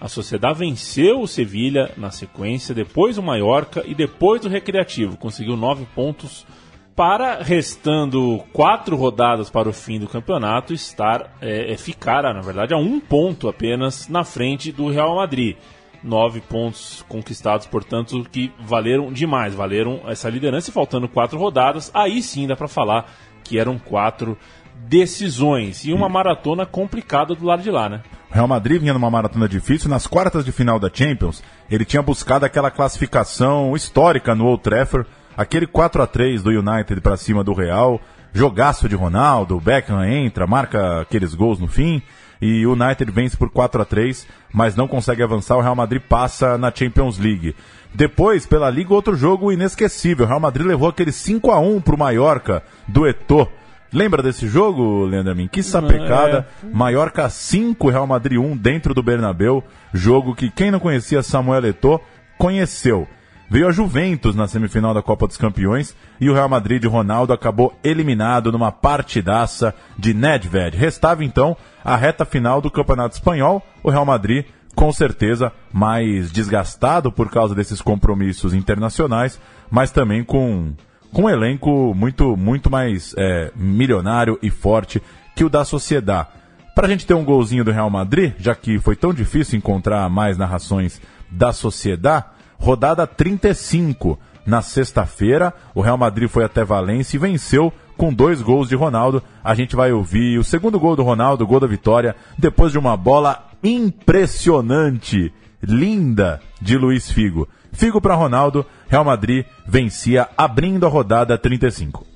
a 0.00 0.08
Sociedade 0.08 0.58
venceu 0.58 1.20
o 1.20 1.28
Sevilha 1.28 1.90
na 1.96 2.10
sequência, 2.10 2.74
depois 2.74 3.16
o 3.16 3.22
Mallorca 3.22 3.82
e 3.86 3.94
depois 3.94 4.44
o 4.44 4.48
Recreativo. 4.48 5.16
Conseguiu 5.16 5.56
nove 5.56 5.86
pontos 5.94 6.46
para, 6.96 7.42
restando 7.42 8.42
quatro 8.52 8.96
rodadas 8.96 9.50
para 9.50 9.68
o 9.68 9.72
fim 9.72 10.00
do 10.00 10.08
campeonato, 10.08 10.72
estar 10.72 11.36
é, 11.42 11.72
é 11.72 11.76
ficar, 11.76 12.22
na 12.22 12.40
verdade, 12.40 12.72
a 12.72 12.78
um 12.78 12.98
ponto 12.98 13.48
apenas 13.48 14.08
na 14.08 14.24
frente 14.24 14.72
do 14.72 14.88
Real 14.88 15.14
Madrid 15.14 15.56
nove 16.02 16.40
pontos 16.40 17.04
conquistados, 17.08 17.66
portanto, 17.66 18.24
que 18.30 18.52
valeram 18.60 19.12
demais, 19.12 19.54
valeram 19.54 20.02
essa 20.06 20.30
liderança 20.30 20.70
e 20.70 20.72
faltando 20.72 21.08
quatro 21.08 21.38
rodadas, 21.38 21.90
aí 21.92 22.22
sim 22.22 22.46
dá 22.46 22.54
para 22.54 22.68
falar 22.68 23.10
que 23.42 23.58
eram 23.58 23.78
quatro 23.78 24.38
decisões 24.74 25.84
e 25.84 25.92
uma 25.92 26.08
maratona 26.08 26.64
complicada 26.64 27.34
do 27.34 27.44
lado 27.44 27.62
de 27.62 27.70
lá, 27.70 27.88
né? 27.88 28.02
O 28.30 28.34
Real 28.34 28.46
Madrid 28.46 28.80
vinha 28.80 28.92
numa 28.92 29.10
maratona 29.10 29.48
difícil. 29.48 29.88
Nas 29.88 30.06
quartas 30.06 30.44
de 30.44 30.52
final 30.52 30.78
da 30.78 30.90
Champions, 30.92 31.42
ele 31.70 31.84
tinha 31.84 32.02
buscado 32.02 32.44
aquela 32.44 32.70
classificação 32.70 33.74
histórica 33.74 34.34
no 34.34 34.46
Old 34.46 34.62
Trafford, 34.62 35.08
aquele 35.36 35.66
4 35.66 36.02
a 36.02 36.06
3 36.06 36.42
do 36.42 36.50
United 36.50 37.00
para 37.00 37.16
cima 37.16 37.44
do 37.44 37.52
Real, 37.52 38.00
jogaço 38.32 38.88
de 38.88 38.94
Ronaldo, 38.94 39.60
Beckham 39.60 40.04
entra, 40.04 40.46
marca 40.46 41.02
aqueles 41.02 41.34
gols 41.34 41.58
no 41.58 41.68
fim 41.68 42.02
e 42.40 42.66
o 42.66 42.72
United 42.72 43.10
vence 43.10 43.36
por 43.36 43.50
4 43.50 43.82
a 43.82 43.84
3 43.84 44.26
mas 44.52 44.74
não 44.74 44.88
consegue 44.88 45.22
avançar. 45.22 45.56
O 45.56 45.60
Real 45.60 45.74
Madrid 45.74 46.00
passa 46.00 46.56
na 46.56 46.72
Champions 46.74 47.18
League. 47.18 47.54
Depois, 47.94 48.46
pela 48.46 48.70
Liga, 48.70 48.94
outro 48.94 49.14
jogo 49.14 49.52
inesquecível. 49.52 50.24
O 50.24 50.28
Real 50.28 50.40
Madrid 50.40 50.66
levou 50.66 50.88
aquele 50.88 51.12
5 51.12 51.50
a 51.50 51.58
1 51.58 51.80
pro 51.82 51.98
Mallorca 51.98 52.62
do 52.88 53.06
Eto'o. 53.06 53.48
Lembra 53.92 54.22
desse 54.22 54.48
jogo, 54.48 55.04
Leandro? 55.04 55.34
Que 55.48 55.62
sapecada. 55.62 56.46
É. 56.64 56.66
Mallorca 56.74 57.28
5, 57.28 57.88
Real 57.90 58.06
Madrid 58.06 58.38
1 58.38 58.56
dentro 58.56 58.94
do 58.94 59.02
Bernabeu. 59.02 59.62
Jogo 59.92 60.34
que 60.34 60.50
quem 60.50 60.70
não 60.70 60.80
conhecia 60.80 61.22
Samuel 61.22 61.66
Eto'o 61.66 62.00
conheceu. 62.38 63.06
Veio 63.48 63.68
a 63.68 63.72
Juventus 63.72 64.34
na 64.34 64.48
semifinal 64.48 64.92
da 64.92 65.02
Copa 65.02 65.26
dos 65.26 65.36
Campeões 65.36 65.94
e 66.20 66.28
o 66.28 66.34
Real 66.34 66.48
Madrid 66.48 66.82
de 66.82 66.88
Ronaldo 66.88 67.32
acabou 67.32 67.72
eliminado 67.84 68.50
numa 68.50 68.72
partidaça 68.72 69.72
de 69.96 70.12
Nedved. 70.12 70.76
Restava 70.76 71.24
então 71.24 71.56
a 71.84 71.94
reta 71.94 72.24
final 72.24 72.60
do 72.60 72.70
Campeonato 72.70 73.14
Espanhol. 73.14 73.62
O 73.84 73.90
Real 73.90 74.04
Madrid, 74.04 74.46
com 74.74 74.90
certeza, 74.92 75.52
mais 75.72 76.32
desgastado 76.32 77.12
por 77.12 77.30
causa 77.30 77.54
desses 77.54 77.80
compromissos 77.80 78.52
internacionais, 78.52 79.40
mas 79.70 79.92
também 79.92 80.24
com, 80.24 80.72
com 81.12 81.22
um 81.22 81.30
elenco 81.30 81.94
muito, 81.94 82.36
muito 82.36 82.68
mais 82.68 83.14
é, 83.16 83.52
milionário 83.54 84.36
e 84.42 84.50
forte 84.50 85.00
que 85.36 85.44
o 85.44 85.48
da 85.48 85.64
Sociedade. 85.64 86.30
Para 86.74 86.88
a 86.88 86.90
gente 86.90 87.06
ter 87.06 87.14
um 87.14 87.24
golzinho 87.24 87.64
do 87.64 87.70
Real 87.70 87.88
Madrid, 87.88 88.34
já 88.38 88.56
que 88.56 88.78
foi 88.80 88.96
tão 88.96 89.14
difícil 89.14 89.56
encontrar 89.56 90.10
mais 90.10 90.36
narrações 90.36 91.00
da 91.30 91.52
Sociedade, 91.52 92.26
rodada 92.58 93.06
35. 93.06 94.18
Na 94.44 94.62
sexta-feira, 94.62 95.52
o 95.74 95.80
Real 95.80 95.98
Madrid 95.98 96.28
foi 96.28 96.44
até 96.44 96.64
Valência 96.64 97.16
e 97.16 97.20
venceu 97.20 97.72
com 97.96 98.12
dois 98.12 98.40
gols 98.40 98.68
de 98.68 98.76
Ronaldo. 98.76 99.22
A 99.42 99.54
gente 99.54 99.74
vai 99.74 99.92
ouvir 99.92 100.38
o 100.38 100.44
segundo 100.44 100.78
gol 100.78 100.94
do 100.94 101.02
Ronaldo, 101.02 101.44
o 101.44 101.46
gol 101.46 101.58
da 101.58 101.66
vitória, 101.66 102.14
depois 102.38 102.70
de 102.70 102.78
uma 102.78 102.96
bola 102.96 103.48
impressionante, 103.62 105.32
linda 105.62 106.40
de 106.60 106.76
Luiz 106.76 107.10
Figo. 107.10 107.48
Figo 107.72 108.00
para 108.00 108.14
Ronaldo, 108.14 108.64
Real 108.88 109.04
Madrid 109.04 109.44
vencia 109.66 110.28
abrindo 110.36 110.86
a 110.86 110.88
rodada 110.88 111.36
35. 111.36 112.06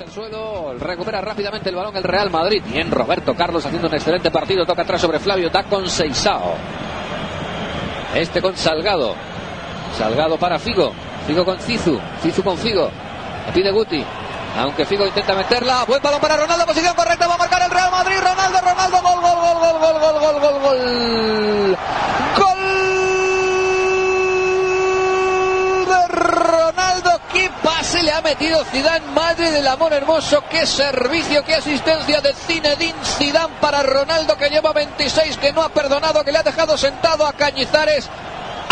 El 0.00 0.08
suelo, 0.08 0.74
recupera 0.78 1.20
rápidamente 1.20 1.68
el 1.68 1.74
balón 1.74 1.96
el 1.96 2.02
Real 2.04 2.30
Madrid. 2.30 2.62
Bien, 2.70 2.90
Roberto 2.90 3.34
Carlos 3.34 3.66
haciendo 3.66 3.88
un 3.88 3.94
excelente 3.94 4.30
partido. 4.30 4.64
Toca 4.64 4.82
atrás 4.82 5.00
sobre 5.00 5.18
Flavio, 5.18 5.50
da 5.50 5.64
con 5.64 5.86
Seisao. 5.88 6.54
Este 8.14 8.40
con 8.40 8.56
Salgado. 8.56 9.14
Salgado 9.96 10.38
para 10.38 10.58
Figo. 10.58 10.92
Figo 11.26 11.44
con 11.44 11.58
Cizu. 11.58 11.98
Cizu 12.22 12.42
con 12.42 12.56
Figo. 12.58 12.90
Le 13.46 13.52
pide 13.52 13.70
Guti. 13.70 14.04
Aunque 14.58 14.84
Figo 14.84 15.06
intenta 15.06 15.34
meterla, 15.34 15.84
buen 15.84 16.02
balón 16.02 16.20
para 16.20 16.36
Ronaldo, 16.36 16.66
posición 16.66 16.94
correcta, 16.94 17.28
va 17.28 17.34
a 17.34 17.38
marcar 17.38 17.62
el 17.62 17.70
Real 17.70 17.90
Madrid, 17.90 18.16
Ronaldo, 18.18 18.60
Ronaldo, 18.60 19.00
gol, 19.00 19.20
gol, 19.20 19.36
gol, 19.36 19.58
gol, 19.60 19.78
gol, 19.80 20.00
gol, 20.00 20.20
gol, 20.20 20.40
gol, 20.40 20.60
gol. 20.60 21.78
Gol 22.36 22.80
de 25.86 26.08
Ronaldo, 26.08 27.20
qué 27.32 27.50
pase 27.62 28.02
le 28.02 28.12
ha 28.12 28.20
metido 28.22 28.64
Zidane, 28.64 29.06
madre 29.14 29.52
del 29.52 29.68
amor 29.68 29.92
hermoso, 29.92 30.42
qué 30.50 30.66
servicio, 30.66 31.44
qué 31.44 31.54
asistencia 31.54 32.20
de 32.20 32.34
Zinedine 32.34 33.04
Zidane 33.04 33.54
para 33.60 33.84
Ronaldo 33.84 34.36
que 34.36 34.50
lleva 34.50 34.72
26, 34.72 35.36
que 35.36 35.52
no 35.52 35.62
ha 35.62 35.68
perdonado, 35.68 36.24
que 36.24 36.32
le 36.32 36.38
ha 36.38 36.42
dejado 36.42 36.76
sentado 36.76 37.24
a 37.24 37.32
Cañizares. 37.32 38.10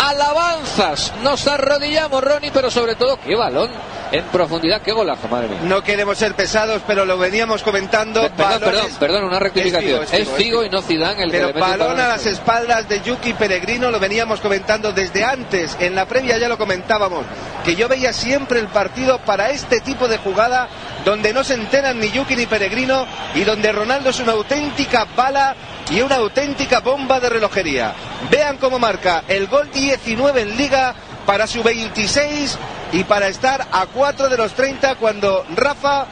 Alabanzas, 0.09 1.13
nos 1.21 1.47
arrodillamos 1.47 2.23
Ronnie, 2.23 2.51
pero 2.51 2.69
sobre 2.71 2.95
todo 2.95 3.19
qué 3.19 3.35
balón 3.35 3.69
en 4.11 4.23
profundidad, 4.25 4.81
qué 4.81 4.91
golazo, 4.91 5.27
madre 5.27 5.49
mía. 5.49 5.59
No 5.63 5.83
queremos 5.83 6.17
ser 6.17 6.33
pesados, 6.33 6.81
pero 6.87 7.05
lo 7.05 7.17
veníamos 7.19 7.61
comentando. 7.61 8.23
Pe- 8.23 8.29
Perdón, 8.31 8.61
balones- 8.61 8.71
perdón, 8.81 8.97
perdón, 8.99 9.23
una 9.25 9.37
rectificación. 9.39 10.03
Es 10.11 10.27
Figo, 10.29 10.63
y 10.63 10.69
no 10.69 10.81
Zidane 10.81 11.23
el 11.25 11.29
Pero 11.31 11.47
que 11.49 11.53
le 11.53 11.59
mete 11.59 11.73
el 11.73 11.79
balón 11.79 11.99
a 11.99 12.07
las 12.07 12.25
espaldas 12.25 12.89
de 12.89 13.01
Yuki 13.01 13.33
Peregrino 13.33 13.91
lo 13.91 13.99
veníamos 13.99 14.39
comentando 14.41 14.91
desde 14.93 15.23
antes. 15.23 15.77
En 15.79 15.93
la 15.93 16.05
previa 16.07 16.37
ya 16.39 16.47
lo 16.49 16.57
comentábamos. 16.57 17.23
Que 17.63 17.75
yo 17.75 17.87
veía 17.87 18.11
siempre 18.11 18.59
el 18.59 18.67
partido 18.67 19.19
para 19.19 19.51
este 19.51 19.79
tipo 19.81 20.07
de 20.07 20.17
jugada 20.17 20.67
donde 21.05 21.31
no 21.33 21.43
se 21.43 21.53
enteran 21.53 21.99
ni 21.99 22.09
Yuki 22.09 22.35
ni 22.35 22.47
Peregrino 22.47 23.05
y 23.35 23.43
donde 23.43 23.71
Ronaldo 23.71 24.09
es 24.09 24.19
una 24.19 24.31
auténtica 24.31 25.05
bala 25.15 25.55
y 25.89 26.01
una 26.01 26.17
auténtica 26.17 26.79
bomba 26.79 27.19
de 27.19 27.29
relojería. 27.29 27.93
Vean 28.29 28.57
cómo 28.57 28.79
marca 28.79 29.23
el 29.27 29.47
gol 29.47 29.69
19 29.71 30.41
en 30.41 30.57
liga 30.57 30.95
para 31.25 31.47
su 31.47 31.63
26 31.63 32.57
y 32.93 33.03
para 33.03 33.27
estar 33.27 33.67
a 33.71 33.85
4 33.85 34.29
de 34.29 34.37
los 34.37 34.53
30 34.53 34.95
cuando 34.95 35.45
Rafa 35.55 36.07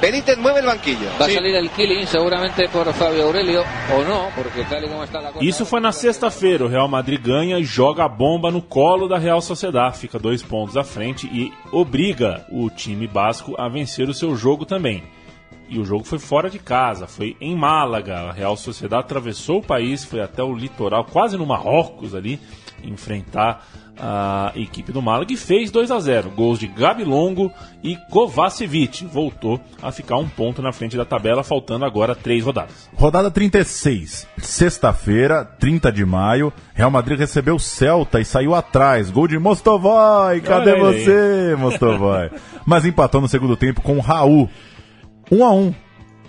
Benítez 0.00 0.38
mueve 0.38 0.60
el 0.60 0.66
banquillo. 0.66 1.08
Va 1.20 1.26
a 1.26 1.30
salir 1.30 1.54
el 1.54 1.68
killing 1.70 2.06
seguramente 2.06 2.68
por 2.68 2.90
Fabio 2.94 3.24
Aurelio, 3.24 3.62
o 3.94 4.02
no, 4.02 4.28
porque 4.34 4.64
tal 4.64 4.84
y 4.84 4.88
como 4.88 5.04
está 5.04 5.20
la 5.20 5.30
cosa. 5.30 5.44
Isso 5.44 5.66
foi 5.66 5.80
na 5.80 5.92
sexta-feira. 5.92 6.64
O 6.64 6.68
Real 6.68 6.88
Madrid 6.88 7.20
ganha 7.22 7.58
e 7.58 7.64
joga 7.64 8.04
a 8.04 8.08
bomba 8.08 8.50
no 8.50 8.62
colo 8.62 9.06
da 9.06 9.18
Real 9.18 9.42
Sociedad. 9.42 9.92
Fica 9.92 10.18
dois 10.18 10.42
pontos 10.42 10.76
à 10.76 10.84
frente 10.84 11.26
e 11.26 11.52
obriga 11.70 12.46
o 12.50 12.70
time 12.70 13.06
basco 13.06 13.54
a 13.58 13.68
vencer 13.68 14.08
o 14.08 14.14
seu 14.14 14.34
jogo 14.34 14.64
também. 14.64 15.02
E 15.70 15.78
o 15.78 15.84
jogo 15.84 16.02
foi 16.02 16.18
fora 16.18 16.50
de 16.50 16.58
casa, 16.58 17.06
foi 17.06 17.36
em 17.40 17.56
Málaga. 17.56 18.18
A 18.22 18.32
Real 18.32 18.56
Sociedad 18.56 18.98
atravessou 18.98 19.60
o 19.60 19.62
país, 19.62 20.04
foi 20.04 20.20
até 20.20 20.42
o 20.42 20.52
litoral, 20.52 21.04
quase 21.04 21.36
no 21.36 21.46
Marrocos 21.46 22.12
ali, 22.12 22.40
enfrentar 22.82 23.64
a 24.00 24.52
equipe 24.56 24.90
do 24.92 25.02
Málaga 25.02 25.32
e 25.32 25.36
fez 25.36 25.70
2 25.70 25.90
a 25.90 26.00
0 26.00 26.30
Gols 26.30 26.58
de 26.58 26.66
Gabi 26.66 27.04
Longo 27.04 27.52
e 27.84 27.96
Kovacevic. 28.10 29.04
Voltou 29.04 29.60
a 29.82 29.92
ficar 29.92 30.16
um 30.16 30.28
ponto 30.28 30.62
na 30.62 30.72
frente 30.72 30.96
da 30.96 31.04
tabela, 31.04 31.44
faltando 31.44 31.84
agora 31.84 32.14
três 32.14 32.42
rodadas. 32.42 32.88
Rodada 32.94 33.30
36, 33.30 34.26
sexta-feira, 34.38 35.44
30 35.44 35.92
de 35.92 36.04
maio, 36.04 36.52
Real 36.74 36.90
Madrid 36.90 37.18
recebeu 37.18 37.56
o 37.56 37.60
Celta 37.60 38.20
e 38.20 38.24
saiu 38.24 38.54
atrás. 38.54 39.10
Gol 39.10 39.28
de 39.28 39.38
Mostovoy, 39.38 40.40
cadê 40.40 40.72
Olha 40.72 40.80
você, 40.80 41.56
Mostovoy? 41.58 42.30
Mas 42.66 42.84
empatou 42.84 43.20
no 43.20 43.28
segundo 43.28 43.56
tempo 43.56 43.82
com 43.82 43.98
o 43.98 44.00
Raul. 44.00 44.48
1 45.30 45.44
a 45.44 45.52
1 45.52 45.74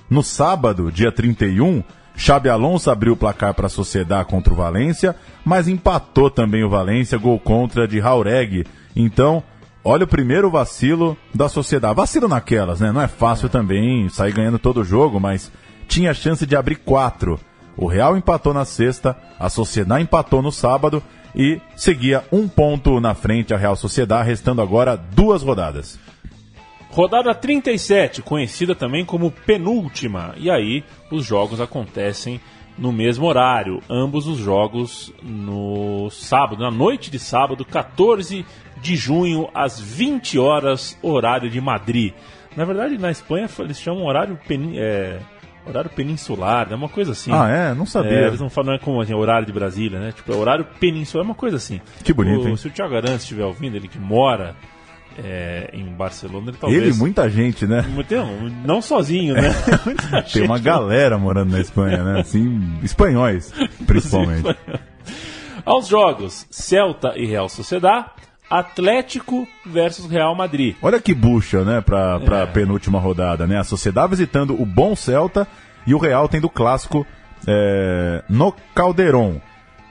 No 0.10 0.22
sábado, 0.22 0.92
dia 0.92 1.12
31, 1.12 1.84
Xabi 2.16 2.50
Alonso 2.50 2.92
abriu 2.92 3.14
o 3.14 3.18
placar 3.18 3.54
para 3.54 3.66
a 3.66 3.70
Sociedad 3.70 4.24
contra 4.26 4.54
o 4.54 4.56
Valência, 4.56 5.16
mas 5.44 5.68
empatou 5.68 6.30
também 6.30 6.64
o 6.64 6.70
Valência, 6.70 7.18
gol 7.18 7.40
contra 7.40 7.88
de 7.88 8.00
Raureg. 8.00 8.66
Então, 8.96 9.42
olha 9.84 10.04
o 10.04 10.08
primeiro 10.08 10.52
vacilo 10.52 11.18
da 11.34 11.50
Sociedad. 11.50 11.96
Vacilo 11.96 12.28
naquelas, 12.28 12.80
né? 12.80 12.92
Não 12.92 13.02
é 13.02 13.08
fácil 13.08 13.50
também 13.50 14.08
sair 14.10 14.34
ganhando 14.34 14.60
todo 14.60 14.82
o 14.82 14.86
jogo, 14.86 15.20
mas 15.20 15.52
tinha 15.88 16.14
chance 16.14 16.46
de 16.46 16.56
abrir 16.56 16.76
quatro. 16.76 17.40
O 17.76 17.88
Real 17.88 18.16
empatou 18.16 18.54
na 18.54 18.66
sexta, 18.66 19.18
a 19.40 19.50
Sociedad 19.50 20.00
empatou 20.00 20.44
no 20.44 20.52
sábado 20.52 21.02
e 21.36 21.60
seguia 21.76 22.24
um 22.32 22.48
ponto 22.48 23.00
na 23.00 23.16
frente 23.16 23.54
a 23.54 23.58
Real 23.58 23.76
Sociedad, 23.76 24.24
restando 24.24 24.62
agora 24.62 24.96
duas 24.96 25.42
rodadas. 25.42 25.98
Rodada 26.92 27.34
37, 27.34 28.22
conhecida 28.22 28.76
também 28.76 29.06
como 29.06 29.32
penúltima. 29.32 30.34
E 30.38 30.50
aí 30.52 30.84
os 31.10 31.26
jogos 31.26 31.62
acontecem 31.62 32.40
no 32.78 32.92
mesmo 32.92 33.26
horário. 33.26 33.82
Ambos 33.90 34.28
os 34.28 34.38
jogos 34.38 35.14
no 35.24 36.10
sábado, 36.12 36.62
na 36.62 36.72
noite 36.72 37.10
de 37.10 37.18
sábado, 37.20 37.64
14 37.64 38.46
de 38.82 38.96
junho, 38.96 39.48
às 39.54 39.80
20 39.80 40.38
horas, 40.40 40.98
horário 41.02 41.50
de 41.50 41.62
Madrid. 41.62 42.14
Na 42.58 42.66
verdade, 42.66 42.98
na 42.98 43.10
Espanha 43.12 43.48
eles 43.60 43.80
chamam 43.80 44.06
horário, 44.06 44.38
penin 44.48 44.74
é, 44.78 45.20
horário 45.66 45.90
peninsular, 45.92 46.68
é 46.72 46.76
uma 46.76 46.90
coisa 46.90 47.12
assim. 47.14 47.32
Ah, 47.32 47.48
é? 47.48 47.74
Não 47.74 47.86
sabia. 47.86 48.12
É, 48.12 48.28
eles 48.28 48.40
não 48.42 48.50
falam 48.50 48.72
não 48.72 48.76
é 48.76 48.80
como 48.80 49.00
assim, 49.00 49.14
horário 49.14 49.46
de 49.46 49.54
Brasília, 49.54 50.00
né? 50.00 50.12
Tipo, 50.12 50.34
é 50.34 50.36
horário 50.36 50.66
peninsular, 50.80 51.24
é 51.26 51.30
uma 51.30 51.36
coisa 51.36 51.56
assim. 51.58 51.80
Que 52.04 52.12
bonito, 52.12 52.44
O- 52.46 52.48
hein? 52.50 52.58
Se 52.58 52.68
o 52.68 52.72
Thiago 52.72 52.96
Arantes 52.96 53.22
estiver 53.22 53.46
ouvindo, 53.46 53.78
ele 53.78 53.88
que 53.88 54.00
mora 54.00 54.56
é, 55.18 55.70
em 55.74 55.86
Barcelona, 55.86 56.50
ele 56.50 56.58
talvez... 56.58 56.82
Ele 56.82 56.92
e 56.92 56.98
muita 56.98 57.30
gente, 57.30 57.66
né? 57.66 57.86
Não, 58.10 58.50
não 58.66 58.82
sozinho, 58.82 59.34
né? 59.36 59.50
Muita 59.86 60.22
Tem 60.24 60.44
uma 60.44 60.60
galera 60.60 61.18
morando 61.18 61.52
na 61.52 61.60
Espanha, 61.60 62.04
né? 62.04 62.20
Assim, 62.22 62.80
espanhóis, 62.84 63.54
principalmente. 63.86 64.56
Aos 65.66 65.88
jogos, 65.88 66.48
Celta 66.50 67.14
e 67.16 67.26
Real 67.26 67.48
Sociedad, 67.50 68.06
Atlético 68.50 69.48
versus 69.66 70.10
Real 70.10 70.36
Madrid. 70.36 70.76
Olha 70.82 71.00
que 71.00 71.14
bucha, 71.14 71.64
né, 71.64 71.82
pra, 71.82 72.20
pra 72.20 72.40
É. 72.42 72.46
penúltima 72.48 73.00
rodada, 73.00 73.48
né? 73.48 73.58
A 73.58 73.64
Sociedade 73.64 74.10
visitando 74.10 74.60
o 74.60 74.66
bom 74.66 74.96
Celta 74.96 75.48
e 75.88 75.94
o 75.94 75.98
Real 75.98 76.28
tendo 76.28 76.46
o 76.46 76.50
clássico 76.50 77.06
é, 77.48 78.24
no 78.30 78.54
Caldeirão. 78.76 79.42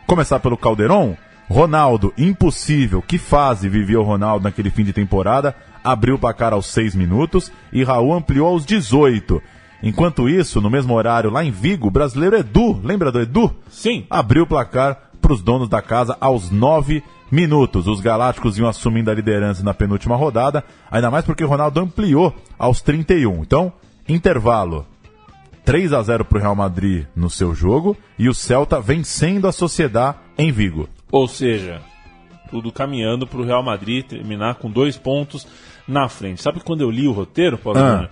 Começar 0.07 0.41
pelo 0.41 0.57
Caldeirão, 0.57 1.17
Ronaldo, 1.51 2.15
impossível, 2.17 3.03
que 3.03 3.19
fase 3.19 3.69
vivia 3.69 3.99
o 3.99 4.05
Ronaldo 4.05 4.45
naquele 4.45 4.71
fim 4.71 4.85
de 4.85 4.93
temporada, 4.93 5.53
abriu 5.83 6.15
o 6.15 6.19
placar 6.19 6.53
aos 6.53 6.67
6 6.67 6.95
minutos 6.95 7.51
e 7.73 7.83
Raul 7.83 8.15
ampliou 8.15 8.47
aos 8.47 8.65
18. 8.65 9.43
Enquanto 9.83 10.29
isso, 10.29 10.61
no 10.61 10.71
mesmo 10.71 10.95
horário, 10.95 11.29
lá 11.29 11.45
em 11.45 11.51
Vigo, 11.51 11.89
o 11.89 11.91
brasileiro 11.91 12.37
Edu, 12.37 12.81
lembra 12.85 13.11
do 13.11 13.21
Edu? 13.21 13.53
Sim. 13.69 14.07
Abriu 14.09 14.45
o 14.45 14.47
placar 14.47 15.11
para 15.21 15.33
os 15.33 15.43
donos 15.43 15.69
da 15.69 15.83
casa 15.83 16.17
aos 16.21 16.53
9 16.53 17.03
minutos. 17.33 17.89
Os 17.89 18.01
Galácticos 18.01 18.57
iam 18.57 18.69
assumindo 18.69 19.11
a 19.11 19.15
liderança 19.15 19.65
na 19.65 19.75
penúltima 19.75 20.15
rodada, 20.15 20.63
ainda 20.89 21.11
mais 21.11 21.25
porque 21.25 21.43
o 21.43 21.49
Ronaldo 21.49 21.81
ampliou 21.81 22.33
aos 22.57 22.81
31. 22.81 23.43
Então, 23.43 23.73
intervalo. 24.09 24.87
3 25.65 25.93
a 25.93 26.01
0 26.01 26.25
para 26.25 26.39
o 26.39 26.41
Real 26.41 26.55
Madrid 26.55 27.07
no 27.17 27.29
seu 27.29 27.57
jogo 27.57 27.97
e 28.17 28.29
o 28.29 28.35
Celta 28.35 28.81
vencendo 28.81 29.49
a 29.49 29.53
Sociedade 29.53 30.17
em 30.39 30.53
Vigo. 30.53 30.89
Ou 31.13 31.27
seja, 31.29 31.81
tudo 32.51 32.71
caminhando 32.73 33.27
para 33.27 33.41
o 33.41 33.45
Real 33.45 33.63
Madrid 33.63 34.05
terminar 34.05 34.57
com 34.57 34.71
dois 34.71 34.97
pontos 34.97 35.47
na 35.87 36.09
frente. 36.09 36.43
Sabe 36.43 36.61
quando 36.61 36.81
eu 36.83 36.91
li 36.91 37.07
o 37.09 37.13
roteiro, 37.13 37.59
Paulo? 37.59 37.79
Ah. 37.81 38.09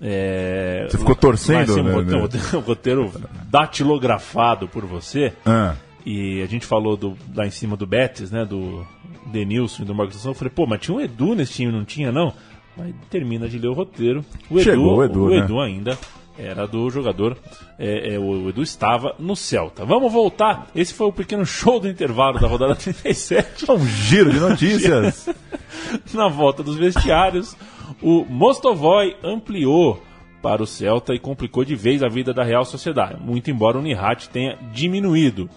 É, 0.00 0.86
Você 0.90 0.98
ficou 0.98 1.14
torcendo, 1.16 1.72
sim, 1.72 1.82
né, 1.82 1.90
um 1.92 1.94
roteiro, 1.94 2.28
né? 2.28 2.40
um 2.54 2.60
roteiro- 2.60 3.04
um 3.06 3.12
datilografado 3.50 4.68
por 4.68 4.84
você. 4.84 5.32
Ah. 5.44 5.74
E 6.04 6.40
a 6.42 6.46
gente 6.46 6.64
falou 6.66 6.96
do, 6.96 7.16
lá 7.34 7.46
em 7.46 7.50
cima 7.50 7.76
do 7.76 7.86
Betis, 7.86 8.30
né? 8.30 8.44
Do 8.44 8.86
Denilson 9.26 9.82
e 9.82 9.86
do 9.86 9.94
Marcos. 9.94 10.24
Eu 10.24 10.34
falei, 10.34 10.52
pô, 10.54 10.66
mas 10.66 10.80
tinha 10.80 10.96
um 10.96 11.00
Edu 11.00 11.34
nesse 11.34 11.54
time, 11.54 11.72
não 11.72 11.84
tinha, 11.84 12.12
não? 12.12 12.32
Mas 12.76 12.94
termina 13.10 13.48
de 13.48 13.58
ler 13.58 13.68
o 13.68 13.72
roteiro. 13.72 14.24
O 14.50 14.54
Edu, 14.54 14.62
Chegou 14.62 14.96
o 14.98 15.04
Edu, 15.04 15.28
né? 15.30 15.38
Edu 15.38 15.60
ainda 15.60 15.98
era 16.38 16.66
do 16.66 16.88
jogador. 16.90 17.36
é, 17.78 18.14
é, 18.14 18.18
o 18.18 18.48
Edu 18.48 18.62
estava 18.62 19.14
no 19.18 19.34
Celta. 19.34 19.84
Vamos 19.84 20.12
voltar. 20.12 20.68
Esse 20.74 20.94
foi 20.94 21.06
o 21.06 21.12
pequeno 21.12 21.44
show 21.44 21.80
do 21.80 21.88
intervalo 21.88 22.38
da 22.38 22.46
rodada 22.46 22.74
37. 22.76 23.70
Um 23.70 23.86
giro 23.86 24.32
de 24.32 24.38
notícias. 24.38 25.28
Na 26.12 26.28
volta 26.28 26.62
dos 26.62 26.76
vestiários, 26.76 27.56
o 28.02 28.24
Mostovoy 28.24 29.16
ampliou 29.22 30.02
para 30.42 30.62
o 30.62 30.66
Celta 30.66 31.14
e 31.14 31.18
complicou 31.18 31.64
de 31.64 31.74
vez 31.74 32.02
a 32.02 32.08
vida 32.08 32.32
da 32.32 32.44
Real 32.44 32.64
Sociedade, 32.64 33.20
muito 33.20 33.50
embora 33.50 33.78
o 33.78 33.82
Nihat 33.82 34.28
tenha 34.28 34.56
diminuído. 34.72 35.48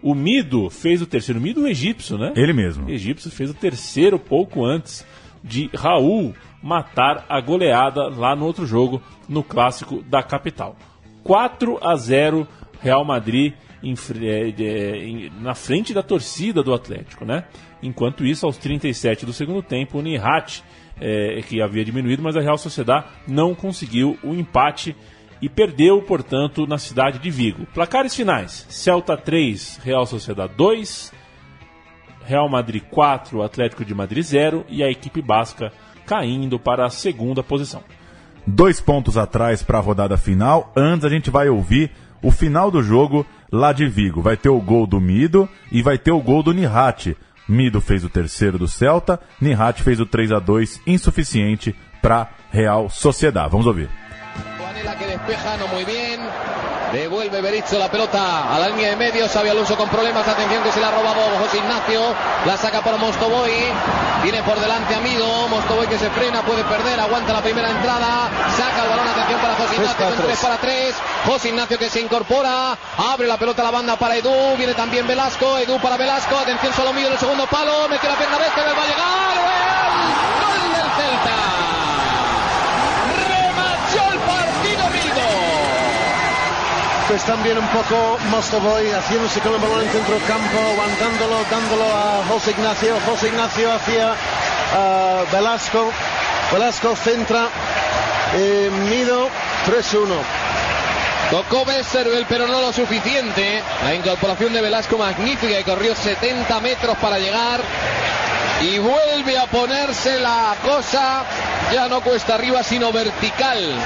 O 0.00 0.14
Mido 0.14 0.70
fez 0.70 1.02
o 1.02 1.06
terceiro, 1.06 1.40
o 1.40 1.42
Mido 1.42 1.66
egípcio, 1.66 2.16
né? 2.16 2.32
Ele 2.36 2.52
mesmo. 2.52 2.88
Egípcio 2.88 3.30
fez 3.30 3.50
o 3.50 3.54
terceiro 3.54 4.16
pouco 4.16 4.64
antes 4.64 5.04
de 5.42 5.70
Raul 5.74 6.34
matar 6.62 7.24
a 7.28 7.40
goleada 7.40 8.08
lá 8.08 8.34
no 8.34 8.44
outro 8.44 8.66
jogo, 8.66 9.02
no 9.28 9.42
clássico 9.42 10.02
da 10.02 10.22
capital. 10.22 10.76
4 11.22 11.78
a 11.82 11.94
0 11.96 12.46
Real 12.80 13.04
Madrid 13.04 13.52
em 13.82 13.94
é, 14.22 14.54
é, 14.62 15.04
em- 15.04 15.30
na 15.40 15.54
frente 15.54 15.94
da 15.94 16.02
torcida 16.02 16.62
do 16.62 16.74
Atlético, 16.74 17.24
né? 17.24 17.44
Enquanto 17.82 18.24
isso, 18.26 18.44
aos 18.44 18.56
37 18.56 19.24
do 19.24 19.32
segundo 19.32 19.62
tempo, 19.62 19.98
o 19.98 20.02
Nihat, 20.02 20.64
é, 21.00 21.40
que 21.46 21.62
havia 21.62 21.84
diminuído, 21.84 22.22
mas 22.22 22.36
a 22.36 22.40
Real 22.40 22.58
Sociedade 22.58 23.06
não 23.26 23.54
conseguiu 23.54 24.18
o 24.22 24.34
empate 24.34 24.96
e 25.40 25.48
perdeu, 25.48 26.02
portanto, 26.02 26.66
na 26.66 26.78
cidade 26.78 27.20
de 27.20 27.30
Vigo. 27.30 27.66
Placares 27.72 28.16
finais: 28.16 28.66
Celta 28.68 29.16
3, 29.16 29.80
Real 29.84 30.04
Sociedade 30.06 30.54
2, 30.56 31.12
Real 32.28 32.46
Madrid 32.46 32.82
4, 32.90 33.42
Atlético 33.42 33.86
de 33.86 33.94
Madrid 33.94 34.22
0 34.22 34.66
e 34.68 34.84
a 34.84 34.90
equipe 34.90 35.22
basca 35.22 35.72
caindo 36.06 36.58
para 36.58 36.84
a 36.84 36.90
segunda 36.90 37.42
posição. 37.42 37.82
dois 38.46 38.80
pontos 38.80 39.16
atrás 39.16 39.62
para 39.62 39.78
a 39.78 39.80
rodada 39.80 40.18
final. 40.18 40.70
Antes 40.76 41.06
a 41.06 41.08
gente 41.08 41.30
vai 41.30 41.48
ouvir 41.48 41.90
o 42.22 42.30
final 42.30 42.70
do 42.70 42.82
jogo 42.82 43.24
lá 43.50 43.72
de 43.72 43.88
Vigo. 43.88 44.20
Vai 44.20 44.36
ter 44.36 44.50
o 44.50 44.60
gol 44.60 44.86
do 44.86 45.00
Mido 45.00 45.48
e 45.72 45.80
vai 45.82 45.96
ter 45.96 46.10
o 46.10 46.20
gol 46.20 46.42
do 46.42 46.52
Nihati. 46.52 47.16
Mido 47.48 47.80
fez 47.80 48.04
o 48.04 48.10
terceiro 48.10 48.58
do 48.58 48.68
Celta, 48.68 49.18
Nihati 49.40 49.82
fez 49.82 49.98
o 49.98 50.04
3 50.04 50.32
a 50.32 50.38
2 50.38 50.82
insuficiente 50.86 51.74
para 52.02 52.28
Real 52.50 52.90
Sociedad. 52.90 53.48
Vamos 53.50 53.66
ouvir. 53.66 53.88
que 54.98 55.06
despeja, 55.06 55.56
no 55.56 55.68
muy 55.68 55.84
bien. 55.84 56.18
Devuelve 56.92 57.42
Berizzo 57.42 57.78
la 57.78 57.90
pelota 57.90 58.54
a 58.54 58.58
la 58.58 58.68
línea 58.68 58.90
de 58.90 58.96
medio. 58.96 59.28
Xavi 59.28 59.50
Alonso 59.50 59.76
con 59.76 59.88
problemas. 59.90 60.26
Atención 60.26 60.62
que 60.62 60.72
se 60.72 60.80
la 60.80 60.88
ha 60.88 60.90
robado 60.90 61.20
José 61.38 61.58
Ignacio. 61.58 62.00
La 62.46 62.56
saca 62.56 62.80
para 62.80 62.96
Mostoboy. 62.96 63.50
Viene 64.22 64.42
por 64.42 64.58
delante 64.58 64.94
Amido. 64.94 65.48
Mostoboy 65.48 65.86
que 65.86 65.98
se 65.98 66.08
frena, 66.10 66.42
puede 66.42 66.64
perder. 66.64 66.98
Aguanta 66.98 67.34
la 67.34 67.42
primera 67.42 67.68
entrada. 67.68 68.30
Saca 68.56 68.84
el 68.84 68.88
balón. 68.88 69.06
Atención 69.08 69.40
para 69.40 69.54
José 69.56 69.74
Ignacio. 69.76 70.06
Con 70.06 70.16
3 70.16 70.38
para 70.38 70.56
3. 70.56 70.94
José 71.26 71.48
Ignacio 71.48 71.78
que 71.78 71.90
se 71.90 72.00
incorpora. 72.00 72.78
Abre 72.96 73.26
la 73.26 73.36
pelota 73.36 73.60
a 73.62 73.66
la 73.66 73.70
banda 73.70 73.96
para 73.96 74.16
Edu. 74.16 74.56
Viene 74.56 74.72
también 74.72 75.06
Velasco. 75.06 75.58
Edu 75.58 75.78
para 75.80 75.98
Velasco. 75.98 76.38
Atención 76.38 76.72
Solomido 76.72 77.08
en 77.08 77.12
el 77.14 77.18
segundo 77.18 77.46
palo. 77.46 77.88
Mete 77.90 78.08
la 78.08 78.16
pierna 78.16 78.38
derecha. 78.38 78.62
Va 78.64 78.82
a 78.82 78.86
llegar. 78.86 79.38
¡Gol 80.40 80.72
del 80.72 80.90
Celta! 80.96 81.36
Remató 83.28 84.12
el 84.12 84.18
partido 84.20 84.88
Mido. 84.90 85.28
Pues 87.08 87.24
también 87.24 87.56
un 87.56 87.66
poco 87.68 88.18
Mostovoy 88.30 88.90
haciéndose 88.90 89.40
con 89.40 89.54
el 89.54 89.60
balón 89.60 89.80
en 89.80 89.90
centro 89.90 90.18
campo, 90.26 90.58
aguantándolo, 90.58 91.36
dándolo 91.50 91.84
a 91.84 92.22
José 92.28 92.50
Ignacio. 92.50 92.96
José 93.06 93.28
Ignacio 93.28 93.72
hacia 93.72 94.14
ah, 94.74 95.24
Velasco. 95.32 95.90
Velasco 96.52 96.94
centra. 96.96 97.48
eh, 98.34 98.70
Mido 98.90 99.28
3-1. 99.66 100.06
Tocó 101.30 101.64
Besservel, 101.64 102.26
pero 102.28 102.46
no 102.46 102.60
lo 102.60 102.72
suficiente. 102.72 103.62
La 103.84 103.94
incorporación 103.94 104.52
de 104.52 104.60
Velasco 104.60 104.98
magnífica 104.98 105.56
que 105.56 105.64
corrió 105.64 105.94
70 105.94 106.60
metros 106.60 106.96
para 106.98 107.18
llegar. 107.18 107.60
Y 108.60 108.78
vuelve 108.78 109.38
a 109.38 109.46
ponerse 109.46 110.20
la 110.20 110.54
cosa 110.62 111.24
ya 111.72 111.88
no 111.88 112.02
cuesta 112.02 112.34
arriba, 112.34 112.62
sino 112.62 112.92
vertical 112.92 113.78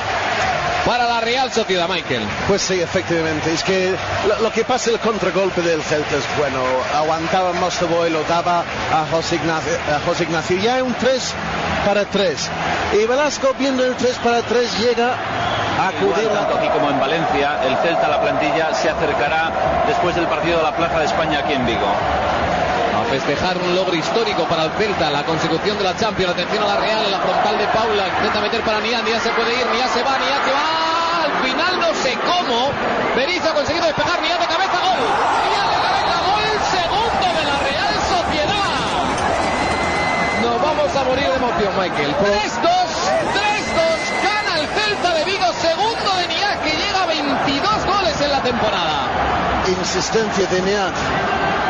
para 0.86 1.06
la 1.06 1.20
Real 1.20 1.52
Sociedad, 1.52 1.88
Michael. 1.88 2.22
Pues 2.48 2.62
sí, 2.62 2.80
efectivamente. 2.80 3.52
Es 3.52 3.62
que 3.62 3.94
lo, 4.26 4.38
lo 4.40 4.52
que 4.52 4.64
pasa 4.64 4.90
el 4.90 4.98
contragolpe 4.98 5.60
del 5.62 5.82
Celta 5.82 6.16
es 6.16 6.24
bueno. 6.38 6.60
Aguantaba 6.94 7.52
Mostovoy, 7.52 8.10
lo 8.10 8.22
daba 8.24 8.60
a 8.60 9.06
José 9.10 9.36
Ignacio. 9.36 9.72
A 9.94 10.00
José 10.06 10.24
Ignacio. 10.24 10.56
Ya 10.58 10.82
un 10.82 10.94
3 10.94 11.34
para 11.86 12.04
3. 12.04 12.50
Y 13.00 13.06
Velasco, 13.06 13.54
viendo 13.58 13.84
el 13.84 13.94
3 13.96 14.16
para 14.24 14.42
3, 14.42 14.78
llega 14.80 15.14
a 15.78 15.88
acudir 15.88 16.28
aquí 16.56 16.68
como 16.68 16.90
en 16.90 17.00
Valencia, 17.00 17.58
el 17.64 17.76
Celta, 17.78 18.08
la 18.08 18.20
plantilla, 18.20 18.74
se 18.74 18.90
acercará 18.90 19.50
después 19.86 20.14
del 20.14 20.26
partido 20.26 20.58
de 20.58 20.64
la 20.64 20.76
Plaza 20.76 20.98
de 21.00 21.06
España 21.06 21.38
aquí 21.40 21.54
en 21.54 21.64
Vigo. 21.66 21.86
A 22.92 23.04
festejar 23.08 23.56
un 23.56 23.74
logro 23.74 23.94
histórico 23.94 24.44
para 24.44 24.64
el 24.64 24.70
Celta, 24.72 25.10
la 25.10 25.24
consecución 25.24 25.78
de 25.78 25.84
la 25.84 25.96
Champions. 25.96 26.32
Atención 26.32 26.62
a 26.62 26.66
la 26.66 26.76
Real, 26.76 27.10
la 27.10 27.20
frontal 27.20 27.56
de 27.56 27.66
Paula. 27.68 28.08
Intenta 28.08 28.40
meter 28.40 28.60
para 28.62 28.80
Nian, 28.80 29.02
Nian 29.04 29.20
se 29.20 29.30
puede 29.30 29.52
ir, 29.54 29.66
Nian 29.72 29.88
se 29.88 30.02
va, 30.02 30.18
Nian 30.18 30.44
se 30.44 30.52
va. 30.52 31.24
Al 31.24 31.32
final 31.42 31.80
no 31.80 31.94
sé 31.94 32.18
cómo. 32.20 32.70
Berizzo 33.16 33.48
ha 33.50 33.54
conseguido 33.54 33.86
despejar, 33.86 34.20
Nian 34.20 34.38
de 34.38 34.46
cabeza, 34.46 34.76
gol. 34.84 35.00
Nian 35.00 35.68
de 35.72 35.78
cabeza, 35.88 36.16
gol. 36.20 36.44
Segundo 36.68 37.26
de 37.32 37.44
la 37.48 37.56
Real 37.64 37.94
Sociedad. 38.12 38.76
Nos 40.42 40.60
vamos 40.60 40.90
a 40.96 41.04
morir 41.04 41.28
de 41.28 41.36
emoción, 41.36 41.72
Michael. 41.80 42.12
3-2, 42.12 42.60
3-2. 42.60 44.04
Gana 44.20 44.52
el 44.60 44.66
Celta 44.68 45.14
de 45.16 45.24
Vigo, 45.24 45.48
segundo 45.64 46.10
de 46.20 46.26
Nian, 46.28 46.60
que 46.60 46.76
llega 46.76 47.02
a 47.02 47.06
22 47.06 47.86
goles 47.86 48.20
en 48.20 48.30
la 48.32 48.42
temporada. 48.42 49.08
insistencia 49.80 50.46
de 50.46 50.60
Neat. 50.60 51.61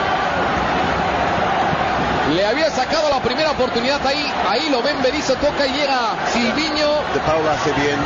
Le 2.31 2.47
había 2.47 2.71
sacado 2.71 3.11
la 3.11 3.21
primera 3.21 3.51
oportunidad 3.51 4.07
ahí, 4.07 4.25
ahí 4.49 4.71
lo 4.71 4.81
ven 4.81 5.03
Berizzo, 5.03 5.35
toca 5.35 5.67
y 5.67 5.73
llega 5.73 6.25
Silviño. 6.29 6.87
De 7.13 7.19
Paula 7.27 7.53
hace 7.53 7.73
bien 7.73 7.99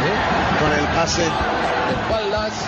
con 0.58 0.72
el 0.72 0.86
pase. 0.94 1.22
Espaldas. 1.22 2.66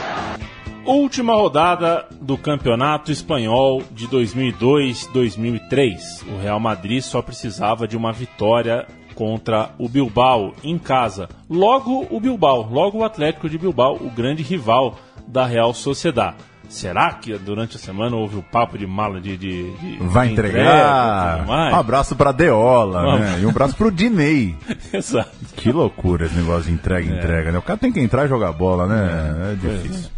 Última 0.84 1.32
rodada 1.32 2.06
do 2.20 2.36
Campeonato 2.38 3.10
Espanhol 3.10 3.82
de 3.90 4.06
2002-2003. 4.06 6.22
O 6.32 6.38
Real 6.40 6.60
Madrid 6.60 7.00
só 7.00 7.22
precisava 7.22 7.88
de 7.88 7.96
uma 7.96 8.12
vitória 8.12 8.86
contra 9.14 9.70
o 9.78 9.88
Bilbao 9.88 10.52
em 10.62 10.78
casa. 10.78 11.28
Logo 11.50 12.06
o 12.10 12.20
Bilbao, 12.20 12.68
logo 12.70 12.98
o 12.98 13.04
Atlético 13.04 13.48
de 13.48 13.58
Bilbao, 13.58 13.96
o 13.96 14.10
grande 14.10 14.42
rival 14.42 14.96
da 15.26 15.44
Real 15.44 15.74
Sociedad. 15.74 16.34
Será 16.68 17.12
que 17.14 17.36
durante 17.38 17.76
a 17.76 17.78
semana 17.78 18.14
houve 18.14 18.36
o 18.36 18.42
papo 18.42 18.76
de 18.76 18.86
mala 18.86 19.20
de. 19.20 19.36
de, 19.38 19.70
de 19.72 19.96
Vai 20.00 20.28
entregar. 20.32 21.46
um 21.46 21.76
abraço 21.76 22.14
pra 22.14 22.30
Deola, 22.30 23.02
Vamos. 23.02 23.20
né? 23.20 23.38
E 23.40 23.46
um 23.46 23.50
abraço 23.50 23.74
pro 23.74 23.90
Dinei. 23.90 24.54
Exato. 24.92 25.30
Que 25.56 25.72
loucura 25.72 26.26
esse 26.26 26.34
negócio 26.36 26.64
de 26.64 26.72
entrega, 26.72 27.10
É. 27.10 27.18
entrega, 27.18 27.52
né? 27.52 27.58
O 27.58 27.62
cara 27.62 27.78
tem 27.78 27.90
que 27.90 28.00
entrar 28.00 28.26
e 28.26 28.28
jogar 28.28 28.52
bola, 28.52 28.86
né? 28.86 29.52
É, 29.52 29.54
difícil. 29.54 30.10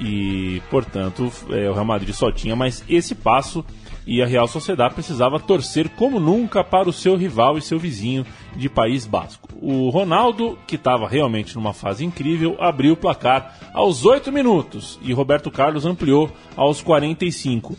E, 0.00 0.60
portanto, 0.70 1.30
é, 1.50 1.68
o 1.68 1.74
Real 1.74 1.84
Madrid 1.84 2.12
só 2.14 2.32
tinha 2.32 2.56
mais 2.56 2.82
esse 2.88 3.14
passo 3.14 3.64
e 4.06 4.22
a 4.22 4.26
Real 4.26 4.46
Sociedade 4.46 4.94
precisava 4.94 5.40
torcer 5.40 5.88
como 5.90 6.20
nunca 6.20 6.62
para 6.62 6.88
o 6.88 6.92
seu 6.92 7.16
rival 7.16 7.56
e 7.56 7.62
seu 7.62 7.78
vizinho 7.78 8.24
de 8.54 8.68
País 8.68 9.06
Basco. 9.06 9.48
O 9.60 9.88
Ronaldo, 9.88 10.58
que 10.66 10.76
estava 10.76 11.08
realmente 11.08 11.54
numa 11.56 11.72
fase 11.72 12.04
incrível, 12.04 12.56
abriu 12.60 12.92
o 12.92 12.96
placar 12.96 13.56
aos 13.72 14.04
8 14.04 14.30
minutos 14.30 14.98
e 15.02 15.12
Roberto 15.12 15.50
Carlos 15.50 15.86
ampliou 15.86 16.30
aos 16.56 16.82
45. 16.82 17.76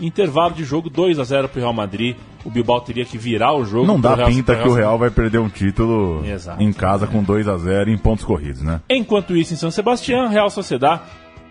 Intervalo 0.00 0.54
de 0.54 0.62
jogo 0.62 0.88
2 0.88 1.18
a 1.18 1.24
0 1.24 1.48
para 1.48 1.58
o 1.58 1.60
Real 1.62 1.72
Madrid. 1.72 2.14
O 2.44 2.50
Bilbao 2.50 2.80
teria 2.80 3.04
que 3.04 3.18
virar 3.18 3.52
o 3.54 3.64
jogo. 3.64 3.84
Não 3.84 4.00
dá 4.00 4.14
Real- 4.14 4.28
pinta 4.28 4.54
que 4.54 4.68
o 4.68 4.72
Real 4.72 4.96
vai 4.96 5.10
perder 5.10 5.38
um 5.40 5.48
título 5.48 6.24
Exato. 6.24 6.62
em 6.62 6.72
casa 6.72 7.08
com 7.08 7.20
2 7.20 7.48
a 7.48 7.56
0 7.58 7.90
em 7.90 7.98
pontos 7.98 8.24
corridos, 8.24 8.62
né? 8.62 8.80
Enquanto 8.88 9.36
isso, 9.36 9.54
em 9.54 9.56
São 9.56 9.72
Sebastião, 9.72 10.28
Real 10.28 10.48
Sociedad 10.50 11.00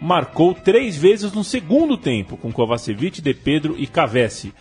marcou 0.02 0.54
três 0.54 0.96
vezes 0.98 1.32
no 1.32 1.44
segundo 1.44 1.98
tempo, 1.98 2.38
com 2.38 2.52
Kovacevic, 2.52 3.22
De 3.22 3.34
Pedro 3.34 3.76
e 3.78 3.88
Cavesi. 3.88 4.54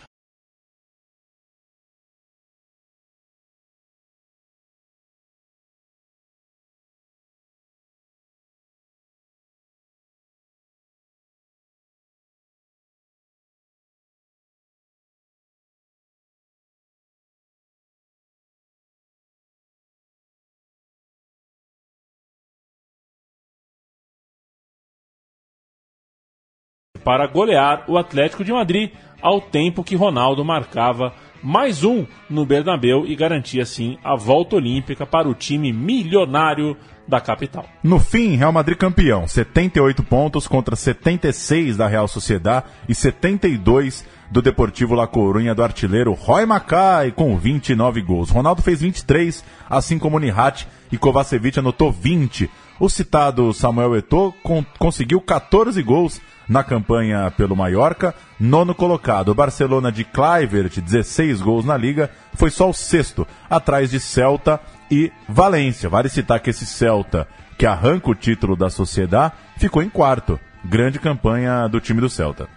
Para 27.07 27.25
golear 27.25 27.85
o 27.87 27.97
Atlético 27.97 28.43
de 28.43 28.51
Madrid, 28.51 28.91
ao 29.21 29.39
tempo 29.39 29.81
que 29.81 29.95
Ronaldo 29.95 30.43
marcava 30.43 31.13
mais 31.41 31.81
um 31.81 32.05
no 32.29 32.45
Bernabéu 32.45 33.05
e 33.07 33.15
garantia 33.15 33.63
assim 33.63 33.97
a 34.03 34.13
volta 34.13 34.57
olímpica 34.57 35.05
para 35.05 35.29
o 35.29 35.33
time 35.33 35.71
milionário 35.71 36.75
da 37.07 37.21
capital. 37.21 37.65
No 37.81 37.97
fim, 37.97 38.35
Real 38.35 38.51
Madrid 38.51 38.77
campeão, 38.77 39.25
78 39.25 40.03
pontos 40.03 40.49
contra 40.49 40.75
76 40.75 41.77
da 41.77 41.87
Real 41.87 42.09
Sociedad 42.09 42.65
e 42.89 42.93
72 42.93 44.05
do 44.29 44.41
Deportivo 44.41 44.93
La 44.93 45.07
Coruña 45.07 45.55
do 45.55 45.63
artilheiro 45.63 46.11
Roy 46.11 46.45
Macai 46.45 47.13
com 47.13 47.37
29 47.37 48.01
gols. 48.01 48.29
Ronaldo 48.29 48.61
fez 48.61 48.81
23, 48.81 49.45
assim 49.69 49.97
como 49.97 50.19
Nihat 50.19 50.67
e 50.91 50.97
Kovacevic 50.97 51.57
anotou 51.57 51.89
20. 51.89 52.49
O 52.79 52.89
citado 52.89 53.51
Samuel 53.53 53.95
Eto'o 53.97 54.31
con 54.43 54.63
conseguiu 54.77 55.19
14 55.19 55.81
gols 55.81 56.21
na 56.47 56.63
campanha 56.63 57.29
pelo 57.35 57.55
Mallorca, 57.55 58.13
nono 58.39 58.73
colocado. 58.75 59.29
O 59.29 59.35
Barcelona 59.35 59.91
de 59.91 60.03
Kluivert, 60.03 60.79
16 60.79 61.41
gols 61.41 61.65
na 61.65 61.75
liga, 61.75 62.09
foi 62.35 62.49
só 62.51 62.69
o 62.69 62.73
sexto, 62.73 63.27
atrás 63.49 63.89
de 63.91 63.99
Celta 63.99 64.59
e 64.89 65.11
Valência. 65.27 65.89
Vale 65.89 66.07
citar 66.07 66.39
que 66.39 66.51
esse 66.51 66.65
Celta, 66.65 67.27
que 67.57 67.65
arranca 67.65 68.09
o 68.11 68.15
título 68.15 68.55
da 68.55 68.69
Sociedade, 68.69 69.33
ficou 69.57 69.81
em 69.81 69.89
quarto. 69.89 70.39
Grande 70.63 70.99
campanha 70.99 71.67
do 71.67 71.79
time 71.81 71.99
do 71.99 72.09
Celta. 72.09 72.47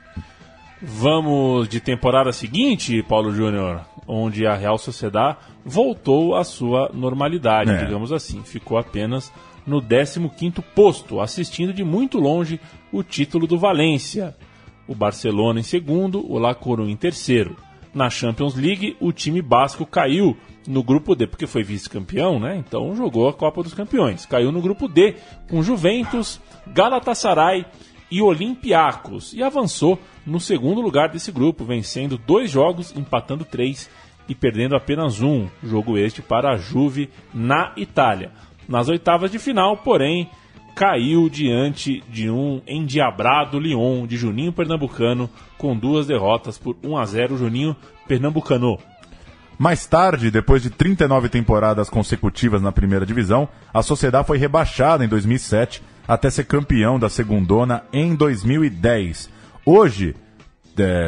Vamos 0.82 1.68
de 1.68 1.80
temporada 1.80 2.32
seguinte, 2.32 3.02
Paulo 3.02 3.34
Júnior, 3.34 3.80
onde 4.06 4.46
a 4.46 4.54
Real 4.54 4.78
Sociedad 4.78 5.36
voltou 5.64 6.34
à 6.34 6.42
sua 6.44 6.90
normalidade, 6.94 7.70
É. 7.70 7.84
digamos 7.84 8.12
assim. 8.12 8.42
Ficou 8.42 8.78
apenas 8.78 9.30
no 9.70 9.80
15º 9.80 10.62
posto, 10.74 11.20
assistindo 11.20 11.72
de 11.72 11.84
muito 11.84 12.18
longe 12.18 12.60
o 12.92 13.02
título 13.02 13.46
do 13.46 13.58
Valência. 13.58 14.36
O 14.86 14.94
Barcelona 14.94 15.60
em 15.60 15.62
segundo, 15.62 16.30
o 16.30 16.38
La 16.38 16.54
Coruña 16.54 16.92
em 16.92 16.96
terceiro. 16.96 17.56
Na 17.94 18.10
Champions 18.10 18.54
League, 18.54 18.96
o 19.00 19.12
time 19.12 19.40
basco 19.40 19.86
caiu 19.86 20.36
no 20.66 20.82
grupo 20.82 21.14
D, 21.14 21.26
porque 21.26 21.46
foi 21.46 21.62
vice-campeão, 21.62 22.38
né? 22.38 22.56
Então 22.56 22.94
jogou 22.94 23.28
a 23.28 23.32
Copa 23.32 23.62
dos 23.62 23.74
Campeões. 23.74 24.26
Caiu 24.26 24.52
no 24.52 24.60
grupo 24.60 24.86
D 24.86 25.14
com 25.48 25.62
Juventus, 25.62 26.40
Galatasaray 26.68 27.64
e 28.10 28.20
Olympiacos 28.20 29.32
e 29.32 29.42
avançou 29.42 29.98
no 30.26 30.40
segundo 30.40 30.80
lugar 30.80 31.08
desse 31.08 31.30
grupo, 31.30 31.64
vencendo 31.64 32.18
dois 32.18 32.50
jogos, 32.50 32.94
empatando 32.96 33.44
três 33.44 33.88
e 34.28 34.34
perdendo 34.34 34.76
apenas 34.76 35.20
um. 35.20 35.48
Jogo 35.62 35.98
este 35.98 36.22
para 36.22 36.52
a 36.52 36.56
Juve 36.56 37.10
na 37.34 37.72
Itália. 37.76 38.32
Nas 38.70 38.88
oitavas 38.88 39.32
de 39.32 39.38
final, 39.40 39.78
porém, 39.78 40.30
caiu 40.76 41.28
diante 41.28 42.04
de 42.08 42.30
um 42.30 42.62
endiabrado 42.68 43.58
Lyon 43.58 44.06
de 44.06 44.16
Juninho 44.16 44.52
Pernambucano 44.52 45.28
com 45.58 45.76
duas 45.76 46.06
derrotas 46.06 46.56
por 46.56 46.76
1 46.80 46.96
a 46.96 47.04
0 47.04 47.36
Juninho 47.36 47.74
Pernambucano. 48.06 48.78
Mais 49.58 49.86
tarde, 49.86 50.30
depois 50.30 50.62
de 50.62 50.70
39 50.70 51.28
temporadas 51.28 51.90
consecutivas 51.90 52.62
na 52.62 52.70
primeira 52.70 53.04
divisão, 53.04 53.48
a 53.74 53.82
Sociedade 53.82 54.28
foi 54.28 54.38
rebaixada 54.38 55.04
em 55.04 55.08
2007 55.08 55.82
até 56.06 56.30
ser 56.30 56.44
campeão 56.44 56.96
da 56.96 57.08
Segundona 57.08 57.82
em 57.92 58.14
2010. 58.14 59.28
Hoje, 59.66 60.14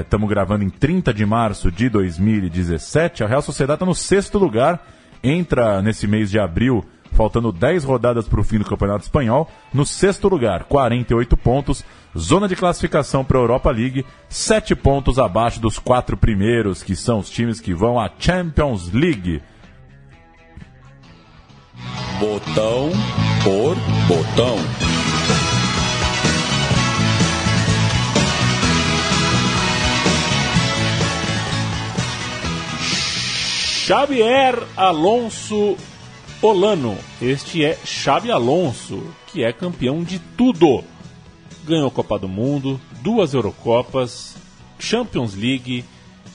estamos 0.00 0.26
é, 0.28 0.34
gravando 0.34 0.64
em 0.64 0.68
30 0.68 1.14
de 1.14 1.24
março 1.24 1.70
de 1.70 1.88
2017, 1.88 3.22
a 3.22 3.28
Real 3.28 3.40
Sociedade 3.40 3.76
está 3.76 3.86
no 3.86 3.94
sexto 3.94 4.36
lugar, 4.36 4.84
entra 5.22 5.80
nesse 5.80 6.08
mês 6.08 6.28
de 6.28 6.40
abril 6.40 6.84
faltando 7.12 7.52
10 7.52 7.84
rodadas 7.84 8.26
para 8.26 8.40
o 8.40 8.44
fim 8.44 8.58
do 8.58 8.64
Campeonato 8.64 9.04
Espanhol, 9.04 9.48
no 9.72 9.86
sexto 9.86 10.28
lugar, 10.28 10.64
48 10.64 11.36
pontos, 11.36 11.84
zona 12.16 12.48
de 12.48 12.56
classificação 12.56 13.24
para 13.24 13.38
a 13.38 13.42
Europa 13.42 13.70
League, 13.70 14.04
7 14.28 14.74
pontos 14.74 15.18
abaixo 15.18 15.60
dos 15.60 15.78
quatro 15.78 16.16
primeiros, 16.16 16.82
que 16.82 16.96
são 16.96 17.18
os 17.18 17.30
times 17.30 17.60
que 17.60 17.74
vão 17.74 18.00
à 18.00 18.10
Champions 18.18 18.90
League. 18.92 19.42
Botão 22.18 22.90
por 23.42 23.76
botão. 24.06 24.56
Xavier 33.84 34.54
Alonso 34.76 35.76
Olano. 36.42 36.98
Este 37.20 37.64
é 37.64 37.78
Xabi 37.84 38.32
Alonso, 38.32 39.00
que 39.28 39.44
é 39.44 39.52
campeão 39.52 40.02
de 40.02 40.18
tudo. 40.18 40.82
Ganhou 41.64 41.88
Copa 41.88 42.18
do 42.18 42.28
Mundo, 42.28 42.80
duas 43.00 43.32
Eurocopas, 43.32 44.34
Champions 44.76 45.36
League, 45.36 45.84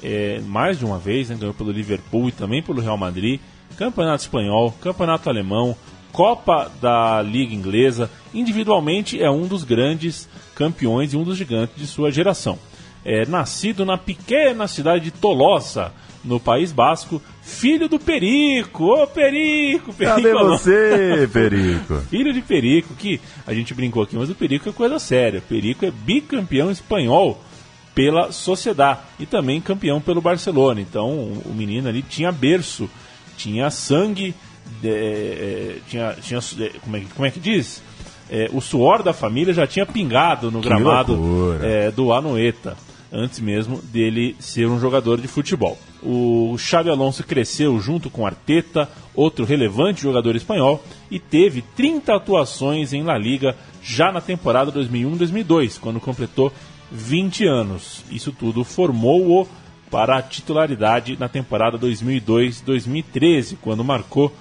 é, 0.02 0.40
mais 0.46 0.80
de 0.80 0.86
uma 0.86 0.98
vez, 0.98 1.30
né? 1.30 1.36
ganhou 1.38 1.54
pelo 1.54 1.74
Liverpool 1.74 2.30
e 2.30 2.32
também 2.32 2.64
pelo 2.64 2.82
Real 2.82 2.98
Madrid, 2.98 3.42
Campeonato 3.76 4.24
Espanhol, 4.24 4.72
Campeonato 4.80 5.30
Alemão, 5.30 5.76
Copa 6.14 6.72
da 6.82 7.22
Liga 7.22 7.54
Inglesa. 7.54 8.10
Individualmente 8.34 9.22
é 9.22 9.30
um 9.30 9.46
dos 9.46 9.66
grandes 9.66 10.30
campeões 10.56 11.12
e 11.12 11.18
um 11.18 11.24
dos 11.26 11.38
gigantes 11.38 11.76
de 11.76 11.86
sua 11.86 12.12
geração. 12.12 12.58
É, 13.04 13.26
nascido 13.26 13.86
na 13.86 13.98
pequena 13.98 14.70
cidade 14.70 15.04
de 15.04 15.12
Tolosa, 15.12 15.92
no 16.24 16.40
País 16.40 16.72
Basco, 16.72 17.22
filho 17.42 17.88
do 17.88 18.00
Perico. 18.00 18.86
Ô, 18.86 19.08
Perico! 19.08 19.94
Perico 19.94 20.16
Cadê 20.16 20.34
você, 20.34 21.30
Perico? 21.32 21.98
filho 22.10 22.34
de 22.34 22.42
Perico, 22.42 22.94
que 22.96 23.20
a 23.46 23.54
gente 23.54 23.74
brincou 23.74 24.04
aqui, 24.04 24.16
mas 24.16 24.30
o 24.30 24.36
Perico 24.36 24.70
é 24.70 24.72
coisa 24.72 25.00
séria. 25.00 25.42
Perico 25.42 25.86
é 25.86 25.92
bicampeão 25.92 26.70
espanhol 26.72 27.42
pela 27.96 28.32
Sociedade 28.32 29.00
e 29.20 29.26
também 29.26 29.60
campeão 29.60 30.00
pelo 30.00 30.22
Barcelona. 30.22 30.82
Então, 30.82 31.10
o 31.46 31.54
menino 31.56 31.88
ali 31.90 32.02
tinha 32.02 32.32
berço, 32.32 32.90
tinha 33.38 33.70
sangue, 33.70 34.36
é, 34.84 35.78
tinha, 35.90 36.16
tinha 36.22 36.40
como, 36.82 36.98
é, 36.98 37.02
como 37.16 37.26
é 37.26 37.32
que 37.32 37.40
diz? 37.40 37.82
É, 38.30 38.50
o 38.52 38.60
suor 38.60 39.02
da 39.02 39.14
família 39.14 39.54
já 39.54 39.66
tinha 39.66 39.86
pingado 39.86 40.52
no 40.52 40.60
que 40.62 40.68
gramado 40.68 41.58
é, 41.62 41.90
do 41.92 42.12
Anoeta 42.12 42.76
antes 43.12 43.40
mesmo 43.40 43.82
dele 43.82 44.36
ser 44.40 44.68
um 44.68 44.80
jogador 44.80 45.20
de 45.20 45.28
futebol. 45.28 45.78
O 46.02 46.56
Xabi 46.58 46.90
Alonso 46.90 47.24
cresceu 47.24 47.80
junto 47.80 48.10
com 48.10 48.26
Arteta, 48.26 48.90
outro 49.16 49.46
relevante 49.46 50.02
jogador 50.02 50.36
espanhol, 50.36 50.84
e 51.10 51.20
teve 51.20 51.62
30 51.76 52.16
atuações 52.16 52.94
em 52.94 53.04
La 53.04 53.18
Liga 53.18 53.56
já 53.82 54.12
na 54.12 54.22
temporada 54.22 54.72
2001-2002, 54.72 55.80
quando 55.80 56.00
completou 56.00 56.52
20 56.92 57.46
anos. 57.46 58.04
Isso 58.12 58.32
tudo 58.32 58.64
formou-o 58.64 59.48
para 59.90 60.18
a 60.18 60.22
titularidade 60.22 61.18
na 61.20 61.30
temporada 61.30 61.78
2002-2013, 61.80 63.58
quando 63.62 63.84
marcou 63.84 64.34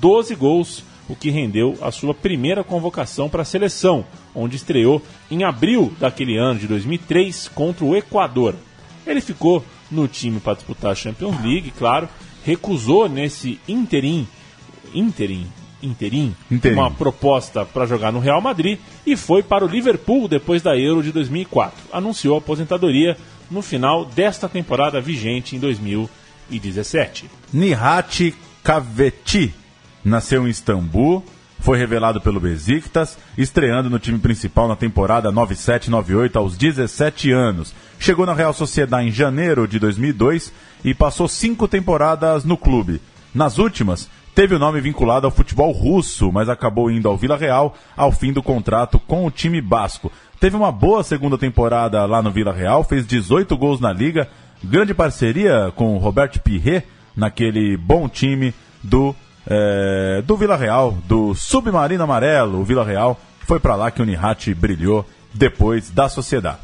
12 0.00 0.34
gols 0.34 0.82
o 1.08 1.14
que 1.14 1.30
rendeu 1.30 1.76
a 1.80 1.90
sua 1.90 2.14
primeira 2.14 2.64
convocação 2.64 3.28
para 3.28 3.42
a 3.42 3.44
seleção, 3.44 4.04
onde 4.34 4.56
estreou 4.56 5.02
em 5.30 5.44
abril 5.44 5.92
daquele 5.98 6.36
ano 6.36 6.60
de 6.60 6.66
2003 6.66 7.48
contra 7.48 7.84
o 7.84 7.96
Equador. 7.96 8.54
Ele 9.06 9.20
ficou 9.20 9.64
no 9.90 10.08
time 10.08 10.40
para 10.40 10.54
disputar 10.54 10.92
a 10.92 10.94
Champions 10.94 11.40
League, 11.42 11.72
claro, 11.72 12.08
recusou 12.44 13.08
nesse 13.08 13.60
interim, 13.68 14.26
interim, 14.94 15.46
interim, 15.82 16.34
interim. 16.50 16.74
uma 16.74 16.90
proposta 16.90 17.64
para 17.64 17.86
jogar 17.86 18.10
no 18.10 18.18
Real 18.18 18.40
Madrid 18.40 18.78
e 19.06 19.16
foi 19.16 19.42
para 19.42 19.64
o 19.64 19.68
Liverpool 19.68 20.26
depois 20.26 20.62
da 20.62 20.76
Euro 20.76 21.02
de 21.02 21.12
2004. 21.12 21.78
Anunciou 21.92 22.36
a 22.36 22.38
aposentadoria 22.38 23.16
no 23.50 23.60
final 23.60 24.04
desta 24.06 24.48
temporada 24.48 25.00
vigente 25.00 25.54
em 25.54 25.58
2017. 25.58 27.30
Nihat 27.52 28.34
Kaveti 28.62 29.52
nasceu 30.04 30.46
em 30.46 30.50
Istambul, 30.50 31.24
foi 31.64 31.78
revelado 31.78 32.20
pelo 32.20 32.40
Besiktas, 32.40 33.16
estreando 33.38 33.88
no 33.88 33.98
time 33.98 34.18
principal 34.18 34.68
na 34.68 34.76
temporada 34.76 35.32
97-98 35.32 36.36
aos 36.36 36.58
17 36.58 37.32
anos. 37.32 37.74
Chegou 37.98 38.26
na 38.26 38.34
Real 38.34 38.52
Sociedade 38.52 39.08
em 39.08 39.10
janeiro 39.10 39.66
de 39.66 39.78
2002 39.78 40.52
e 40.84 40.92
passou 40.92 41.26
cinco 41.26 41.66
temporadas 41.66 42.44
no 42.44 42.56
clube. 42.56 43.00
Nas 43.34 43.56
últimas, 43.56 44.10
teve 44.34 44.54
o 44.54 44.58
nome 44.58 44.80
vinculado 44.80 45.26
ao 45.26 45.30
futebol 45.30 45.72
russo, 45.72 46.30
mas 46.30 46.50
acabou 46.50 46.90
indo 46.90 47.08
ao 47.08 47.16
Vila 47.16 47.36
Real 47.36 47.74
ao 47.96 48.12
fim 48.12 48.32
do 48.32 48.42
contrato 48.42 48.98
com 48.98 49.24
o 49.24 49.30
time 49.30 49.62
basco. 49.62 50.12
Teve 50.38 50.56
uma 50.56 50.70
boa 50.70 51.02
segunda 51.02 51.38
temporada 51.38 52.04
lá 52.04 52.20
no 52.20 52.30
Vila 52.30 52.52
Real, 52.52 52.84
fez 52.84 53.06
18 53.06 53.56
gols 53.56 53.80
na 53.80 53.90
liga, 53.90 54.28
grande 54.62 54.92
parceria 54.92 55.72
com 55.74 55.94
o 55.94 55.98
Roberto 55.98 56.40
Pirret 56.40 56.84
naquele 57.16 57.76
bom 57.78 58.06
time 58.06 58.52
do 58.82 59.16
é, 59.46 60.22
do 60.22 60.36
Vila 60.36 60.56
Real, 60.56 60.92
do 61.06 61.34
Submarino 61.34 62.04
Amarelo, 62.04 62.60
o 62.60 62.64
Vila 62.64 62.84
Real. 62.84 63.18
Foi 63.40 63.60
para 63.60 63.76
lá 63.76 63.90
que 63.90 64.00
o 64.00 64.04
Nihat 64.04 64.54
brilhou 64.54 65.06
depois 65.32 65.90
da 65.90 66.08
Sociedade. 66.08 66.58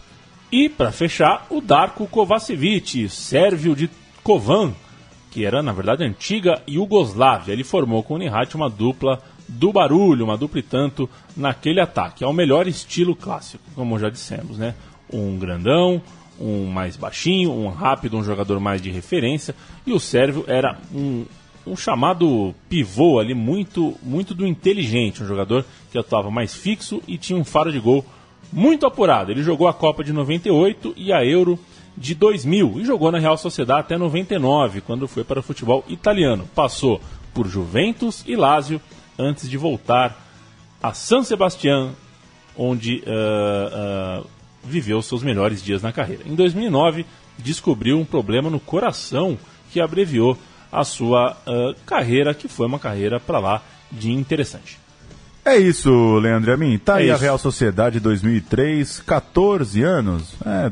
E 0.51 0.69
para 0.69 0.91
fechar, 0.91 1.47
o 1.51 1.61
Darko 1.61 2.07
Kovacevic, 2.07 3.09
sérvio 3.09 3.77
de 3.77 3.89
Kovan, 4.23 4.73
que 5.31 5.45
era 5.45 5.63
na 5.63 5.73
verdade 5.73 6.05
antiga 6.05 6.61
Iugoslávia. 6.67 7.53
Ele 7.53 7.63
formou 7.63 8.03
com 8.03 8.15
o 8.15 8.19
Nihat 8.19 8.55
uma 8.57 8.69
dupla 8.69 9.21
do 9.49 9.73
barulho, 9.73 10.25
uma 10.25 10.37
dupla 10.37 10.61
e 10.61 10.63
tanto 10.63 11.09
naquele 11.37 11.81
ataque. 11.81 12.25
É 12.25 12.27
o 12.27 12.33
melhor 12.33 12.67
estilo 12.67 13.15
clássico, 13.15 13.63
como 13.75 13.99
já 13.99 14.09
dissemos, 14.09 14.59
né? 14.59 14.75
Um 15.13 15.37
grandão, 15.39 16.01
um 16.41 16.67
mais 16.67 16.97
baixinho, 16.97 17.53
um 17.53 17.69
rápido, 17.69 18.17
um 18.17 18.25
jogador 18.25 18.59
mais 18.59 18.81
de 18.81 18.91
referência. 18.91 19.55
E 19.87 19.93
o 19.93 20.01
sérvio 20.01 20.45
era 20.49 20.79
um 20.93 21.25
um 21.67 21.77
chamado 21.77 22.55
pivô 22.69 23.19
ali 23.19 23.35
muito 23.35 23.97
muito 24.03 24.35
do 24.35 24.47
inteligente, 24.47 25.23
um 25.23 25.27
jogador 25.27 25.65
que 25.91 25.99
atuava 25.99 26.31
mais 26.31 26.55
fixo 26.55 27.03
e 27.07 27.19
tinha 27.19 27.39
um 27.39 27.45
faro 27.45 27.71
de 27.71 27.79
gol 27.79 28.05
muito 28.53 28.87
apurado. 28.87 29.31
Ele 29.31 29.43
jogou 29.43 29.69
a 29.69 29.75
Copa 29.75 30.03
de 30.03 30.13
98 30.13 30.95
e 30.97 31.13
a 31.13 31.25
Euro 31.25 31.59
de 31.97 32.15
2000 32.15 32.81
e 32.81 32.85
jogou 32.85 33.13
na 33.13 33.19
Real 33.19 33.37
Sociedade 33.37 33.81
até 33.81 33.99
99, 33.99 34.81
quando 34.81 35.07
foi 35.07 35.25
para 35.25 35.41
o 35.41 35.43
futebol 35.43 35.85
italiano. 35.89 36.49
Passou 36.55 37.01
por 37.35 37.47
Juventus 37.47 38.25
e 38.27 38.37
Lazio 38.37 38.81
antes 39.19 39.49
de 39.49 39.57
voltar 39.57 40.27
a 40.83 40.95
San 40.95 41.23
Sebastián, 41.23 41.91
onde 42.57 43.03
uh, 43.07 44.23
uh, 44.23 44.27
viveu 44.65 45.01
seus 45.03 45.23
melhores 45.23 45.63
dias 45.63 45.83
na 45.83 45.93
carreira. 45.93 46.23
Em 46.27 46.35
2009, 46.35 47.05
descobriu 47.39 47.99
um 47.99 48.05
problema 48.05 48.49
no 48.51 48.59
coração 48.59 49.39
que 49.71 49.81
abreviou 49.81 50.37
a 50.71 50.85
sua 50.85 51.37
uh, 51.47 51.75
carreira, 51.85 52.35
que 52.35 52.49
foi 52.49 52.67
uma 52.67 52.79
carreira 52.79 53.19
para 53.19 53.39
lá 53.39 53.63
de 53.91 54.13
interessante. 54.13 54.79
É 55.45 55.57
isso, 55.57 56.19
Leandro 56.19 56.53
Amin. 56.53 56.79
Tá 56.79 56.99
é 56.99 57.03
aí 57.03 57.07
isso. 57.07 57.15
a 57.15 57.19
Real 57.19 57.39
Sociedade 57.39 57.99
2003, 57.99 59.01
14 59.01 59.83
anos, 59.83 60.35
é, 60.45 60.71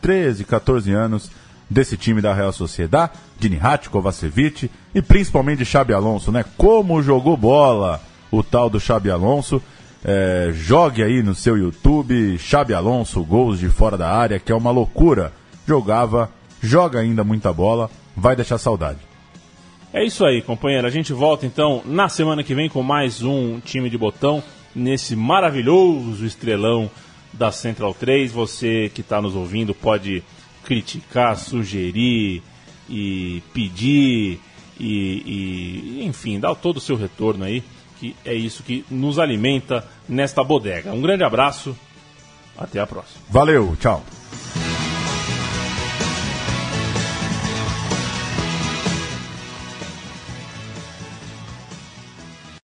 13, 0.00 0.44
14 0.44 0.92
anos 0.92 1.30
desse 1.68 1.96
time 1.96 2.20
da 2.20 2.34
Real 2.34 2.52
Sociedade, 2.52 3.12
de 3.38 3.48
Nihat 3.48 3.88
Kovacevic 3.90 4.70
e 4.94 5.02
principalmente 5.02 5.58
de 5.58 5.64
Xabi 5.64 5.92
Alonso, 5.92 6.32
né? 6.32 6.44
Como 6.56 7.02
jogou 7.02 7.36
bola 7.36 8.00
o 8.30 8.42
tal 8.42 8.70
do 8.70 8.80
Xabi 8.80 9.10
Alonso. 9.10 9.62
É, 10.04 10.50
jogue 10.52 11.02
aí 11.02 11.22
no 11.22 11.34
seu 11.34 11.56
YouTube, 11.56 12.36
Xabi 12.38 12.74
Alonso, 12.74 13.22
gols 13.22 13.60
de 13.60 13.68
fora 13.68 13.96
da 13.96 14.10
área, 14.10 14.40
que 14.40 14.50
é 14.50 14.54
uma 14.54 14.70
loucura. 14.70 15.32
Jogava, 15.66 16.28
joga 16.60 16.98
ainda 16.98 17.22
muita 17.22 17.52
bola, 17.52 17.88
vai 18.16 18.34
deixar 18.34 18.58
saudade. 18.58 19.11
É 19.92 20.02
isso 20.02 20.24
aí, 20.24 20.40
companheiro. 20.40 20.86
A 20.86 20.90
gente 20.90 21.12
volta 21.12 21.44
então 21.44 21.82
na 21.84 22.08
semana 22.08 22.42
que 22.42 22.54
vem 22.54 22.66
com 22.66 22.82
mais 22.82 23.22
um 23.22 23.60
time 23.60 23.90
de 23.90 23.98
botão 23.98 24.42
nesse 24.74 25.14
maravilhoso 25.14 26.24
estrelão 26.24 26.90
da 27.30 27.52
Central 27.52 27.92
3. 27.92 28.32
Você 28.32 28.90
que 28.94 29.02
está 29.02 29.20
nos 29.20 29.36
ouvindo 29.36 29.74
pode 29.74 30.24
criticar, 30.64 31.36
sugerir 31.36 32.42
e 32.88 33.42
pedir 33.52 34.40
e, 34.80 36.00
e, 36.00 36.04
enfim, 36.04 36.40
dar 36.40 36.54
todo 36.54 36.78
o 36.78 36.80
seu 36.80 36.96
retorno 36.96 37.44
aí, 37.44 37.62
que 38.00 38.16
é 38.24 38.32
isso 38.32 38.62
que 38.62 38.86
nos 38.90 39.18
alimenta 39.18 39.86
nesta 40.08 40.42
bodega. 40.42 40.90
Um 40.90 41.02
grande 41.02 41.22
abraço, 41.22 41.76
até 42.56 42.80
a 42.80 42.86
próxima. 42.86 43.22
Valeu, 43.28 43.76
tchau. 43.78 44.02